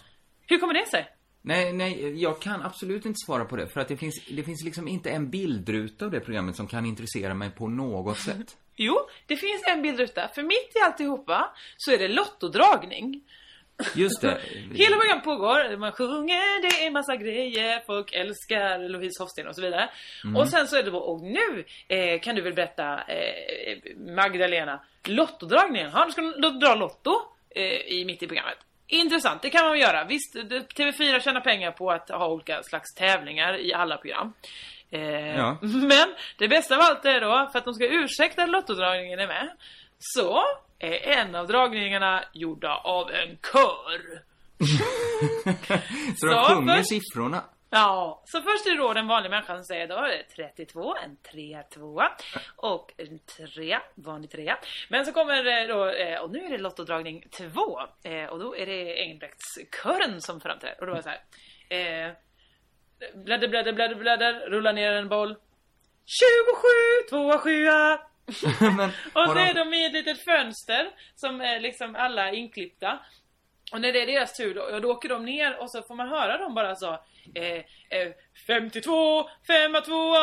Hur 0.49 0.59
kommer 0.59 0.75
det 0.75 0.87
sig? 0.87 1.09
Nej, 1.49 1.73
nej, 1.73 2.23
jag 2.23 2.41
kan 2.41 2.63
absolut 2.63 3.07
inte 3.07 3.19
svara 3.27 3.45
på 3.45 3.57
det. 3.57 3.69
För 3.69 3.81
att 3.81 3.89
det 3.89 3.97
finns, 3.97 4.25
det 4.31 4.43
finns 4.43 4.65
liksom 4.65 4.89
inte 4.89 5.11
en 5.11 5.31
bildruta 5.31 6.05
av 6.05 6.11
det 6.11 6.21
programmet 6.21 6.57
som 6.57 6.67
kan 6.67 6.87
intressera 6.87 7.35
mig 7.35 7.51
på 7.51 7.69
något 7.69 8.19
sätt. 8.19 8.57
Jo, 8.79 8.95
det 9.27 9.37
finns 9.37 9.63
en 9.67 9.83
bildruta. 9.83 10.29
För 10.35 10.43
mitt 10.43 10.77
i 10.77 10.79
alltihopa 10.85 11.55
så 11.77 11.93
är 11.93 11.99
det 11.99 12.09
lottodragning. 12.09 13.21
Just 13.95 14.21
det. 14.21 14.41
Hela 14.75 14.97
programmet 14.97 15.25
pågår, 15.25 15.77
man 15.77 15.93
sjunger, 15.93 16.63
det 16.63 16.87
är 16.87 16.91
massa 16.91 17.17
grejer, 17.17 17.83
folk 17.87 18.13
älskar 18.13 18.89
Louise 18.89 19.23
Hofsten 19.23 19.49
och 19.49 19.55
så 19.55 19.63
vidare. 19.63 19.91
Mm. 20.25 20.37
Och 20.37 20.49
sen 20.49 20.69
så 20.69 20.77
är 20.77 20.83
det 20.83 20.91
då, 20.91 20.99
och 20.99 21.21
nu 21.23 21.65
eh, 21.89 22.21
kan 22.21 22.35
du 22.37 22.43
väl 22.43 22.55
berätta 22.55 23.01
eh, 23.03 23.79
Magdalena, 24.17 24.81
lottodragningen, 25.09 25.91
ja, 25.95 26.05
du 26.07 26.13
ska 26.13 26.23
lo- 26.23 26.59
dra 26.61 26.75
lotto 26.75 27.13
eh, 27.51 27.65
i 27.65 28.05
mitt 28.07 28.23
i 28.23 28.27
programmet. 28.27 28.59
Intressant, 28.89 29.43
det 29.43 29.51
kan 29.51 29.64
man 29.64 29.78
göra. 29.78 30.05
Visst, 30.05 30.32
det- 30.32 30.74
TV4 30.76 31.20
tjänar 31.20 31.41
pengar 31.41 31.70
på 31.70 31.91
att 31.91 32.09
ha 32.09 32.28
olika 32.28 32.62
slags 32.62 32.95
tävlingar 32.95 33.59
i 33.59 33.74
alla 33.74 33.97
program. 33.97 34.32
Eh, 34.91 35.37
Ja. 35.37 35.59
Men 35.62 36.14
det 36.39 36.49
bästa 36.49 36.74
av 36.76 36.80
allt 36.80 37.05
är 37.05 37.20
då, 37.20 37.49
för 37.53 37.59
att 37.59 37.64
de 37.64 37.74
ska 37.74 37.87
ursäkta 37.87 38.43
att 38.43 38.51
lottodragningen 38.51 39.18
är 39.18 39.26
med, 39.26 39.49
så 39.99 40.43
är 40.78 41.09
en 41.18 41.34
av 41.34 41.47
dragningarna 41.47 42.24
gjorda 42.32 42.74
av 42.76 43.11
en 43.11 43.39
kör. 43.53 44.22
Så 46.16 46.26
de 46.26 46.32
Så, 46.45 46.55
sjunger 46.55 46.76
först- 46.76 46.89
siffrorna. 46.89 47.45
Ja, 47.71 48.23
så 48.25 48.43
först 48.43 48.67
är 48.67 48.71
det 48.71 48.77
då 48.77 48.93
den 48.93 49.07
vanliga 49.07 49.31
människan 49.31 49.57
som 49.57 49.64
säger 49.64 49.89
då 49.89 49.95
är 49.95 50.09
det 50.09 50.23
32, 50.23 50.97
en 50.97 51.17
3 51.17 51.62
2 51.75 52.03
och 52.57 52.93
en 52.97 53.19
3, 53.55 53.79
vanlig 53.95 54.31
3. 54.31 54.55
Men 54.89 55.07
så 55.07 55.12
kommer 55.12 55.69
då, 55.69 55.89
eh, 55.89 56.21
och 56.21 56.31
nu 56.31 56.45
är 56.45 56.51
det 56.51 56.59
lottodragning 56.59 57.25
2 57.31 57.81
eh, 58.05 58.25
och 58.25 58.39
då 58.39 58.57
är 58.57 58.67
det 58.67 59.01
Engelbrektskören 59.03 60.21
som 60.21 60.41
framträder 60.41 60.81
och 60.81 60.87
då 60.87 60.93
är 60.93 60.97
det 60.97 61.03
så 61.03 61.09
här. 61.09 61.21
Eh, 61.69 62.12
blädder, 63.14 63.49
blädder, 63.49 63.73
blädder, 63.73 63.95
blädder, 63.95 64.33
rulla 64.51 64.73
ner 64.73 64.93
en 64.93 65.09
boll. 65.09 65.37
27, 66.05 67.09
2, 67.11 67.39
7 67.39 67.64
Men, 68.77 68.91
och 69.14 69.27
så 69.27 69.35
de- 69.35 69.41
är 69.41 69.55
de 69.55 69.75
i 69.75 69.87
ett 69.87 69.93
litet 69.93 70.25
fönster 70.25 70.91
som 71.14 71.41
är 71.41 71.61
liksom 71.61 71.97
alla 71.97 72.33
inklippta. 72.33 72.99
Och 73.73 73.81
när 73.81 73.93
det 73.93 74.03
är 74.03 74.07
deras 74.07 74.37
tur 74.37 74.55
då, 74.55 74.79
då 74.81 74.91
åker 74.91 75.09
de 75.09 75.25
ner 75.25 75.61
och 75.62 75.71
så 75.71 75.83
får 75.83 75.95
man 75.95 76.09
höra 76.09 76.39
dem 76.39 76.55
bara 76.55 76.75
så 76.77 76.93
eh, 77.35 77.57
eh, 77.91 78.12
52, 78.47 79.29
5, 79.47 79.73
2 79.87 80.14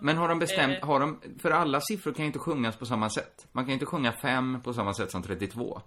Men 0.00 0.16
har 0.16 0.28
de 0.28 0.38
bestämt, 0.38 0.78
Eh. 0.82 0.86
har 0.86 1.00
de, 1.00 1.20
för 1.42 1.50
alla 1.50 1.80
siffror 1.80 2.12
kan 2.12 2.22
ju 2.24 2.26
inte 2.26 2.38
sjungas 2.38 2.76
på 2.76 2.86
samma 2.86 3.10
sätt. 3.10 3.46
Man 3.52 3.64
kan 3.64 3.68
ju 3.68 3.74
inte 3.74 3.86
sjunga 3.86 4.12
fem 4.12 4.62
på 4.64 4.72
samma 4.72 4.94
sätt 4.94 5.10
som 5.10 5.22
32. 5.22 5.80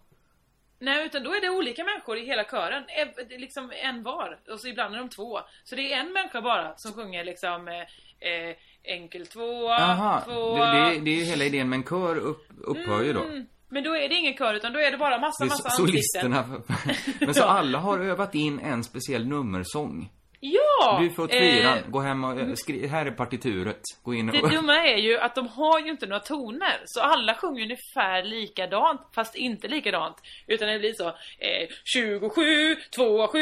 Nej 0.79 1.05
utan 1.05 1.23
då 1.23 1.35
är 1.35 1.41
det 1.41 1.49
olika 1.49 1.83
människor 1.83 2.17
i 2.17 2.25
hela 2.25 2.43
kören, 2.43 2.83
liksom 3.29 3.71
en 3.83 4.03
var. 4.03 4.39
Och 4.51 4.59
så 4.59 4.67
ibland 4.67 4.95
är 4.95 4.99
de 4.99 5.09
två. 5.09 5.39
Så 5.63 5.75
det 5.75 5.93
är 5.93 5.99
en 5.99 6.13
människa 6.13 6.41
bara 6.41 6.73
som 6.77 6.93
sjunger 6.93 7.23
liksom 7.23 7.67
eh, 7.67 8.29
eh, 8.31 8.55
enkel 8.83 9.27
tvåa, 9.27 9.79
Jaha, 9.79 10.21
tvåa. 10.21 10.71
det, 10.73 10.89
det, 10.93 10.99
det 10.99 11.11
är 11.11 11.15
ju 11.15 11.23
hela 11.23 11.43
idén, 11.43 11.69
men 11.69 11.83
kör 11.83 12.17
upp, 12.17 12.47
upphör 12.57 13.03
ju 13.03 13.13
då. 13.13 13.25
Men 13.69 13.83
då 13.83 13.95
är 13.97 14.09
det 14.09 14.15
ingen 14.15 14.33
kör 14.37 14.53
utan 14.53 14.73
då 14.73 14.79
är 14.79 14.91
det 14.91 14.97
bara 14.97 15.19
massa, 15.19 15.43
Det 15.43 15.49
massa 15.49 15.69
ansikten. 15.69 15.85
solisterna. 15.87 16.61
men 17.19 17.33
så 17.33 17.43
alla 17.57 17.77
har 17.77 17.99
övat 17.99 18.35
in 18.35 18.59
en 18.59 18.83
speciell 18.83 19.27
nummersång. 19.27 20.09
Ja! 20.39 20.99
Du 21.01 21.09
får 21.09 21.27
fyran, 21.27 21.77
eh, 21.77 21.83
gå 21.87 21.99
hem 21.99 22.23
och 22.23 22.39
eh, 22.39 22.53
skri, 22.53 22.87
här 22.87 23.05
är 23.05 23.11
partituret. 23.11 23.81
Gå 24.03 24.13
in 24.13 24.27
Det 24.27 24.41
och... 24.41 24.49
dumma 24.49 24.75
är 24.75 24.97
ju 24.97 25.17
att 25.19 25.35
de 25.35 25.47
har 25.47 25.79
ju 25.79 25.89
inte 25.89 26.05
några 26.05 26.19
toner, 26.19 26.81
så 26.85 27.01
alla 27.01 27.33
sjunger 27.35 27.63
ungefär 27.63 28.23
likadant, 28.23 29.01
fast 29.15 29.35
inte 29.35 29.67
likadant. 29.67 30.17
Utan 30.47 30.67
det 30.67 30.79
blir 30.79 30.93
så, 30.93 31.07
eh, 31.07 31.67
27, 31.83 32.75
2, 32.95 33.27
7 33.27 33.39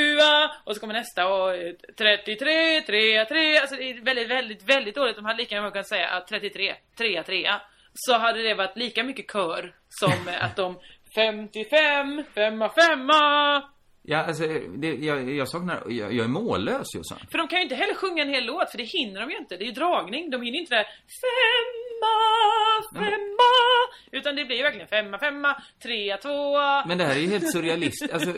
och 0.63 0.73
så 0.75 0.79
kommer 0.81 0.93
nästa 0.93 1.27
och 1.27 1.55
eh, 1.55 1.73
33, 1.97 2.81
3, 2.81 3.25
3. 3.25 3.57
Alltså 3.57 3.75
det 3.75 3.89
är 3.89 4.01
väldigt, 4.05 4.29
väldigt, 4.29 4.63
väldigt 4.69 4.95
dåligt. 4.95 5.15
De 5.15 5.25
hade 5.25 5.37
lika 5.37 5.55
gärna 5.55 5.71
kunnat 5.71 5.87
säga 5.87 6.07
att 6.07 6.27
33, 6.27 6.75
3, 6.97 7.23
3. 7.23 7.49
Så 7.95 8.17
hade 8.17 8.41
det 8.41 8.53
varit 8.53 8.77
lika 8.77 9.03
mycket 9.03 9.31
kör 9.31 9.75
som 9.89 10.29
att 10.41 10.55
de 10.55 10.79
55, 11.15 12.23
5, 12.35 12.59
5. 12.59 13.09
Ja, 14.07 14.17
alltså, 14.17 14.47
det, 14.77 14.87
jag, 14.95 15.29
jag 15.29 15.47
saknar, 15.49 15.83
jag, 15.89 16.13
jag 16.13 16.23
är 16.23 16.27
mållös 16.27 16.95
Jossan. 16.95 17.17
För 17.31 17.37
de 17.37 17.47
kan 17.47 17.59
ju 17.59 17.63
inte 17.63 17.75
heller 17.75 17.93
sjunga 17.93 18.23
en 18.23 18.29
hel 18.29 18.45
låt, 18.45 18.71
för 18.71 18.77
det 18.77 18.83
hinner 18.83 19.21
de 19.21 19.31
ju 19.31 19.37
inte. 19.37 19.57
Det 19.57 19.63
är 19.63 19.65
ju 19.67 19.71
dragning, 19.71 20.29
de 20.29 20.41
hinner 20.41 20.59
inte 20.59 20.75
det 20.75 20.77
där 20.77 20.87
femma, 22.05 23.05
femma. 23.05 23.53
Utan 24.11 24.35
det 24.35 24.45
blir 24.45 24.57
ju 24.57 24.63
verkligen 24.63 24.87
femma, 24.87 25.19
femma, 25.19 25.61
trea, 25.83 26.17
tvåa. 26.17 26.85
Men 26.85 26.97
det 26.97 27.03
här 27.05 27.15
är 27.15 27.19
ju 27.19 27.27
helt 27.27 27.51
surrealistiskt. 27.53 28.13
Alltså, 28.13 28.33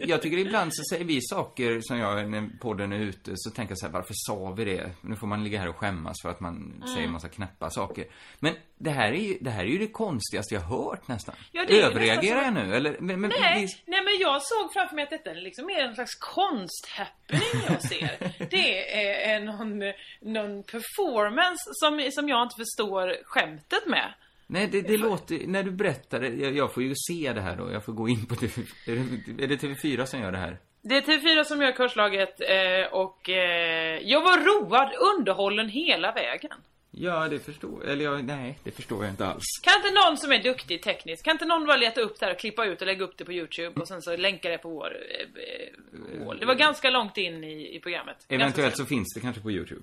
jag 0.00 0.22
tycker 0.22 0.38
ibland 0.38 0.74
så 0.74 0.82
säger 0.94 1.04
vi 1.04 1.18
saker 1.22 1.80
som 1.82 1.98
jag, 1.98 2.30
när 2.30 2.48
podden 2.60 2.92
är 2.92 2.98
ute, 3.00 3.32
så 3.34 3.50
tänker 3.50 3.70
jag 3.70 3.78
så 3.78 3.86
här, 3.86 3.92
varför 3.92 4.14
sa 4.16 4.50
vi 4.56 4.64
det? 4.64 4.90
Nu 5.00 5.16
får 5.16 5.26
man 5.26 5.44
ligga 5.44 5.58
här 5.58 5.68
och 5.68 5.76
skämmas 5.76 6.16
för 6.22 6.28
att 6.28 6.40
man 6.40 6.82
säger 6.94 7.06
en 7.06 7.12
massa 7.12 7.28
knäppa 7.28 7.70
saker. 7.70 8.04
Men 8.40 8.54
det 8.78 8.90
här 8.90 9.12
är 9.12 9.16
ju, 9.16 9.38
det 9.40 9.50
här 9.50 9.64
är 9.64 9.68
ju 9.68 9.78
det 9.78 9.86
konstigaste 9.86 10.54
jag 10.54 10.60
hört 10.62 11.08
nästan. 11.08 11.34
Ja, 11.52 11.64
Överreagerar 11.64 12.42
jag 12.42 12.54
nu? 12.54 12.74
Eller, 12.74 12.96
men, 13.00 13.20
men, 13.20 13.32
Nej, 13.40 13.62
visst- 13.62 13.82
nej 13.86 14.04
men 14.04 14.18
jag 14.20 14.42
såg 14.42 14.72
framför 14.72 14.96
mig 14.96 15.01
att 15.02 15.10
detta 15.10 15.30
är 15.30 15.34
liksom 15.34 15.66
mer 15.66 15.84
en 15.84 15.94
slags 15.94 16.14
konsthappening 16.14 17.62
jag 17.68 17.82
ser. 17.82 18.32
Det 18.50 18.94
är, 19.04 19.36
är 19.36 19.40
någon, 19.40 19.78
någon 20.20 20.62
performance 20.62 21.70
som, 21.72 22.10
som 22.12 22.28
jag 22.28 22.42
inte 22.42 22.56
förstår 22.56 23.24
skämtet 23.24 23.86
med. 23.86 24.12
Nej, 24.46 24.66
det, 24.66 24.80
det 24.80 24.96
låter, 24.96 25.46
när 25.46 25.62
du 25.62 25.70
berättar 25.70 26.20
det, 26.20 26.28
jag, 26.28 26.56
jag 26.56 26.74
får 26.74 26.82
ju 26.82 26.94
se 26.94 27.32
det 27.32 27.40
här 27.40 27.56
då, 27.56 27.72
jag 27.72 27.84
får 27.84 27.92
gå 27.92 28.08
in 28.08 28.26
på 28.26 28.34
TV, 28.34 28.52
är 28.86 28.94
det, 28.94 29.44
är 29.44 29.48
det 29.48 29.56
TV4 29.56 30.04
som 30.04 30.20
gör 30.20 30.32
det 30.32 30.38
här? 30.38 30.58
Det 30.82 30.96
är 30.96 31.02
TV4 31.02 31.44
som 31.44 31.62
gör 31.62 31.72
kurslaget 31.72 32.40
eh, 32.40 32.92
och 32.92 33.30
eh, 33.30 33.98
jag 34.02 34.20
var 34.20 34.38
road, 34.38 34.92
underhållen 35.18 35.68
hela 35.68 36.12
vägen. 36.12 36.56
Ja, 36.94 37.28
det 37.28 37.38
förstår, 37.38 37.84
eller 37.84 38.04
jag, 38.04 38.24
nej, 38.24 38.58
det 38.64 38.70
förstår 38.70 39.04
jag 39.04 39.12
inte 39.12 39.26
alls. 39.26 39.44
Kan 39.62 39.74
inte 39.76 39.90
någon 39.90 40.16
som 40.16 40.32
är 40.32 40.42
duktig 40.42 40.82
tekniskt, 40.82 41.24
kan 41.24 41.32
inte 41.32 41.44
någon 41.44 41.66
bara 41.66 41.76
leta 41.76 42.00
upp 42.00 42.20
det 42.20 42.26
här 42.26 42.32
och 42.32 42.38
klippa 42.38 42.66
ut 42.66 42.80
och 42.80 42.86
lägga 42.86 43.04
upp 43.04 43.16
det 43.16 43.24
på 43.24 43.32
Youtube 43.32 43.80
och 43.80 43.88
sen 43.88 44.02
så 44.02 44.16
länka 44.16 44.48
det 44.48 44.58
på 44.58 44.68
vår 44.68 44.96
eh, 45.10 46.20
eh, 46.20 46.26
wall. 46.26 46.38
Det 46.38 46.46
var 46.46 46.54
ganska 46.54 46.90
långt 46.90 47.16
in 47.16 47.44
i, 47.44 47.76
i 47.76 47.80
programmet. 47.80 48.16
Eventuellt 48.28 48.76
så 48.76 48.84
finns 48.84 49.14
det 49.14 49.20
kanske 49.20 49.42
på 49.42 49.50
YouTube. 49.50 49.82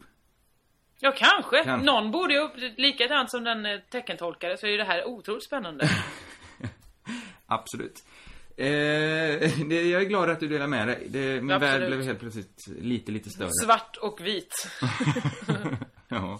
Ja, 0.99 1.13
kanske. 1.17 1.63
Kanske. 1.63 1.85
Någon 1.85 2.11
borde 2.11 2.33
ju 2.33 2.39
upp, 2.39 2.53
likadant 2.77 3.31
som 3.31 3.43
den 3.43 3.65
eh, 3.65 3.79
teckentolkare 3.89 4.57
så 4.57 4.67
är 4.67 4.71
ju 4.71 4.77
det 4.77 4.83
här 4.83 5.07
otroligt 5.07 5.43
spännande. 5.43 5.89
Absolut. 7.45 8.03
Eh, 8.57 8.65
det, 9.69 9.89
jag 9.89 10.01
är 10.01 10.05
glad 10.05 10.29
att 10.29 10.39
du 10.39 10.47
delar 10.47 10.67
med 10.67 10.87
dig. 10.87 11.07
Det, 11.09 11.41
min 11.41 11.51
Absolut. 11.51 11.81
värld 11.81 11.87
blev 11.87 12.03
helt 12.03 12.19
plötsligt 12.19 12.67
lite, 12.81 13.11
lite 13.11 13.29
större. 13.29 13.49
Svart 13.65 13.97
och 13.97 14.21
vit. 14.21 14.53
ja. 16.17 16.39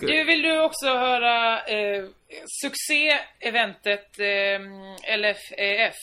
Du, 0.00 0.24
vill 0.24 0.42
du 0.42 0.60
också 0.60 0.86
höra 0.86 1.62
eh, 1.62 2.04
succé-eventet 2.62 4.18
eh, 4.18 5.18
LFEF? 5.18 5.94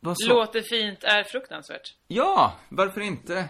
Vad 0.00 0.18
så? 0.18 0.28
Låter 0.28 0.62
fint, 0.62 1.04
är 1.04 1.24
fruktansvärt. 1.24 1.94
Ja, 2.08 2.52
varför 2.68 3.00
inte? 3.00 3.34
Eh, 3.38 3.46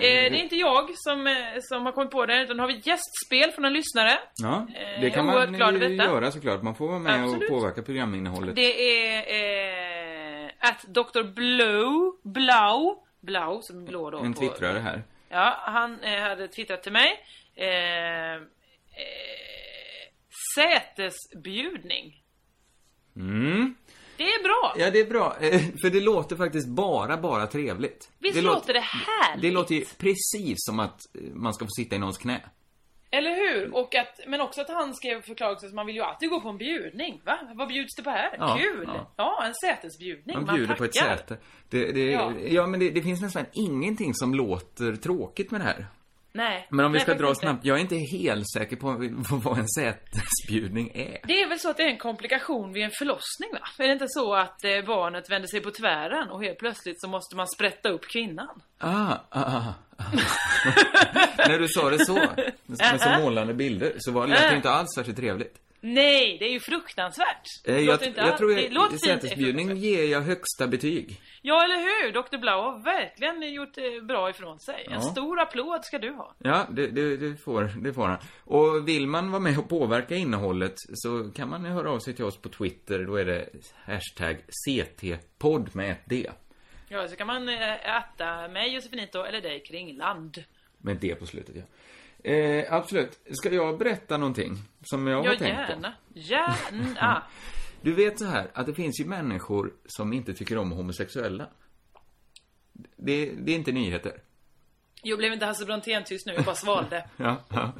det 0.00 0.26
är 0.26 0.34
inte 0.34 0.56
jag 0.56 0.90
som, 0.94 1.26
eh, 1.26 1.34
som 1.60 1.86
har 1.86 1.92
kommit 1.92 2.10
på 2.10 2.26
det, 2.26 2.42
utan 2.42 2.58
har 2.58 2.66
vi 2.66 2.78
ett 2.78 2.86
gästspel 2.86 3.52
från 3.52 3.64
en 3.64 3.72
lyssnare. 3.72 4.18
Ja, 4.42 4.66
Eh, 4.74 5.00
det 5.00 5.10
kan 5.10 5.26
man 5.26 5.54
göra 5.96 6.30
såklart. 6.32 6.62
Man 6.62 6.74
får 6.74 6.88
vara 6.88 6.98
med 6.98 7.24
Absolut. 7.24 7.50
och 7.50 7.56
påverka 7.56 7.82
programinnehållet. 7.82 8.56
Det 8.56 8.96
är 9.06 10.44
eh, 10.44 10.50
att 10.58 10.82
Dr. 10.82 11.22
Blow, 11.22 12.16
Blau, 12.22 12.96
Blau 13.20 13.62
som 13.62 13.82
är 13.82 13.86
blå 13.86 14.10
då. 14.10 14.18
En 14.18 14.34
på- 14.34 14.40
twittrare 14.40 14.78
här. 14.78 15.02
Ja, 15.32 15.56
han 15.64 16.00
eh, 16.00 16.20
hade 16.20 16.48
twittrat 16.48 16.82
till 16.82 16.92
mig. 16.92 17.24
Eh, 17.54 18.34
eh, 18.34 18.40
sätesbjudning. 20.54 22.22
Mm. 23.16 23.74
Det 24.16 24.24
är 24.24 24.42
bra. 24.42 24.74
Ja, 24.84 24.90
det 24.90 25.00
är 25.00 25.04
bra. 25.04 25.36
Eh, 25.40 25.60
För 25.82 25.90
det 25.90 26.00
låter 26.00 26.36
faktiskt 26.36 26.68
bara, 26.68 27.16
bara 27.16 27.46
trevligt. 27.46 28.10
Visst 28.18 28.34
det 28.34 28.42
låter 28.42 28.74
det 28.74 28.80
härligt? 28.80 29.42
Det 29.42 29.50
låter 29.50 29.74
ju 29.74 29.84
precis 29.98 30.56
som 30.58 30.80
att 30.80 31.00
eh, 31.16 31.20
man 31.34 31.54
ska 31.54 31.64
få 31.64 31.70
sitta 31.70 31.96
i 31.96 31.98
någons 31.98 32.18
knä. 32.18 32.40
Eller 33.12 33.34
hur? 33.34 33.74
Och 33.74 33.94
att, 33.94 34.20
men 34.26 34.40
också 34.40 34.60
att 34.60 34.68
han 34.68 34.94
skrev 34.94 35.22
förklaringen 35.22 35.66
att 35.66 35.74
man 35.74 35.86
vill 35.86 35.96
ju 35.96 36.02
alltid 36.02 36.30
gå 36.30 36.40
på 36.40 36.48
en 36.48 36.58
bjudning. 36.58 37.20
Va? 37.24 37.38
Vad 37.54 37.68
bjuds 37.68 37.96
det 37.96 38.02
på 38.02 38.10
här? 38.10 38.36
Ja, 38.38 38.58
Kul! 38.58 38.88
ja. 38.94 39.10
Ja. 39.16 39.44
en 39.46 39.54
sätesbjudning. 39.54 40.36
Man 40.46 40.56
bjuder 40.56 40.74
på 40.74 40.84
ett 40.84 40.94
säte. 40.96 41.36
Det, 41.68 41.92
det, 41.92 42.10
Ja. 42.10 42.32
ja. 42.48 42.66
men 42.66 42.80
det, 42.80 42.90
det 42.90 43.02
finns 43.02 43.20
nästan 43.20 43.44
ingenting 43.52 44.14
som 44.14 44.34
låter 44.34 44.96
tråkigt 44.96 45.50
med 45.50 45.60
det 45.60 45.64
här. 45.64 45.86
Nej. 46.32 46.66
Men 46.70 46.86
om 46.86 46.92
vi 46.92 46.98
Nej, 46.98 47.02
ska 47.02 47.14
dra 47.14 47.28
inte. 47.28 47.40
snabbt, 47.40 47.64
jag 47.64 47.76
är 47.76 47.80
inte 47.80 47.96
helt 47.96 48.50
säker 48.50 48.76
på 48.76 48.88
vad 49.44 49.58
en 49.58 49.68
sätesbjudning 49.68 50.90
är. 50.94 51.20
Det 51.26 51.42
är 51.42 51.48
väl 51.48 51.58
så 51.60 51.70
att 51.70 51.76
det 51.76 51.82
är 51.82 51.88
en 51.88 51.98
komplikation 51.98 52.72
vid 52.72 52.84
en 52.84 52.90
förlossning 52.90 53.50
va? 53.52 53.84
Är 53.84 53.86
det 53.86 53.92
inte 53.92 54.08
så 54.08 54.34
att 54.34 54.64
eh, 54.64 54.84
barnet 54.86 55.30
vänder 55.30 55.48
sig 55.48 55.60
på 55.60 55.70
tvären 55.70 56.28
och 56.30 56.44
helt 56.44 56.58
plötsligt 56.58 57.00
så 57.00 57.08
måste 57.08 57.36
man 57.36 57.48
sprätta 57.48 57.88
upp 57.88 58.08
kvinnan? 58.08 58.62
Ah, 58.78 59.14
ah, 59.28 59.44
ah. 59.44 59.74
När 61.48 61.58
du 61.58 61.68
sa 61.68 61.90
det 61.90 62.04
så, 62.04 62.14
med 62.66 63.00
så 63.00 63.08
målande 63.20 63.54
bilder, 63.54 63.92
så 63.98 64.12
var 64.12 64.26
det 64.26 64.56
inte 64.56 64.70
alls 64.70 64.88
särskilt 64.94 65.18
trevligt. 65.18 65.54
Nej, 65.80 66.36
det 66.38 66.44
är 66.44 66.52
ju 66.52 66.60
fruktansvärt. 66.60 67.26
Eh, 67.64 67.74
Det 67.74 67.80
Jag, 67.80 68.02
inte 68.02 68.20
jag 68.20 68.38
tror 68.38 68.54
det 68.54 68.68
jag, 68.68 69.00
sätesbjudning 69.00 69.76
ger 69.76 70.04
jag 70.04 70.20
högsta 70.20 70.66
betyg. 70.66 71.20
Ja, 71.42 71.64
eller 71.64 71.76
hur? 71.76 72.12
Dr. 72.12 72.36
Blau 72.38 72.60
har 72.62 72.84
verkligen 72.84 73.52
gjort 73.54 73.78
eh, 73.78 74.02
bra 74.02 74.30
ifrån 74.30 74.60
sig. 74.60 74.84
En 74.86 74.92
Ja. 74.92 75.00
stor 75.00 75.40
applåd 75.40 75.84
ska 75.84 75.98
du 75.98 76.10
ha. 76.12 76.34
Ja, 76.38 76.66
det, 76.70 76.86
det, 76.86 77.16
det, 77.16 77.36
får, 77.36 77.70
det 77.82 77.92
får 77.92 78.06
han. 78.06 78.18
Och 78.44 78.88
vill 78.88 79.06
man 79.06 79.30
vara 79.30 79.40
med 79.40 79.58
och 79.58 79.68
påverka 79.68 80.14
innehållet 80.16 80.74
så 80.94 81.30
kan 81.34 81.48
man 81.48 81.64
höra 81.64 81.90
av 81.90 81.98
sig 81.98 82.14
till 82.14 82.24
oss 82.24 82.36
på 82.36 82.48
Twitter. 82.48 83.04
Då 83.04 83.16
är 83.16 83.24
det 83.24 83.48
hashtag 83.84 84.36
CT-podd 84.66 85.74
med 85.76 85.90
ett 85.92 86.02
D. 86.06 86.30
Ja, 86.88 87.08
så 87.08 87.16
kan 87.16 87.26
man 87.26 87.48
eh, 87.48 87.96
äta 87.96 88.48
mig, 88.48 88.74
Josefinito, 88.74 89.22
eller 89.22 89.40
dig, 89.40 89.62
Kringland. 89.62 90.44
Med 90.78 90.94
ett 90.94 91.00
D 91.00 91.14
på 91.18 91.26
slutet, 91.26 91.54
ja. 91.56 91.62
Eh, 92.24 92.72
absolut. 92.74 93.18
Ska 93.30 93.54
jag 93.54 93.78
berätta 93.78 94.16
någonting 94.16 94.56
som 94.82 95.06
jag 95.06 95.16
har 95.16 95.24
Ja, 95.24 95.30
tänkt 95.38 95.40
på? 95.66 95.72
gärna. 95.72 95.92
Gärna. 96.14 97.22
Du 97.82 97.92
vet 97.94 98.18
så 98.18 98.24
här, 98.24 98.50
att 98.54 98.66
det 98.66 98.74
finns 98.74 99.00
ju 99.00 99.04
människor 99.04 99.72
som 99.86 100.12
inte 100.12 100.34
tycker 100.34 100.58
om 100.58 100.72
homosexuella. 100.72 101.46
Det, 102.96 103.30
det 103.30 103.52
är 103.52 103.56
inte 103.56 103.72
nyheter. 103.72 104.12
Jo, 105.02 105.16
blev 105.16 105.32
inte 105.32 105.46
Hasse 105.46 105.64
Brontén 105.64 106.04
tyst 106.04 106.26
nu? 106.26 106.32
Jag 106.32 106.44
bara 106.44 106.54
svalde. 106.54 107.08
Ja, 107.16 107.44
ja. 107.48 107.72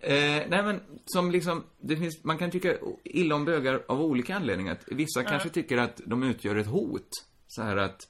Eh, 0.00 0.42
nej 0.48 0.62
men, 0.62 0.80
som 1.04 1.30
liksom, 1.30 1.64
det 1.80 1.96
finns, 1.96 2.24
man 2.24 2.38
kan 2.38 2.50
tycka 2.50 2.74
illa 3.04 3.34
om 3.34 3.44
bögar 3.44 3.82
av 3.88 4.00
olika 4.02 4.36
anledningar. 4.36 4.78
Vissa 4.86 5.22
Ja. 5.22 5.28
kanske 5.28 5.48
tycker 5.48 5.76
att 5.78 6.00
de 6.06 6.22
utgör 6.22 6.56
ett 6.56 6.66
hot. 6.66 7.08
Så 7.48 7.62
här 7.62 7.76
att, 7.76 8.00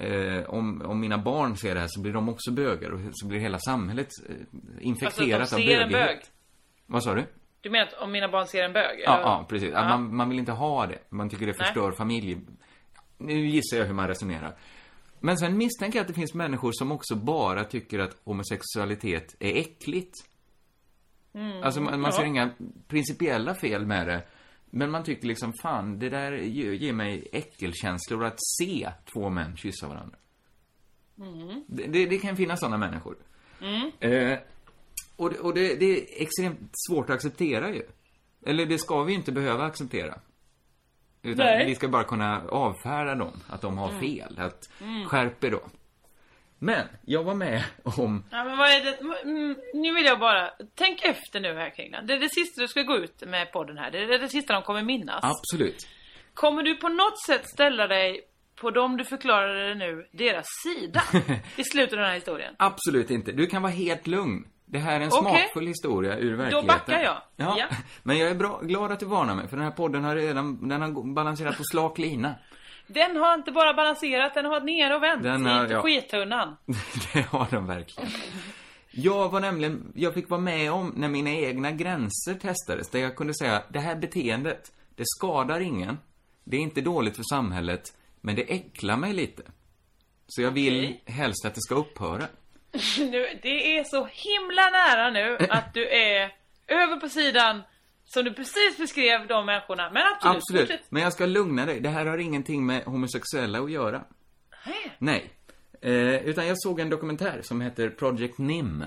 eh, 0.00 0.44
om, 0.50 0.82
om 0.82 1.00
mina 1.00 1.18
barn 1.18 1.56
ser 1.56 1.74
det 1.74 1.80
här 1.80 1.88
så 1.90 2.00
blir 2.00 2.12
de 2.12 2.28
också 2.28 2.50
bögar 2.52 2.90
och 2.90 3.00
så 3.12 3.26
blir 3.26 3.38
hela 3.40 3.58
samhället 3.58 4.08
eh, 4.28 4.34
infekterat 4.80 5.40
Alltså, 5.40 5.56
av 5.56 5.60
ser 5.60 5.80
en 5.80 5.90
bögighet. 5.92 6.08
bög. 6.20 6.20
Vad 6.86 7.02
sa 7.04 7.14
du? 7.14 7.24
Du 7.60 7.70
menar 7.70 7.86
att 7.86 7.94
om 7.94 8.12
mina 8.12 8.28
barn 8.28 8.46
ser 8.46 8.62
en 8.64 8.72
bög? 8.72 9.00
Ja, 9.04 9.14
eller? 9.14 9.22
ja 9.22 9.46
precis. 9.48 9.70
Ja. 9.72 9.82
Man, 9.88 10.16
man 10.16 10.28
vill 10.28 10.38
inte 10.38 10.52
ha 10.52 10.86
det. 10.86 10.98
Man 11.08 11.28
tycker 11.28 11.46
det 11.46 11.54
Nej. 11.58 11.66
förstör 11.66 11.92
familj. 11.92 12.38
Nu 13.18 13.46
gissar 13.48 13.76
jag 13.76 13.84
hur 13.86 13.94
man 13.94 14.08
resonerar. 14.08 14.56
Men 15.20 15.36
sen 15.38 15.56
misstänker 15.56 15.98
jag 15.98 16.02
att 16.02 16.08
det 16.08 16.14
finns 16.14 16.34
människor 16.34 16.72
som 16.72 16.92
också 16.92 17.14
bara 17.16 17.64
tycker 17.64 17.98
att 17.98 18.16
homosexualitet 18.24 19.36
är 19.40 19.56
äckligt. 19.56 20.14
Mm. 21.34 21.62
Alltså 21.62 21.80
man, 21.80 22.00
man 22.00 22.12
ser 22.12 22.22
Ja. 22.22 22.26
inga 22.28 22.50
principiella 22.88 23.54
fel 23.54 23.86
med 23.86 24.06
det. 24.06 24.22
Men 24.70 24.90
man 24.90 25.04
tycker 25.04 25.26
liksom, 25.28 25.52
fan, 25.62 25.98
det 25.98 26.08
där 26.08 26.32
ger, 26.32 26.92
mig 26.92 27.28
äckelkänslor 27.32 28.24
att 28.24 28.38
se 28.58 28.90
två 29.12 29.30
män 29.30 29.56
kyssa 29.56 29.88
varandra. 29.88 30.16
Mm. 31.18 31.64
Det, 31.68 31.86
det, 31.86 32.06
det 32.06 32.18
kan 32.18 32.36
finnas 32.36 32.60
sådana 32.60 32.76
människor. 32.76 33.16
Mm. 33.60 33.90
Eh, 34.00 34.38
och 35.16 35.30
det, 35.30 35.38
och 35.38 35.54
det, 35.54 35.74
det 35.74 35.84
är 35.86 36.22
extremt 36.22 36.70
svårt 36.88 37.10
att 37.10 37.16
acceptera 37.16 37.74
ju. 37.74 37.82
Eller 38.46 38.66
det 38.66 38.78
ska 38.78 39.02
vi 39.02 39.12
inte 39.14 39.32
behöva 39.32 39.64
acceptera. 39.64 40.20
Utan 41.22 41.46
Nej. 41.46 41.66
vi 41.66 41.74
ska 41.74 41.88
bara 41.88 42.04
kunna 42.04 42.42
avfärda 42.48 43.14
dem, 43.14 43.32
att 43.48 43.60
de 43.60 43.78
har 43.78 43.88
Mm. 43.88 44.00
fel. 44.00 44.38
Att 44.38 44.70
Mm. 44.80 45.04
skärp 45.08 45.44
er 45.44 45.50
då. 45.50 45.60
Men, 46.62 46.86
jag 47.04 47.22
var 47.24 47.34
med 47.34 47.64
om... 47.84 48.24
Ja, 48.30 48.44
men 48.44 48.58
vad 48.58 48.70
är 48.70 48.84
det? 48.84 48.98
Mm, 49.22 49.56
nu 49.74 49.94
vill 49.94 50.04
jag 50.04 50.18
bara, 50.18 50.50
tänk 50.74 51.02
efter 51.04 51.40
nu 51.40 51.54
här 51.54 51.70
Kringland. 51.76 52.06
Det 52.08 52.14
är 52.14 52.18
det 52.18 52.28
sista 52.28 52.60
du 52.60 52.68
ska 52.68 52.82
gå 52.82 52.96
ut 52.96 53.22
med 53.26 53.52
podden 53.52 53.78
här. 53.78 53.90
Det 53.90 53.98
är 53.98 54.18
det 54.18 54.28
sista 54.28 54.52
de 54.52 54.62
kommer 54.62 54.82
minnas. 54.82 55.20
Absolut. 55.22 55.86
Kommer 56.34 56.62
du 56.62 56.76
på 56.76 56.88
något 56.88 57.22
sätt 57.26 57.48
ställa 57.48 57.86
dig 57.86 58.20
på 58.60 58.70
dem 58.70 58.96
du 58.96 59.04
förklarade 59.04 59.68
det 59.68 59.74
nu, 59.74 60.06
deras 60.12 60.46
sida? 60.64 61.02
I 61.56 61.64
slutet 61.64 61.92
av 61.92 61.98
den 61.98 62.06
här 62.08 62.14
historien. 62.14 62.54
Absolut 62.58 63.10
inte. 63.10 63.32
Du 63.32 63.46
kan 63.46 63.62
vara 63.62 63.72
helt 63.72 64.06
lugn. 64.06 64.44
Det 64.64 64.78
här 64.78 65.00
är 65.00 65.04
en 65.04 65.10
Okej. 65.12 65.20
smakfull 65.20 65.66
historia 65.66 66.16
ur 66.18 66.36
verkligheten. 66.36 66.66
backar 66.66 67.00
jag. 67.00 67.22
Ja. 67.36 67.56
Ja. 67.58 67.66
Men 68.02 68.18
jag 68.18 68.30
är 68.30 68.34
bra, 68.34 68.60
glad 68.62 68.92
att 68.92 69.00
du 69.00 69.06
varnar 69.06 69.34
mig, 69.34 69.48
för 69.48 69.56
den 69.56 69.64
här 69.64 69.72
podden 69.72 70.04
har 70.04 70.16
redan, 70.16 70.68
den 70.68 70.82
har 70.82 71.14
balanserat 71.14 71.56
på 71.56 71.62
slak 71.64 71.98
lina. 71.98 72.34
Den 72.94 73.16
har 73.16 73.34
inte 73.34 73.52
bara 73.52 73.74
balanserat, 73.74 74.34
den 74.34 74.44
har 74.44 74.50
varit 74.52 74.64
ner 74.64 74.96
och 74.96 75.02
vänt 75.02 75.22
Den 75.22 75.46
i 75.46 75.50
har- 75.50 75.66
ja. 75.70 75.82
skittunnan. 75.82 76.56
Det 77.12 77.20
har 77.20 77.46
de 77.50 77.66
verkligen. 77.66 78.10
Jag 78.90 79.28
var 79.28 79.40
nämligen, 79.40 79.92
jag 79.94 80.14
fick 80.14 80.30
vara 80.30 80.40
med 80.40 80.72
om 80.72 80.92
när 80.96 81.08
mina 81.08 81.30
egna 81.30 81.70
gränser 81.70 82.34
testades, 82.34 82.90
där 82.90 83.00
jag 83.00 83.16
kunde 83.16 83.34
säga, 83.34 83.62
det 83.68 83.80
här 83.80 83.96
beteendet, 83.96 84.72
det 84.96 85.04
skadar 85.06 85.60
ingen, 85.60 85.98
det 86.44 86.56
är 86.56 86.60
inte 86.60 86.80
dåligt 86.80 87.16
för 87.16 87.22
samhället, 87.22 87.82
men 88.20 88.36
det 88.36 88.42
äcklar 88.52 88.96
mig 88.96 89.12
lite. 89.12 89.42
Så 90.26 90.42
jag 90.42 90.50
vill 90.50 90.96
helst 91.06 91.44
att 91.46 91.54
det 91.54 91.60
ska 91.60 91.74
upphöra. 91.74 92.24
nu, 92.98 93.38
det 93.42 93.78
är 93.78 93.84
så 93.84 94.08
himla 94.12 94.70
nära 94.70 95.10
nu 95.10 95.38
att 95.50 95.74
du 95.74 95.88
är 95.88 96.32
över 96.68 96.96
på 96.96 97.08
sidan 97.08 97.62
som 98.14 98.24
du 98.24 98.32
precis 98.34 98.78
beskrev 98.78 99.26
de 99.26 99.46
människorna. 99.46 99.90
Men 99.92 100.02
absolut, 100.14 100.36
Absolut. 100.36 100.68
fortsätt. 100.68 100.86
Men 100.90 101.02
jag 101.02 101.12
ska 101.12 101.26
lugna 101.26 101.66
dig, 101.66 101.80
det 101.80 101.88
här 101.88 102.06
har 102.06 102.18
ingenting 102.18 102.66
med 102.66 102.84
homosexuella 102.84 103.60
att 103.60 103.70
göra. 103.70 104.04
Nej. 104.98 105.30
Eh, 105.80 106.14
utan 106.14 106.46
jag 106.46 106.60
såg 106.60 106.80
en 106.80 106.90
dokumentär 106.90 107.40
som 107.42 107.60
heter 107.60 107.90
Project 107.90 108.38
NIM. 108.38 108.84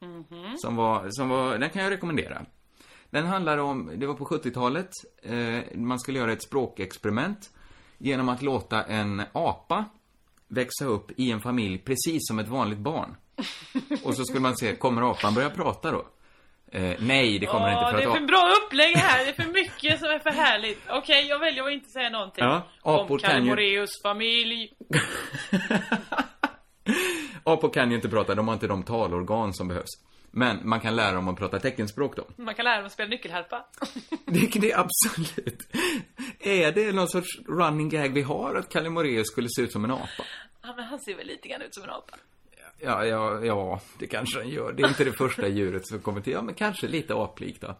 Mhm. 0.00 0.56
Som 0.56 0.76
var, 0.76 1.06
som 1.10 1.28
var, 1.28 1.58
den 1.58 1.70
kan 1.70 1.82
jag 1.82 1.92
rekommendera. 1.92 2.46
Den 3.10 3.26
handlar 3.26 3.58
om, 3.58 3.90
det 3.96 4.06
var 4.06 4.14
på 4.14 4.24
70-talet, 4.24 4.90
eh, 5.22 5.76
man 5.76 6.00
skulle 6.00 6.18
göra 6.18 6.32
ett 6.32 6.42
språkexperiment 6.42 7.50
genom 7.98 8.28
att 8.28 8.42
låta 8.42 8.82
en 8.82 9.22
apa 9.32 9.84
växa 10.48 10.84
upp 10.84 11.10
i 11.16 11.30
en 11.30 11.40
familj 11.40 11.78
precis 11.78 12.18
som 12.28 12.38
ett 12.38 12.48
vanligt 12.48 12.78
barn. 12.78 13.16
Och 14.04 14.16
så 14.16 14.24
skulle 14.24 14.40
man 14.40 14.56
se, 14.56 14.76
kommer 14.76 15.10
apan 15.10 15.34
börja 15.34 15.50
prata 15.50 15.92
då? 15.92 16.06
Eh, 16.74 16.94
nej, 16.98 17.38
det 17.38 17.46
kommer 17.46 17.66
Åh, 17.66 17.72
inte 17.72 17.84
det 17.84 17.90
för 17.90 17.98
är 18.02 18.06
att 18.12 18.18
för 18.18 18.26
bra 18.26 18.52
upplägg 18.64 18.96
här, 18.96 19.24
det 19.24 19.30
är 19.30 19.44
för 19.44 19.52
mycket 19.52 19.98
som 19.98 20.08
är 20.08 20.18
för 20.18 20.30
härligt. 20.30 20.80
Okej, 20.90 21.26
jag 21.28 21.38
väljer 21.38 21.64
att 21.64 21.72
inte 21.72 21.90
säga 21.90 22.10
någonting. 22.10 22.44
Ja, 22.44 22.62
apor 22.82 23.12
om 23.12 23.18
Kalle 23.18 23.44
Moraeus 23.44 24.02
familj. 24.02 24.72
Apor 27.44 27.70
kan 27.70 27.90
ju 27.90 27.96
inte 27.96 28.08
prata, 28.08 28.34
de 28.34 28.48
har 28.48 28.54
inte 28.54 28.66
de 28.66 28.82
talorgan 28.82 29.54
som 29.54 29.68
behövs. 29.68 29.90
Men 30.30 30.68
man 30.68 30.80
kan 30.80 30.96
lära 30.96 31.12
dem 31.12 31.28
att 31.28 31.36
prata 31.36 31.58
teckenspråk 31.58 32.16
då. 32.16 32.24
Man 32.36 32.54
kan 32.54 32.64
lära 32.64 32.76
dem 32.76 32.86
att 32.86 32.92
spela 32.92 33.08
nyckelharpa. 33.08 33.64
Det, 34.26 34.60
det 34.60 34.72
är 34.72 34.78
absolut. 34.78 35.68
Är 36.40 36.72
det 36.72 36.92
någon 36.92 37.08
sorts 37.08 37.38
running 37.48 37.88
gag 37.88 38.08
vi 38.08 38.22
har 38.22 38.54
att 38.54 38.68
Kalle 38.68 38.90
Moraeus 38.90 39.26
skulle 39.26 39.48
se 39.56 39.62
ut 39.62 39.72
som 39.72 39.84
en 39.84 39.90
apa? 39.90 40.24
Ja, 40.62 40.74
men 40.76 40.84
han 40.84 41.00
ser 41.00 41.16
väl 41.16 41.26
lite 41.26 41.48
grann 41.48 41.62
ut 41.62 41.74
som 41.74 41.84
en 41.84 41.90
apa. 41.90 42.16
Ja, 42.78 43.04
ja, 43.04 43.44
ja, 43.44 43.80
det 43.98 44.06
kanske 44.06 44.38
han 44.38 44.48
gör. 44.48 44.72
Det 44.72 44.82
är 44.82 44.88
inte 44.88 45.04
det 45.04 45.12
första 45.12 45.48
djuret 45.48 45.86
som 45.86 45.98
kommer 45.98 46.20
till. 46.20 46.32
Ja, 46.32 46.42
men 46.42 46.54
kanske 46.54 46.88
lite 46.88 47.14
aplikt 47.14 47.60
då. 47.60 47.76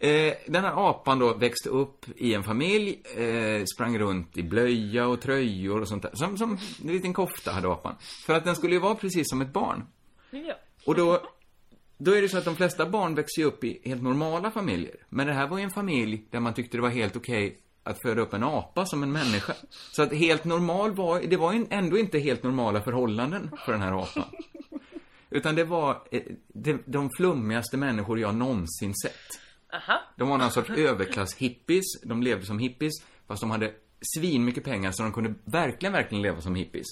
Eh, 0.00 0.34
den 0.46 0.64
här 0.64 0.90
apan 0.90 1.18
då 1.18 1.34
växte 1.34 1.68
upp 1.68 2.06
i 2.16 2.34
en 2.34 2.44
familj, 2.44 3.02
eh, 3.16 3.64
sprang 3.64 3.98
runt 3.98 4.38
i 4.38 4.42
blöja 4.42 5.06
och 5.06 5.20
tröjor 5.20 5.80
och 5.80 5.88
sånt 5.88 6.02
där. 6.02 6.10
Som, 6.14 6.38
som 6.38 6.58
en 6.84 6.92
liten 6.92 7.12
kofta 7.12 7.50
hade 7.50 7.72
apan. 7.72 7.94
För 8.26 8.34
att 8.34 8.44
den 8.44 8.56
skulle 8.56 8.74
ju 8.74 8.80
vara 8.80 8.94
precis 8.94 9.28
som 9.28 9.40
ett 9.40 9.52
barn. 9.52 9.84
Ja. 10.30 10.54
Och 10.84 10.94
då, 10.94 11.22
då 11.98 12.12
är 12.12 12.22
det 12.22 12.28
så 12.28 12.38
att 12.38 12.44
de 12.44 12.56
flesta 12.56 12.86
barn 12.86 13.14
växer 13.14 13.44
upp 13.44 13.64
i 13.64 13.80
helt 13.84 14.02
normala 14.02 14.50
familjer. 14.50 14.96
Men 15.08 15.26
det 15.26 15.32
här 15.32 15.48
var 15.48 15.58
ju 15.58 15.64
en 15.64 15.70
familj 15.70 16.24
där 16.30 16.40
man 16.40 16.54
tyckte 16.54 16.76
det 16.76 16.82
var 16.82 16.88
helt 16.88 17.16
okej 17.16 17.58
att 17.88 18.02
föda 18.02 18.22
upp 18.22 18.34
en 18.34 18.44
apa 18.44 18.86
som 18.86 19.02
en 19.02 19.12
människa. 19.12 19.54
Så 19.92 20.02
att 20.02 20.12
helt 20.12 20.44
normal 20.44 20.94
var, 20.94 21.20
det 21.20 21.36
var 21.36 21.66
ändå 21.70 21.98
inte 21.98 22.18
helt 22.18 22.42
normala 22.42 22.80
förhållanden 22.80 23.50
för 23.64 23.72
den 23.72 23.82
här 23.82 24.02
apan. 24.02 24.24
Utan 25.30 25.54
det 25.54 25.64
var 25.64 26.02
eh, 26.10 26.22
de, 26.48 26.82
de 26.86 27.10
flummigaste 27.16 27.76
människor 27.76 28.20
jag 28.20 28.34
någonsin 28.34 28.94
sett. 29.02 29.40
Aha. 29.72 30.00
De 30.16 30.28
var 30.28 30.38
någon 30.38 30.50
sorts 30.50 30.70
överklass-hippies. 30.70 31.84
De 32.04 32.22
levde 32.22 32.46
som 32.46 32.58
hippies, 32.58 32.92
fast 33.26 33.40
de 33.40 33.50
hade 33.50 33.72
svin 34.16 34.44
mycket 34.44 34.64
pengar 34.64 34.92
så 34.92 35.02
de 35.02 35.12
kunde 35.12 35.34
verkligen, 35.44 35.92
verkligen 35.92 36.22
leva 36.22 36.40
som 36.40 36.54
hippies. 36.54 36.86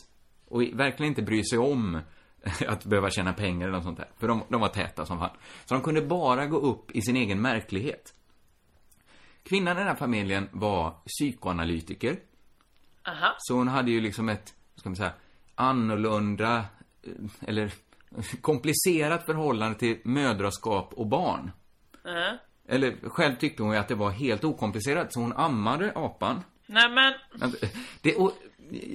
Och 0.48 0.62
verkligen 0.62 1.10
inte 1.10 1.22
bry 1.22 1.44
sig 1.44 1.58
om 1.58 2.00
att 2.66 2.84
behöva 2.84 3.10
tjäna 3.10 3.32
pengar 3.32 3.66
eller 3.66 3.76
något 3.76 3.84
sånt 3.84 3.98
där. 3.98 4.08
För 4.18 4.28
de, 4.28 4.42
de 4.48 4.60
var 4.60 4.68
täta 4.68 5.06
som 5.06 5.18
fan. 5.18 5.36
Så 5.64 5.74
de 5.74 5.82
kunde 5.82 6.02
bara 6.02 6.46
gå 6.46 6.56
upp 6.58 6.90
i 6.90 7.02
sin 7.02 7.16
egen 7.16 7.40
märklighet. 7.40 8.14
Kvinnan 9.48 9.76
i 9.76 9.80
den 9.80 9.88
här 9.88 9.94
familjen 9.94 10.48
var 10.52 10.90
psykoanalytiker. 11.06 12.16
Aha. 13.08 13.34
Så 13.38 13.54
hon 13.54 13.68
hade 13.68 13.90
ju 13.90 14.00
liksom 14.00 14.28
ett, 14.28 14.54
ska 14.76 14.88
man 14.88 14.96
säga, 14.96 15.12
annorlunda, 15.54 16.64
eh, 17.02 17.48
eller 17.48 17.72
komplicerat 18.40 19.26
förhållande 19.26 19.78
till 19.78 19.98
mödraskap 20.04 20.92
och 20.94 21.06
barn. 21.06 21.50
Uh-huh. 22.04 22.36
Eller 22.68 23.08
själv 23.08 23.36
tyckte 23.36 23.62
hon 23.62 23.72
ju 23.72 23.78
att 23.78 23.88
det 23.88 23.94
var 23.94 24.10
helt 24.10 24.44
okomplicerat, 24.44 25.12
så 25.12 25.20
hon 25.20 25.32
ammade 25.32 25.92
apan. 25.94 26.42
Nej 26.66 26.90
men, 26.90 27.14
Det, 28.00 28.14
och, 28.14 28.32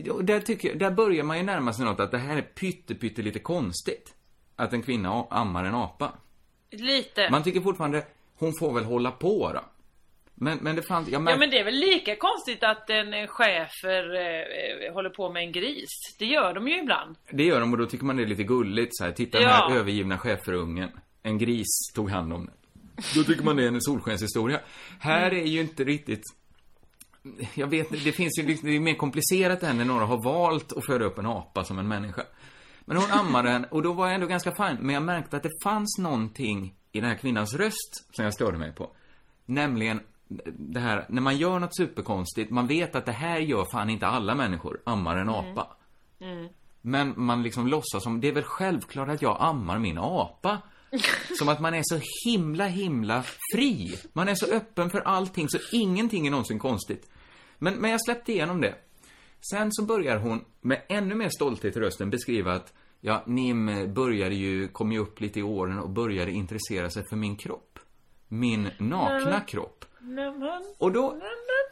och 0.09 0.25
där, 0.25 0.39
tycker 0.39 0.69
jag, 0.69 0.79
där 0.79 0.91
börjar 0.91 1.23
man 1.23 1.37
ju 1.37 1.43
närma 1.43 1.73
sig 1.73 1.85
något 1.85 1.99
att 1.99 2.11
det 2.11 2.17
här 2.17 2.37
är 2.37 2.41
pytte, 2.41 2.95
pytte 2.95 3.21
lite 3.21 3.39
konstigt. 3.39 4.15
Att 4.55 4.73
en 4.73 4.81
kvinna 4.81 5.25
ammar 5.29 5.65
en 5.65 5.75
apa. 5.75 6.13
lite. 6.71 7.29
Man 7.31 7.43
tycker 7.43 7.61
fortfarande, 7.61 8.05
hon 8.37 8.53
får 8.59 8.73
väl 8.73 8.83
hålla 8.83 9.11
på 9.11 9.51
då. 9.53 9.61
Men, 10.35 10.57
men 10.61 10.75
det 10.75 10.81
fanns, 10.81 11.07
jag 11.07 11.13
Ja 11.13 11.19
märkte, 11.19 11.39
men 11.39 11.49
det 11.49 11.59
är 11.59 11.63
väl 11.65 11.75
lika 11.79 12.15
konstigt 12.15 12.63
att 12.63 12.89
en 12.89 13.27
chefer 13.27 14.15
eh, 14.15 14.87
eh, 14.87 14.93
håller 14.93 15.09
på 15.09 15.31
med 15.31 15.43
en 15.43 15.51
gris. 15.51 15.89
Det 16.19 16.25
gör 16.25 16.53
de 16.53 16.67
ju 16.67 16.79
ibland. 16.79 17.15
det 17.31 17.43
gör 17.43 17.59
de 17.59 17.71
och 17.73 17.77
då 17.77 17.85
tycker 17.85 18.05
man 18.05 18.17
det 18.17 18.23
är 18.23 18.27
lite 18.27 18.43
gulligt 18.43 18.97
så 18.97 19.03
här. 19.03 19.11
Titta 19.11 19.37
den 19.39 19.47
Ja. 19.47 19.53
här 19.69 19.75
övergivna 19.75 20.17
schäferungen. 20.17 20.89
En 21.23 21.37
gris 21.37 21.67
tog 21.95 22.09
hand 22.09 22.33
om 22.33 22.45
den. 22.45 22.55
Då 23.15 23.23
tycker 23.23 23.43
man 23.43 23.55
det 23.55 23.63
är 23.63 23.67
en 23.67 23.81
solskenshistoria. 23.81 24.59
Här 24.99 25.33
är 25.33 25.45
ju 25.45 25.61
inte 25.61 25.83
riktigt 25.83 26.23
jag 27.53 27.67
vet 27.67 27.91
inte, 27.91 28.05
det 28.05 28.11
finns 28.11 28.39
ju 28.39 28.43
det 28.43 28.75
är 28.75 28.79
mer 28.79 28.93
komplicerat 28.95 29.63
än 29.63 29.77
när 29.77 29.85
några 29.85 30.05
har 30.05 30.23
valt 30.23 30.73
att 30.77 30.85
föda 30.85 31.05
upp 31.05 31.17
en 31.17 31.25
apa 31.25 31.63
som 31.63 31.79
en 31.79 31.87
människa. 31.87 32.23
Men 32.85 32.97
hon 32.97 33.11
ammade 33.11 33.49
den 33.49 33.65
och 33.65 33.81
då 33.81 33.93
var 33.93 34.05
jag 34.05 34.15
ändå 34.15 34.27
ganska 34.27 34.51
fin. 34.51 34.77
Men 34.79 34.93
jag 34.93 35.03
märkte 35.03 35.37
att 35.37 35.43
det 35.43 35.51
fanns 35.63 35.97
någonting 35.99 36.75
i 36.91 36.99
den 36.99 37.09
här 37.09 37.17
kvinnans 37.17 37.53
röst 37.55 38.15
som 38.15 38.23
jag 38.25 38.33
störde 38.33 38.57
mig 38.57 38.71
på. 38.75 38.91
Nämligen 39.45 39.99
det 40.57 40.79
här, 40.79 41.05
när 41.09 41.21
man 41.21 41.37
gör 41.37 41.59
något 41.59 41.75
superkonstigt, 41.75 42.51
man 42.51 42.67
vet 42.67 42.95
att 42.95 43.05
det 43.05 43.11
här 43.11 43.39
gör 43.39 43.65
fan 43.71 43.89
inte 43.89 44.07
alla 44.07 44.35
människor, 44.35 44.81
ammar 44.83 45.17
en 45.17 45.29
apa. 45.29 45.67
Mm. 46.19 46.47
Men 46.81 47.13
man 47.17 47.43
liksom 47.43 47.67
låtsas 47.67 48.03
som, 48.03 48.21
det 48.21 48.27
är 48.27 48.33
väl 48.33 48.43
självklart 48.43 49.09
att 49.09 49.21
jag 49.21 49.37
ammar 49.39 49.79
min 49.79 49.97
apa. 49.97 50.61
Som 51.37 51.49
att 51.49 51.59
man 51.59 51.73
är 51.73 51.81
så 51.83 51.99
himla, 52.25 52.67
himla 52.67 53.23
fri. 53.53 53.99
Man 54.13 54.27
är 54.27 54.35
så 54.35 54.45
öppen 54.45 54.89
för 54.89 54.99
allting, 54.99 55.49
så 55.49 55.57
ingenting 55.71 56.27
är 56.27 56.31
någonsin 56.31 56.59
konstigt. 56.59 57.09
Men, 57.57 57.73
men 57.73 57.91
jag 57.91 58.03
släppte 58.05 58.31
igenom 58.31 58.61
det. 58.61 58.75
Sen 59.51 59.71
så 59.71 59.85
börjar 59.85 60.17
hon 60.17 60.45
med 60.61 60.81
ännu 60.89 61.15
mer 61.15 61.29
stolthet 61.29 61.77
i 61.77 61.79
rösten 61.79 62.09
beskriva 62.09 62.53
att, 62.53 62.73
ja, 63.01 63.23
Nim 63.27 63.93
började 63.93 64.35
ju, 64.35 64.67
kom 64.67 64.91
ju 64.91 64.99
upp 64.99 65.21
lite 65.21 65.39
i 65.39 65.43
åren 65.43 65.79
och 65.79 65.89
började 65.89 66.31
intressera 66.31 66.89
sig 66.89 67.03
för 67.09 67.15
min 67.15 67.35
kropp. 67.35 67.79
Min 68.27 68.69
nakna 68.77 69.39
kropp. 69.39 69.85
Och 70.77 70.91
då, 70.91 71.17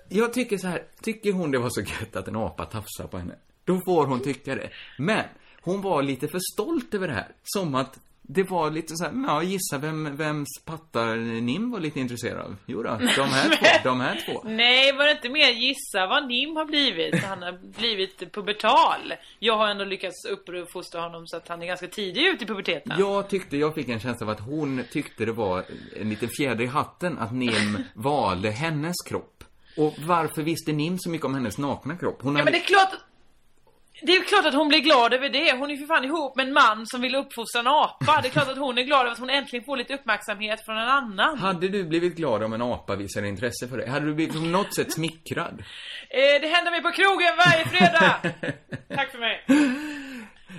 jag 0.09 0.33
tycker 0.33 0.57
så 0.57 0.67
här, 0.67 0.83
tycker 1.01 1.33
hon 1.33 1.51
det 1.51 1.59
var 1.59 1.69
så 1.69 1.81
gött 1.81 2.15
att 2.15 2.27
en 2.27 2.35
apa 2.35 2.65
tafsar 2.65 3.07
på 3.07 3.17
henne, 3.17 3.35
då 3.63 3.81
får 3.85 4.05
hon 4.05 4.19
tycka 4.19 4.55
det. 4.55 4.69
Men, 4.97 5.25
hon 5.61 5.81
var 5.81 6.03
lite 6.03 6.27
för 6.27 6.39
stolt 6.53 6.93
över 6.93 7.07
det 7.07 7.13
här. 7.13 7.27
Som 7.43 7.75
att 7.75 7.99
det 8.31 8.43
var 8.43 8.71
lite 8.71 8.95
så 8.95 9.03
här, 9.03 9.13
ja, 9.27 9.43
gissa 9.43 9.77
vem, 9.77 10.15
vems 10.15 10.47
pattar 10.65 11.15
Nim 11.41 11.71
var 11.71 11.79
lite 11.79 11.99
intresserad 11.99 12.45
av? 12.45 12.55
Jo 12.65 12.83
då, 12.83 12.89
de 13.15 13.29
här 13.29 13.57
två, 13.57 13.65
de 13.89 13.99
här 13.99 14.23
två. 14.25 14.41
Nej, 14.43 14.91
var 14.91 15.05
det 15.05 15.11
inte 15.11 15.29
mer 15.29 15.49
gissa 15.49 16.07
vad 16.07 16.27
Nim 16.27 16.55
har 16.55 16.65
blivit? 16.65 17.23
Han 17.23 17.41
har 17.41 17.79
blivit 17.79 18.33
pubertal. 18.33 19.13
Jag 19.39 19.57
har 19.57 19.67
ändå 19.67 19.85
lyckats 19.85 20.25
uppfostra 20.25 21.01
honom 21.01 21.27
så 21.27 21.37
att 21.37 21.47
han 21.47 21.61
är 21.61 21.67
ganska 21.67 21.87
tidig 21.87 22.27
ut 22.27 22.41
i 22.41 22.45
puberteten. 22.45 22.93
Jag 22.99 23.29
tyckte, 23.29 23.57
jag 23.57 23.75
fick 23.75 23.89
en 23.89 23.99
känsla 23.99 24.25
av 24.25 24.31
att 24.31 24.39
hon 24.39 24.83
tyckte 24.91 25.25
det 25.25 25.31
var 25.31 25.65
en 26.01 26.09
liten 26.09 26.29
fjäder 26.29 26.63
i 26.63 26.67
hatten 26.67 27.17
att 27.17 27.33
Nim 27.33 27.77
valde 27.93 28.51
hennes 28.51 28.95
kropp. 29.05 29.43
Och 29.77 29.93
varför 29.99 30.41
visste 30.41 30.71
Nim 30.71 30.99
så 30.99 31.09
mycket 31.09 31.25
om 31.25 31.33
hennes 31.33 31.57
nakna 31.57 31.97
kropp? 31.97 32.19
Hon 32.21 32.35
Ja 32.35 32.43
men 32.43 32.53
det 32.53 32.59
är 32.59 32.63
klart. 32.63 33.08
Det 34.01 34.11
är 34.15 34.23
klart 34.23 34.45
att 34.45 34.53
hon 34.53 34.67
blir 34.67 34.79
glad 34.79 35.13
över 35.13 35.29
det. 35.29 35.57
Hon 35.57 35.69
är 35.69 35.73
ju 35.73 35.79
för 35.79 35.87
fan 35.87 36.05
ihop 36.05 36.35
med 36.35 36.47
en 36.47 36.53
man 36.53 36.87
som 36.87 37.01
vill 37.01 37.15
uppfostra 37.15 37.59
en 37.59 37.67
apa. 37.67 38.19
Det 38.21 38.27
är 38.27 38.31
klart 38.31 38.49
att 38.49 38.57
hon 38.57 38.77
är 38.77 38.83
glad 38.83 39.01
över 39.01 39.11
att 39.11 39.19
hon 39.19 39.29
äntligen 39.29 39.65
får 39.65 39.77
lite 39.77 39.93
uppmärksamhet 39.93 40.65
från 40.65 40.77
en 40.77 40.89
annan. 40.89 41.37
Hade 41.37 41.67
du 41.67 41.83
blivit 41.83 42.15
glad 42.15 42.43
om 42.43 42.53
en 42.53 42.61
apa 42.61 42.95
visade 42.95 43.27
intresse 43.27 43.67
för 43.67 43.77
dig? 43.77 43.89
Hade 43.89 44.05
du 44.05 44.13
blivit 44.13 44.33
på 44.33 44.39
något 44.39 44.75
sätt 44.75 44.93
smickrad? 44.93 45.63
Eh, 46.09 46.41
det 46.41 46.47
händer 46.47 46.71
mig 46.71 46.81
på 46.81 46.91
krogen 46.91 47.33
varje 47.37 47.65
fredag! 47.65 48.15
Tack 48.95 49.11
för 49.11 49.19
mig. 49.19 49.45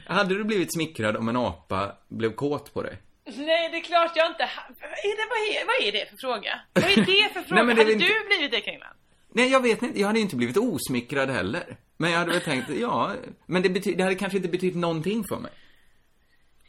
Hade 0.07 0.35
du 0.35 0.45
blivit 0.45 0.75
smickrad 0.75 1.17
om 1.17 1.29
en 1.29 1.37
apa 1.37 1.93
blev 2.09 2.31
kåt 2.31 2.75
på 2.75 2.83
dig? 2.83 2.99
Nej, 3.37 3.69
det 3.71 3.77
är 3.77 3.83
klart 3.83 4.13
jag 4.15 4.27
inte... 4.27 4.43
är 4.43 5.17
det, 5.17 5.27
vad 5.31 5.39
är, 5.39 5.67
vad 5.67 5.89
är 5.89 5.93
det 5.93 6.11
för 6.11 6.17
fråga? 6.17 6.61
Vad 6.73 6.85
är 6.85 6.97
det 6.97 7.35
för 7.35 7.43
fråga? 7.43 7.55
Nej, 7.55 7.65
men 7.65 7.77
det 7.77 7.83
Hade 7.83 7.95
väl 7.95 7.99
du 7.99 8.27
blivit 8.27 8.51
det 8.51 8.61
Kringland? 8.61 8.97
Nej, 9.33 9.53
jag 9.53 9.63
vet 9.63 9.83
inte. 9.83 10.01
Jag 10.01 10.07
hade 10.07 10.21
inte 10.21 10.37
blivit 10.37 10.57
osmickrad 10.57 11.31
heller. 11.31 11.77
Men 12.01 12.11
jag 12.11 12.19
hade 12.19 12.33
väl 12.33 12.41
tänkt, 12.41 12.71
ja, 12.71 13.13
men 13.47 13.63
det, 13.63 13.69
bety- 13.69 13.97
det 13.97 14.03
hade 14.03 14.15
kanske 14.15 14.37
inte 14.37 14.49
betytt 14.49 14.75
någonting 14.75 15.25
för 15.29 15.39
mig. 15.39 15.53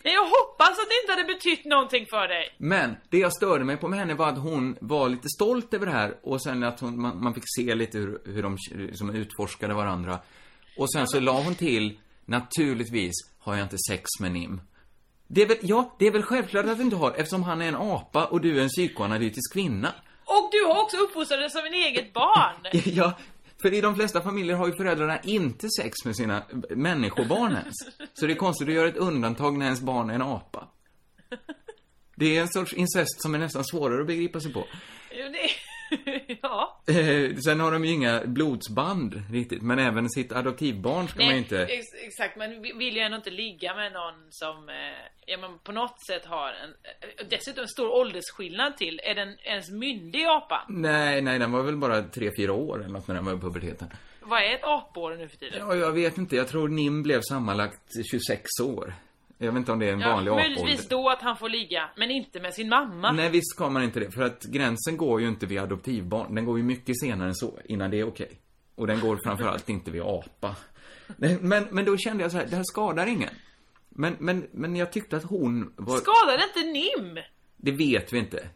Nej, 0.04 0.14
jag 0.14 0.26
hoppas 0.26 0.70
att 0.70 0.90
det 0.90 1.02
inte 1.04 1.12
hade 1.12 1.34
betytt 1.34 1.66
någonting 1.66 2.06
för 2.10 2.28
dig. 2.28 2.56
Men 2.58 2.96
det 3.10 3.18
jag 3.18 3.34
störde 3.34 3.64
mig 3.66 3.78
på 3.78 3.88
med 3.88 4.00
henne 4.00 4.14
var 4.14 4.30
att 4.30 4.38
hon 4.38 4.78
var 4.82 5.10
lite 5.10 5.30
stolt 5.30 5.74
över 5.74 5.86
det 5.86 5.92
här 5.92 6.16
och 6.24 6.44
sen 6.44 6.64
att 6.64 6.80
hon, 6.80 7.02
man, 7.02 7.24
man 7.24 7.34
fick 7.34 7.44
se 7.58 7.76
lite 7.76 7.98
hur, 7.98 8.22
hur 8.26 8.44
de 8.44 8.58
som 8.94 9.16
utforskade 9.16 9.74
varandra. 9.74 10.20
Och 10.78 10.92
sen 10.92 11.08
så 11.08 11.20
la 11.20 11.42
hon 11.42 11.56
till, 11.56 12.00
naturligtvis 12.26 13.14
har 13.40 13.56
jag 13.56 13.66
inte 13.66 13.78
sex 13.90 14.04
med 14.20 14.32
Nim. 14.32 14.62
Det 15.28 15.42
är 15.42 15.48
väl, 15.48 15.58
ja, 15.62 15.96
det 16.00 16.08
är 16.08 16.12
väl 16.12 16.24
självklart 16.24 16.66
att 16.66 16.78
du 16.78 16.84
inte 16.84 16.96
har 16.96 17.12
eftersom 17.12 17.44
han 17.44 17.62
är 17.62 17.68
en 17.68 17.76
apa 17.76 18.26
och 18.26 18.42
du 18.42 18.58
är 18.58 18.64
en 18.64 18.70
psykoanalytisk 18.70 19.54
kvinna. 19.54 19.94
Och 20.26 20.50
du 20.52 20.66
har 20.66 20.82
också 20.84 20.98
uppfostrat 20.98 21.40
dig 21.40 21.50
som 21.50 21.66
en 21.66 21.74
eget 21.74 22.14
barn. 22.14 22.56
Ja, 22.86 23.14
för 23.62 23.74
i 23.74 23.82
de 23.82 23.96
flesta 23.96 24.22
familjer 24.22 24.56
har 24.56 24.68
ju 24.68 24.74
föräldrarna 24.74 25.20
inte 25.22 25.68
sex 25.70 26.06
med 26.06 26.16
sina 26.16 26.44
människobarn 26.70 27.52
ens. 27.52 27.76
Så 28.14 28.28
det 28.28 28.34
är 28.34 28.38
konstigt 28.38 28.68
att 28.68 28.74
göra 28.74 28.88
ett 28.88 28.98
undantag 28.98 29.58
när 29.58 29.66
ens 29.66 29.82
barn 29.82 30.10
är 30.10 30.14
en 30.14 30.22
apa. 30.22 30.68
Det 32.16 32.38
är 32.38 32.42
en 32.42 32.48
sorts 32.48 32.74
incest 32.74 33.22
som 33.22 33.36
är 33.36 33.40
nästan 33.40 33.66
svårare 33.66 34.02
att 34.02 34.08
begripa 34.08 34.40
sig 34.40 34.54
på. 34.54 34.66
Jo, 35.12 35.26
det... 35.32 35.50
ja. 36.42 36.82
Eh, 36.88 37.36
sen 37.36 37.60
har 37.60 37.72
de 37.72 37.86
ju 37.86 37.92
inga 37.92 38.22
blodsband 38.26 39.22
riktigt, 39.32 39.62
men 39.62 39.80
även 39.80 40.10
sitt 40.10 40.32
adoptivbarn 40.32 41.08
ska 41.08 41.20
man 41.20 41.32
ju 41.34 41.38
inte... 41.38 41.62
ex 41.66 41.86
exakt, 42.06 42.38
men 42.38 42.62
vi- 42.62 42.74
vill 42.74 42.96
ju 42.96 43.02
ändå 43.02 43.18
inte 43.18 43.30
ligga 43.30 43.76
med 43.76 43.92
någon 43.94 44.14
som, 44.30 44.70
eh, 44.70 44.76
ja 45.26 45.38
men 45.38 45.60
på 45.60 45.72
något 45.72 46.06
sätt 46.08 46.26
har 46.26 46.48
en, 46.50 46.70
eh, 46.70 47.28
dessutom 47.30 47.62
en 47.62 47.68
stor 47.68 47.90
åldersskillnad 47.90 48.78
till. 48.78 49.00
Är 49.04 49.16
den 49.16 49.38
ens 49.44 49.70
myndig 49.70 50.26
apa? 50.26 50.66
Nej, 50.70 51.22
nej, 51.22 51.40
den 51.40 51.52
var 51.52 51.64
väl 51.64 51.78
bara 51.78 52.04
tre 52.04 52.32
fyra 52.38 52.54
år 52.54 52.80
eller 52.80 52.90
något 52.94 53.08
när 53.08 53.16
den 53.16 53.26
var 53.26 53.34
i 53.34 53.38
puberteten. 53.38 53.88
Vad 54.22 54.42
är 54.42 54.54
ett 54.56 54.64
apår 54.64 55.16
nu 55.16 55.28
för 55.28 55.38
tiden? 55.38 55.60
Ja, 55.60 55.76
jag 55.76 55.92
vet 55.92 56.18
inte. 56.18 56.36
Jag 56.36 56.48
tror 56.48 56.70
Nim 56.70 57.04
blev 57.04 57.22
sammanlagt 57.22 57.82
26 58.12 58.44
år. 58.64 58.94
Jag 59.44 59.52
vet 59.52 59.58
inte 59.58 59.72
om 59.72 59.80
det 59.80 59.86
är 59.86 59.94
en 59.94 60.00
vanlig 60.00 60.32
apålder. 60.32 60.50
möjligtvis 60.50 60.88
då 60.88 61.10
att 61.10 61.22
han 61.22 61.38
får 61.38 61.50
ligga, 61.50 61.90
men 61.96 62.12
inte 62.12 62.40
med 62.40 62.54
sin 62.54 62.70
mamma. 62.70 63.12
Nej, 63.12 63.30
visst 63.30 63.52
ska 63.52 63.70
man 63.70 63.84
inte 63.84 64.00
det. 64.00 64.12
För 64.12 64.22
att 64.22 64.44
gränsen 64.44 64.98
går 64.98 65.22
ju 65.22 65.28
inte 65.28 65.46
vid 65.46 65.60
adoptivbarn. 65.60 66.36
Den 66.36 66.46
går 66.46 66.58
ju 66.58 66.64
mycket 66.64 67.00
senare 67.00 67.28
än 67.28 67.36
så, 67.36 67.60
innan 67.66 67.92
det 67.92 68.00
är 68.00 68.08
okej. 68.08 68.32
Och 68.76 68.88
den 68.88 69.00
går 69.00 69.20
framförallt 69.24 69.70
inte 69.70 69.92
vid 69.92 70.02
apa. 70.02 70.56
Men, 71.40 71.68
men 71.72 71.86
då 71.86 71.98
kände 71.98 72.24
jag 72.24 72.32
så 72.32 72.38
här, 72.38 72.46
det 72.50 72.56
här 72.56 72.64
skadar 72.64 73.08
ingen. 73.08 73.34
Men, 73.90 74.16
men, 74.20 74.48
men 74.52 74.76
jag 74.76 74.92
tyckte 74.92 75.18
att 75.18 75.24
hon 75.24 75.74
var... 75.78 75.98
Skadade 75.98 76.44
inte 76.44 76.72
Nim? 76.72 77.24
Det 77.58 77.72
vet 77.72 78.14
vi 78.14 78.18
inte. 78.18 78.50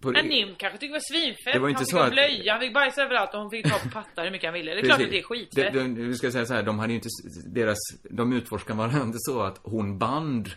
På- 0.00 0.14
En 0.14 0.26
Nim 0.26 0.54
kanske 0.58 0.78
tyckte 0.78 0.86
det 0.86 0.92
var 0.92 1.20
svinfett. 1.20 1.52
Det 1.52 1.58
var 1.58 1.68
inte 1.68 1.78
han 1.78 1.86
så 1.86 1.96
fick 1.96 2.04
att- 2.06 2.12
blöja, 2.12 2.52
han 2.52 2.60
fick 2.60 2.74
bajsa 2.74 3.02
överallt 3.02 3.34
och 3.34 3.40
hon 3.40 3.50
fick 3.50 3.68
ta 3.70 3.78
på 3.78 3.88
pattar 3.88 4.24
hur 4.24 4.30
mycket 4.30 4.46
han 4.46 4.54
ville. 4.54 4.74
Det 4.74 4.80
är 4.80 4.84
klart 4.84 5.00
att 5.00 5.10
det 5.10 5.18
är 5.18 5.22
skitfett. 5.22 5.72
De, 5.72 5.94
de, 5.94 6.08
vi 6.08 6.14
ska 6.14 6.30
säga 6.30 6.46
så 6.46 6.54
här, 6.54 6.62
de 6.62 6.78
hade 6.78 6.92
ju 6.92 6.96
inte, 6.96 7.08
deras, 7.46 7.78
de 8.10 8.32
utforskade 8.32 8.78
varandra 8.78 9.18
så 9.18 9.40
att 9.42 9.60
hon 9.62 9.98
band 9.98 10.50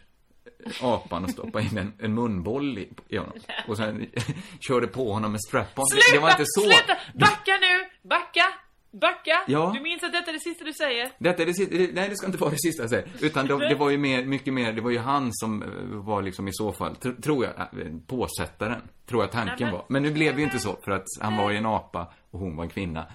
apan 0.81 1.23
och 1.23 1.29
stoppade 1.31 1.65
in 1.65 1.77
en, 1.77 1.93
en 1.99 2.13
munboll 2.13 2.77
i, 2.77 2.89
i 3.09 3.17
honom. 3.17 3.33
Och 3.67 3.77
sen 3.77 4.07
körde 4.59 4.87
på 4.87 5.13
honom 5.13 5.31
med 5.31 5.41
strap-on. 5.41 5.85
Sluta! 5.87 6.05
det 6.13 6.19
var 6.19 6.29
inte 6.31 6.43
så. 6.45 6.61
Sluta! 6.61 6.97
Backa 7.13 7.51
nu! 7.61 7.89
Backa! 8.09 8.45
Backa! 8.91 9.43
Ja. 9.47 9.71
Du 9.75 9.81
minns 9.81 10.03
att 10.03 10.11
detta 10.11 10.29
är 10.29 10.33
det 10.33 10.39
sista 10.39 10.65
du 10.65 10.73
säger? 10.73 11.11
Detta 11.17 11.41
är 11.41 11.45
det 11.45 11.53
sista, 11.53 11.75
nej 11.75 12.09
det 12.09 12.15
ska 12.15 12.25
inte 12.25 12.37
vara 12.37 12.51
det 12.51 12.59
sista 12.59 12.83
jag 12.83 12.89
säger. 12.89 13.07
Utan 13.21 13.47
de, 13.47 13.59
det 13.59 13.75
var 13.75 13.89
ju 13.89 13.97
mer, 13.97 14.25
mycket 14.25 14.53
mer, 14.53 14.73
det 14.73 14.81
var 14.81 14.91
ju 14.91 14.97
han 14.99 15.29
som 15.33 15.63
eh, 15.63 15.69
var 15.83 16.21
liksom 16.21 16.47
i 16.47 16.53
så 16.53 16.71
fall, 16.71 16.95
tr, 16.95 17.11
tror 17.21 17.45
jag, 17.45 17.53
eh, 17.59 17.93
påsättaren. 18.07 18.81
Tror 19.05 19.23
jag 19.23 19.31
tanken 19.31 19.55
Nej, 19.59 19.65
men- 19.65 19.73
var. 19.73 19.85
Men 19.89 20.03
nu 20.03 20.11
blev 20.11 20.35
det 20.35 20.39
ju 20.41 20.45
inte 20.45 20.59
så, 20.59 20.77
för 20.83 20.91
att 20.91 21.05
han 21.21 21.37
var 21.37 21.51
ju 21.51 21.57
en 21.57 21.65
apa 21.65 22.13
och 22.31 22.39
hon 22.39 22.55
var 22.55 22.63
en 22.63 22.69
kvinna. 22.69 23.05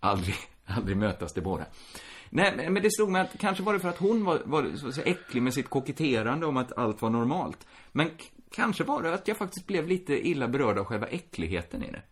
Aldrig, 0.00 0.34
aldrig 0.66 0.96
mötas 0.96 1.34
de 1.34 1.40
båda. 1.40 1.64
Nej, 2.30 2.70
men 2.70 2.82
det 2.82 2.92
slog 2.92 3.10
mig 3.10 3.20
att 3.22 3.38
kanske 3.38 3.62
var 3.62 3.72
det 3.72 3.78
för 3.80 3.88
att 3.88 3.98
hon 3.98 4.24
var, 4.24 4.42
var 4.44 4.70
så, 4.76 4.92
så 4.92 5.00
äcklig 5.00 5.42
med 5.42 5.54
sitt 5.54 5.68
koketterande 5.70 6.46
om 6.46 6.56
att 6.56 6.78
allt 6.78 7.02
var 7.02 7.10
normalt. 7.10 7.66
Men 7.92 8.10
kanske 8.52 8.84
var 8.84 9.02
det 9.02 9.14
att 9.14 9.28
jag 9.28 9.36
faktiskt 9.36 9.66
blev 9.66 9.88
lite 9.88 10.28
illa 10.28 10.48
berörd 10.48 10.78
av 10.78 10.84
själva 10.84 11.06
äckligheten 11.06 11.84
i 11.84 11.90
det. 11.92 12.02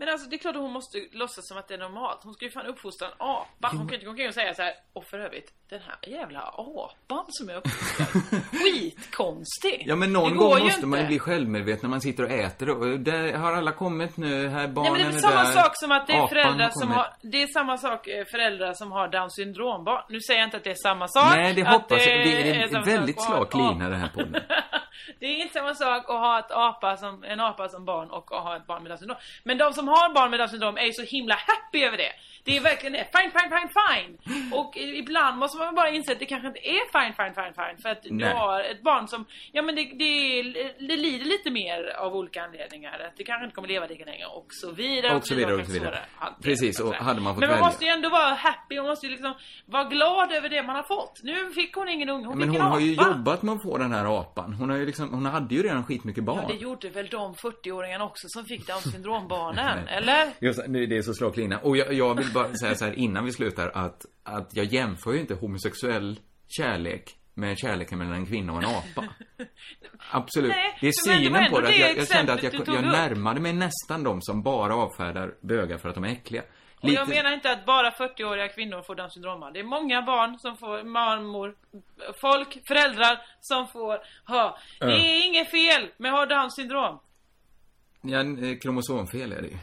Men 0.00 0.08
alltså 0.08 0.28
det 0.28 0.36
är 0.36 0.38
klart 0.38 0.56
att 0.56 0.62
hon 0.62 0.72
måste 0.72 0.98
låtsas 1.12 1.48
som 1.48 1.58
att 1.58 1.68
det 1.68 1.74
är 1.74 1.78
normalt. 1.78 2.20
Hon 2.22 2.34
ska 2.34 2.44
ju 2.44 2.50
fan 2.50 2.66
uppfostra 2.66 3.08
en 3.08 3.14
apa. 3.18 3.68
Hon 3.68 3.78
kan 3.78 3.88
ju 3.88 3.94
inte 3.94 4.04
gå 4.04 4.10
omkring 4.10 4.28
och 4.28 4.34
säga 4.34 4.54
så 4.54 4.62
här. 4.62 4.72
Och 4.92 5.04
för 5.04 5.18
övrigt, 5.18 5.52
den 5.70 5.80
här 5.80 6.10
jävla 6.10 6.40
apan 6.40 7.24
som 7.28 7.48
jag 7.48 7.58
uppfostrar. 7.58 8.06
Skitkonstig. 8.58 9.84
Ja 9.86 9.96
men 9.96 10.12
någon 10.12 10.36
gång 10.36 10.58
måste 10.58 10.86
man 10.86 11.00
ju 11.00 11.06
bli 11.06 11.18
självmedveten 11.18 11.80
när 11.82 11.90
man 11.90 12.00
sitter 12.00 12.24
och 12.24 12.30
äter 12.30 12.70
och 12.70 13.00
där 13.00 13.32
har 13.32 13.52
alla 13.52 13.72
kommit 13.72 14.16
nu, 14.16 14.48
här 14.48 14.58
Nej 14.58 14.68
barnen 14.68 14.92
men 14.92 15.10
det 15.10 15.16
är 15.16 15.20
samma 15.20 15.42
där. 15.42 15.52
sak 15.52 15.72
som 15.74 15.92
att 15.92 16.06
det 16.06 16.12
är 16.12 16.26
föräldrar 16.26 16.64
har 16.64 16.80
som 16.80 16.90
har 16.90 17.06
Det 17.22 17.42
är 17.42 17.46
samma 17.46 17.78
sak 17.78 18.08
eh, 18.08 18.24
föräldrar 18.24 18.72
som 18.72 18.92
har 18.92 19.08
down 19.08 19.30
syndrom 19.30 19.84
barn. 19.84 20.02
Nu 20.08 20.20
säger 20.20 20.40
jag 20.40 20.46
inte 20.46 20.56
att 20.56 20.64
det 20.64 20.70
är 20.70 20.82
samma 20.82 21.08
sak 21.08 21.36
Nej, 21.36 21.54
det 21.54 21.68
hoppas 21.68 22.06
jag. 22.06 22.26
Det 22.26 22.50
är 22.50 22.76
en 22.76 22.84
väldigt 22.84 23.22
slak 23.22 23.54
lina 23.54 23.88
det 23.88 23.96
här 23.96 24.08
podden. 24.08 24.42
Det 25.20 25.26
är 25.26 25.42
inte 25.42 25.54
samma 25.54 25.74
sak 25.74 26.10
att 26.10 26.20
ha 26.20 26.38
ett 26.38 26.50
apa 26.50 26.96
som, 26.96 27.24
en 27.24 27.40
apa 27.40 27.68
som 27.68 27.84
barn 27.84 28.10
och 28.10 28.34
att 28.34 28.42
ha 28.42 28.56
ett 28.56 28.66
barn 28.66 28.82
med 28.82 28.90
Downs 28.90 29.00
syndrom. 29.00 29.18
Men 29.44 29.58
de 29.58 29.72
som 29.72 29.88
har 29.90 30.14
barn 30.14 30.30
med 30.30 30.40
Downs 30.40 30.50
syndrom 30.50 30.76
är 30.76 30.84
ju 30.84 30.92
så 30.92 31.02
himla 31.02 31.34
happy 31.34 31.84
över 31.84 31.96
det. 31.96 32.12
Det 32.44 32.56
är 32.56 32.60
verkligen 32.60 32.92
det. 32.92 33.06
Fine, 33.18 33.30
fine, 33.30 33.50
fine, 33.50 33.70
fine. 33.80 34.18
Och 34.52 34.76
ibland 34.76 35.38
måste 35.38 35.58
man 35.58 35.74
bara 35.74 35.90
inse 35.90 36.12
att 36.12 36.18
det 36.18 36.26
kanske 36.26 36.48
inte 36.48 36.68
är 36.68 37.00
fine, 37.00 37.14
fine, 37.14 37.34
fine, 37.34 37.54
fine. 37.54 37.82
För 37.82 37.88
att 37.88 38.02
du 38.02 38.10
Nej. 38.14 38.34
har 38.34 38.60
ett 38.60 38.82
barn 38.82 39.08
som, 39.08 39.26
ja 39.52 39.62
men 39.62 39.74
det, 39.74 39.84
det, 39.84 40.42
det 40.88 40.96
lider 40.96 41.24
lite 41.24 41.50
mer 41.50 41.96
av 41.98 42.16
olika 42.16 42.42
anledningar. 42.42 43.00
Att 43.08 43.16
det 43.16 43.24
kanske 43.24 43.44
inte 43.44 43.54
kommer 43.54 43.68
leva 43.68 43.86
lika 43.86 44.04
länge 44.04 44.24
och 44.24 44.46
så 44.50 44.70
vidare. 44.72 45.16
Och 45.16 45.26
så 45.26 45.34
vidare 45.34 45.54
och 45.54 45.66
så 45.66 45.72
vidare. 45.72 45.98
Precis, 46.42 46.80
och 46.80 46.94
hade 46.94 47.20
man 47.20 47.34
fått 47.34 47.40
Men 47.40 47.48
man 47.48 47.56
välja. 47.56 47.66
måste 47.70 47.84
ju 47.84 47.90
ändå 47.90 48.08
vara 48.08 48.34
happy, 48.34 48.76
man 48.76 48.86
måste 48.86 49.06
ju 49.06 49.12
liksom 49.12 49.34
vara 49.66 49.84
glad 49.84 50.32
över 50.32 50.48
det 50.48 50.62
man 50.62 50.76
har 50.76 50.82
fått. 50.82 51.20
Nu 51.22 51.50
fick 51.54 51.74
hon 51.74 51.88
ingen 51.88 52.08
unge, 52.08 52.26
hon 52.26 52.38
Men 52.38 52.48
fick 52.48 52.58
hon 52.58 52.66
en 52.66 52.72
har 52.72 52.80
ju 52.80 52.96
apa. 52.98 53.08
jobbat 53.08 53.42
med 53.42 53.54
att 53.54 53.62
få 53.62 53.78
den 53.78 53.92
här 53.92 54.20
apan. 54.20 54.52
Hon 54.52 54.70
har 54.70 54.76
ju 54.76 54.86
liksom, 54.86 55.10
hon 55.14 55.26
hade 55.26 55.54
ju 55.54 55.62
redan 55.62 55.84
skitmycket 55.84 56.24
barn. 56.24 56.38
Ja, 56.42 56.48
det 56.54 56.60
gjorde 56.60 56.88
väl 56.88 57.06
de 57.06 57.34
40-åringarna 57.34 58.02
också 58.04 58.26
som 58.28 58.44
fick 58.44 58.66
Downs 58.66 58.82
syndrombarnen, 58.92 59.88
eller? 59.88 60.28
Just 60.40 60.60
det, 60.66 60.86
det 60.86 60.96
är 60.96 61.02
så 61.02 61.32
lina. 61.36 61.58
Och 61.58 61.76
jag, 61.76 61.92
jag 61.92 62.14
vill 62.14 62.32
bara 62.34 62.54
säga 62.54 62.74
så 62.74 62.84
här 62.84 62.92
innan 62.98 63.24
vi 63.24 63.32
slutar 63.32 63.70
att, 63.74 64.06
att 64.22 64.56
jag 64.56 64.66
jämför 64.66 65.12
ju 65.12 65.20
inte 65.20 65.34
homosexuell 65.34 66.20
kärlek 66.48 67.16
med 67.40 67.58
kärleken 67.58 67.98
mellan 67.98 68.14
en 68.14 68.26
kvinna 68.26 68.52
och 68.52 68.62
en 68.62 68.68
apa. 68.68 69.04
Absolut. 70.10 70.50
Nej, 70.50 70.78
det 70.80 70.88
är 70.88 70.92
synen 70.92 71.50
på 71.50 71.60
det. 71.60 71.68
Att 71.68 71.78
jag, 71.78 71.96
jag 71.96 72.08
kände 72.08 72.32
att 72.32 72.42
jag, 72.42 72.54
jag 72.54 72.84
närmade 72.84 73.40
mig 73.40 73.52
nästan 73.52 74.04
de 74.04 74.22
som 74.22 74.42
bara 74.42 74.74
avfärdar 74.74 75.34
bögar 75.40 75.78
för 75.78 75.88
att 75.88 75.94
de 75.94 76.04
är 76.04 76.08
äckliga. 76.08 76.42
Och 76.82 76.88
jag 76.88 77.08
menar 77.08 77.32
inte 77.32 77.52
att 77.52 77.66
bara 77.66 77.90
40-åriga 77.90 78.48
kvinnor 78.48 78.82
får 78.82 78.94
Downs 78.94 79.14
syndrom. 79.14 79.50
Det 79.52 79.60
är 79.60 79.64
många 79.64 80.02
barn 80.02 80.38
som 80.38 80.56
får 80.56 80.84
mormor, 80.84 81.54
folk, 82.20 82.66
föräldrar 82.68 83.20
som 83.40 83.68
får 83.68 83.98
ha. 84.26 84.58
Det 84.78 84.86
är 84.86 85.26
inget 85.26 85.50
fel 85.50 85.90
med 85.96 86.12
att 86.12 86.18
ha 86.18 86.26
Downs 86.36 86.54
syndrom. 86.56 87.00
Ja, 88.02 88.20
eh, 88.20 88.58
kromosomfel 88.62 89.32
är 89.32 89.42
det 89.42 89.48
ju. 89.48 89.58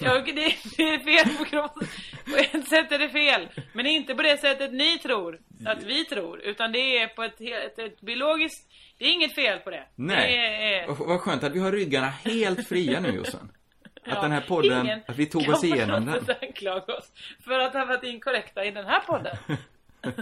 Ja, 0.00 0.22
det, 0.26 0.44
är 0.82 0.98
fel 0.98 1.36
på 1.38 1.44
kroppen. 1.44 1.88
På 2.24 2.36
ett 2.36 2.68
sätt 2.68 2.92
är 2.92 2.98
det 2.98 3.08
fel. 3.08 3.48
Men 3.72 3.86
inte 3.86 4.14
på 4.14 4.22
det 4.22 4.40
sättet 4.40 4.72
ni 4.72 4.98
tror 4.98 5.40
att 5.66 5.82
vi 5.82 6.04
tror. 6.04 6.40
Utan 6.40 6.72
det 6.72 6.98
är 6.98 7.08
på 7.08 7.22
ett, 7.22 7.38
helt- 7.38 7.78
ett, 7.78 8.00
biologiskt... 8.00 8.68
Det 8.98 9.04
är 9.04 9.12
inget 9.12 9.34
fel 9.34 9.58
på 9.58 9.70
det. 9.70 9.84
Nej. 9.94 10.36
Det 10.36 10.74
är, 10.76 10.86
Vad 11.06 11.20
skönt 11.20 11.44
att 11.44 11.52
vi 11.52 11.58
har 11.58 11.72
ryggarna 11.72 12.06
helt 12.06 12.68
fria 12.68 13.00
nu 13.00 13.08
Jossan. 13.08 13.50
Att 14.06 14.14
Ja, 14.14 14.22
den 14.22 14.32
här 14.32 14.40
podden, 14.40 14.86
ingen 14.86 15.00
att 15.06 15.16
vi 15.16 15.26
tog 15.26 15.48
oss 15.48 15.64
igenom 15.64 16.06
den. 16.06 16.24
anklaga 16.42 16.94
oss 16.94 17.12
för 17.44 17.58
att 17.58 17.72
ha 17.74 17.84
varit 17.84 18.04
inkorrekta 18.04 18.64
i 18.64 18.70
den 18.70 18.84
här 18.86 19.00
podden. 19.00 19.36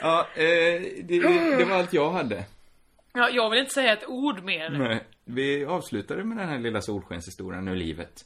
Ja, 0.00 0.26
eh, 0.34 0.82
det, 1.02 1.20
det 1.58 1.64
var 1.64 1.76
allt 1.76 1.92
jag 1.92 2.10
hade. 2.10 2.44
Ja, 3.12 3.30
jag 3.30 3.50
vill 3.50 3.58
inte 3.60 3.74
säga 3.74 3.92
ett 3.92 4.06
ord 4.06 4.42
mer. 4.42 4.70
Nej, 4.70 5.00
vi 5.24 5.64
avslutade 5.64 6.24
med 6.24 6.38
den 6.38 6.48
här 6.48 6.58
lilla 6.58 6.80
solskenshistorien 6.80 7.68
ur 7.68 7.76
livet. 7.76 8.24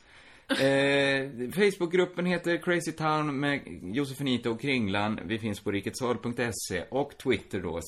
Eh, 0.50 1.50
Facebookgruppen 1.50 2.26
heter 2.26 2.56
Crazy 2.56 2.92
Town 2.92 3.40
med 3.40 3.60
Josefinito 3.82 4.50
och 4.50 4.60
Kringlan. 4.60 5.20
Vi 5.24 5.38
finns 5.38 5.60
på 5.60 5.70
riketsal.se 5.70 6.84
och 6.90 7.18
Twitter 7.18 7.60
då, 7.60 7.80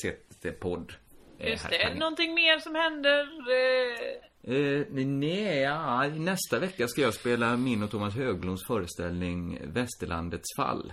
podd. 0.61 0.93
Just 1.39 1.71
det. 1.71 1.83
Är 1.83 1.91
det 1.91 1.99
någonting 1.99 2.35
mer 2.35 2.59
som 2.59 2.75
händer? 2.75 3.21
Eh, 3.21 4.33
Eh, 4.45 4.87
nej, 4.91 5.59
ja, 5.59 6.09
nästa 6.09 6.59
vecka 6.59 6.89
ska 6.89 7.01
jag 7.01 7.15
spela 7.15 7.57
min 7.57 7.83
och 7.83 7.91
Thomas 7.91 8.15
Höglunds 8.17 8.67
föreställning 8.67 9.59
Västerlandets 9.65 10.57
fall. 10.57 10.93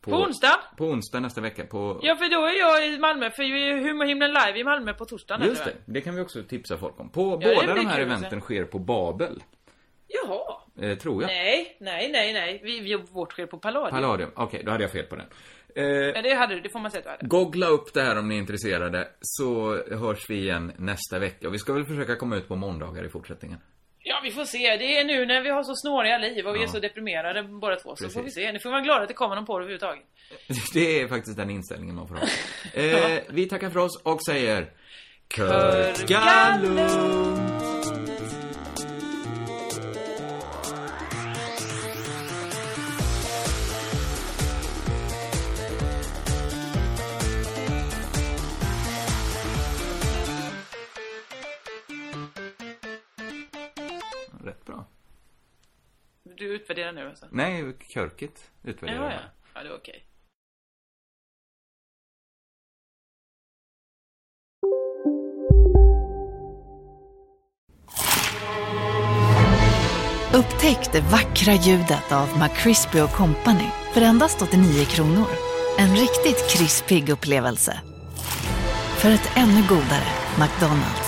På 0.00 0.10
onsdag? 0.10 0.60
På 0.76 0.84
onsdag 0.84 1.20
nästa 1.20 1.40
vecka 1.40 1.66
på... 1.66 2.00
Ja, 2.02 2.16
för 2.16 2.30
då 2.30 2.46
är 2.46 2.58
jag 2.58 2.94
i 2.94 2.98
Malmö, 2.98 3.30
för 3.30 3.42
vi 3.42 3.70
är 3.70 3.76
Humorhimlen 3.76 4.30
live 4.30 4.58
i 4.58 4.64
Malmö 4.64 4.92
på 4.92 5.04
torsdagen. 5.04 5.46
Just 5.46 5.64
det, 5.64 5.72
det 5.84 6.00
kan 6.00 6.14
vi 6.14 6.20
också 6.20 6.42
tipsa 6.42 6.78
folk 6.78 7.00
om. 7.00 7.08
På 7.08 7.38
Ja, 7.42 7.54
båda 7.54 7.74
de 7.74 7.86
här 7.86 8.00
eventen 8.00 8.40
sker 8.40 8.64
på 8.64 8.78
Babel, 8.78 9.42
Jaha. 10.08 10.60
eh, 10.90 10.98
tror 10.98 11.22
jag. 11.22 11.28
Nej, 11.28 11.76
nej, 11.80 12.10
nej, 12.12 12.32
nej. 12.32 12.60
Vi, 12.64 12.80
vi, 12.80 12.94
vårt 13.12 13.32
sker 13.32 13.46
på 13.46 13.58
Palladium. 13.58 13.90
Palladium, 14.02 14.30
okej, 14.36 14.62
då 14.64 14.70
hade 14.70 14.84
jag 14.84 14.92
fel 14.92 15.04
på 15.06 15.16
den. 15.16 15.26
Eh, 15.76 15.84
Ja, 15.84 16.22
det 16.22 16.34
hade 16.34 16.54
du, 16.54 16.60
det 16.60 16.68
får 16.68 16.78
man 16.80 16.90
säga 16.90 16.98
att 17.00 17.04
du 17.04 17.10
hade. 17.10 17.26
Googla 17.26 17.66
upp 17.66 17.94
det 17.94 18.02
här 18.02 18.18
om 18.18 18.28
ni 18.28 18.34
är 18.34 18.38
intresserade, 18.38 19.08
så 19.20 19.76
hörs 19.96 20.30
vi 20.30 20.34
igen 20.38 20.72
nästa 20.78 21.18
vecka. 21.18 21.48
Och 21.48 21.54
vi 21.54 21.58
ska 21.58 21.72
väl 21.72 21.84
försöka 21.84 22.16
komma 22.16 22.36
ut 22.36 22.48
på 22.48 22.56
måndagar 22.56 23.04
i 23.04 23.08
fortsättningen. 23.08 23.58
Ja, 24.02 24.20
vi 24.24 24.30
får 24.30 24.44
se. 24.44 24.76
Det 24.76 24.96
är 24.98 25.04
nu 25.04 25.26
när 25.26 25.42
vi 25.42 25.50
har 25.50 25.62
så 25.62 25.72
snåriga 25.74 26.18
liv 26.18 26.46
och 26.46 26.54
vi 26.54 26.58
Ja. 26.58 26.64
är 26.64 26.68
så 26.68 26.78
deprimerade 26.78 27.42
båda 27.42 27.76
två. 27.76 27.96
Så 27.96 28.04
Precis. 28.04 28.14
får 28.14 28.22
vi 28.22 28.30
se. 28.30 28.52
Nu 28.52 28.58
får 28.58 28.70
man 28.70 28.72
vara 28.76 28.84
glad 28.84 29.02
att 29.02 29.08
det 29.08 29.14
kommer 29.14 29.34
någon 29.36 29.46
på 29.46 29.58
det 29.58 29.62
överhuvudtaget. 29.64 30.04
Det 30.74 31.00
är 31.00 31.08
faktiskt 31.08 31.36
den 31.36 31.50
inställningen 31.50 31.94
man 31.96 32.08
får 32.08 32.14
ha. 32.14 32.22
Eh, 32.82 33.18
vi 33.28 33.48
tackar 33.48 33.70
för 33.70 33.80
oss 33.80 34.02
och 34.04 34.24
säger... 34.24 34.70
Körka 35.34 36.20
Du 56.38 56.44
utvärderar 56.54 56.92
nu 56.92 57.08
alltså? 57.08 57.26
Nej, 57.30 57.72
Körket 57.88 58.50
utvärderar 58.62 59.04
Ja, 59.04 59.12
jag. 59.12 59.20
ja. 59.22 59.30
Ja, 59.54 59.62
det 59.62 59.68
är 59.68 59.74
okej. 59.74 60.04
Upptäck 70.34 70.92
det 70.92 71.00
vackra 71.00 71.52
ljudet 71.54 72.12
av 72.12 72.28
McCrispy 72.38 72.98
Company 73.16 73.64
för 73.92 74.00
endast 74.00 74.42
89 74.42 74.84
kronor. 74.84 75.26
En 75.78 75.96
riktigt 75.96 76.50
krispig 76.50 77.08
upplevelse. 77.08 77.80
För 78.98 79.10
ett 79.10 79.30
ännu 79.36 79.62
godare 79.68 80.08
McDonalds. 80.38 81.07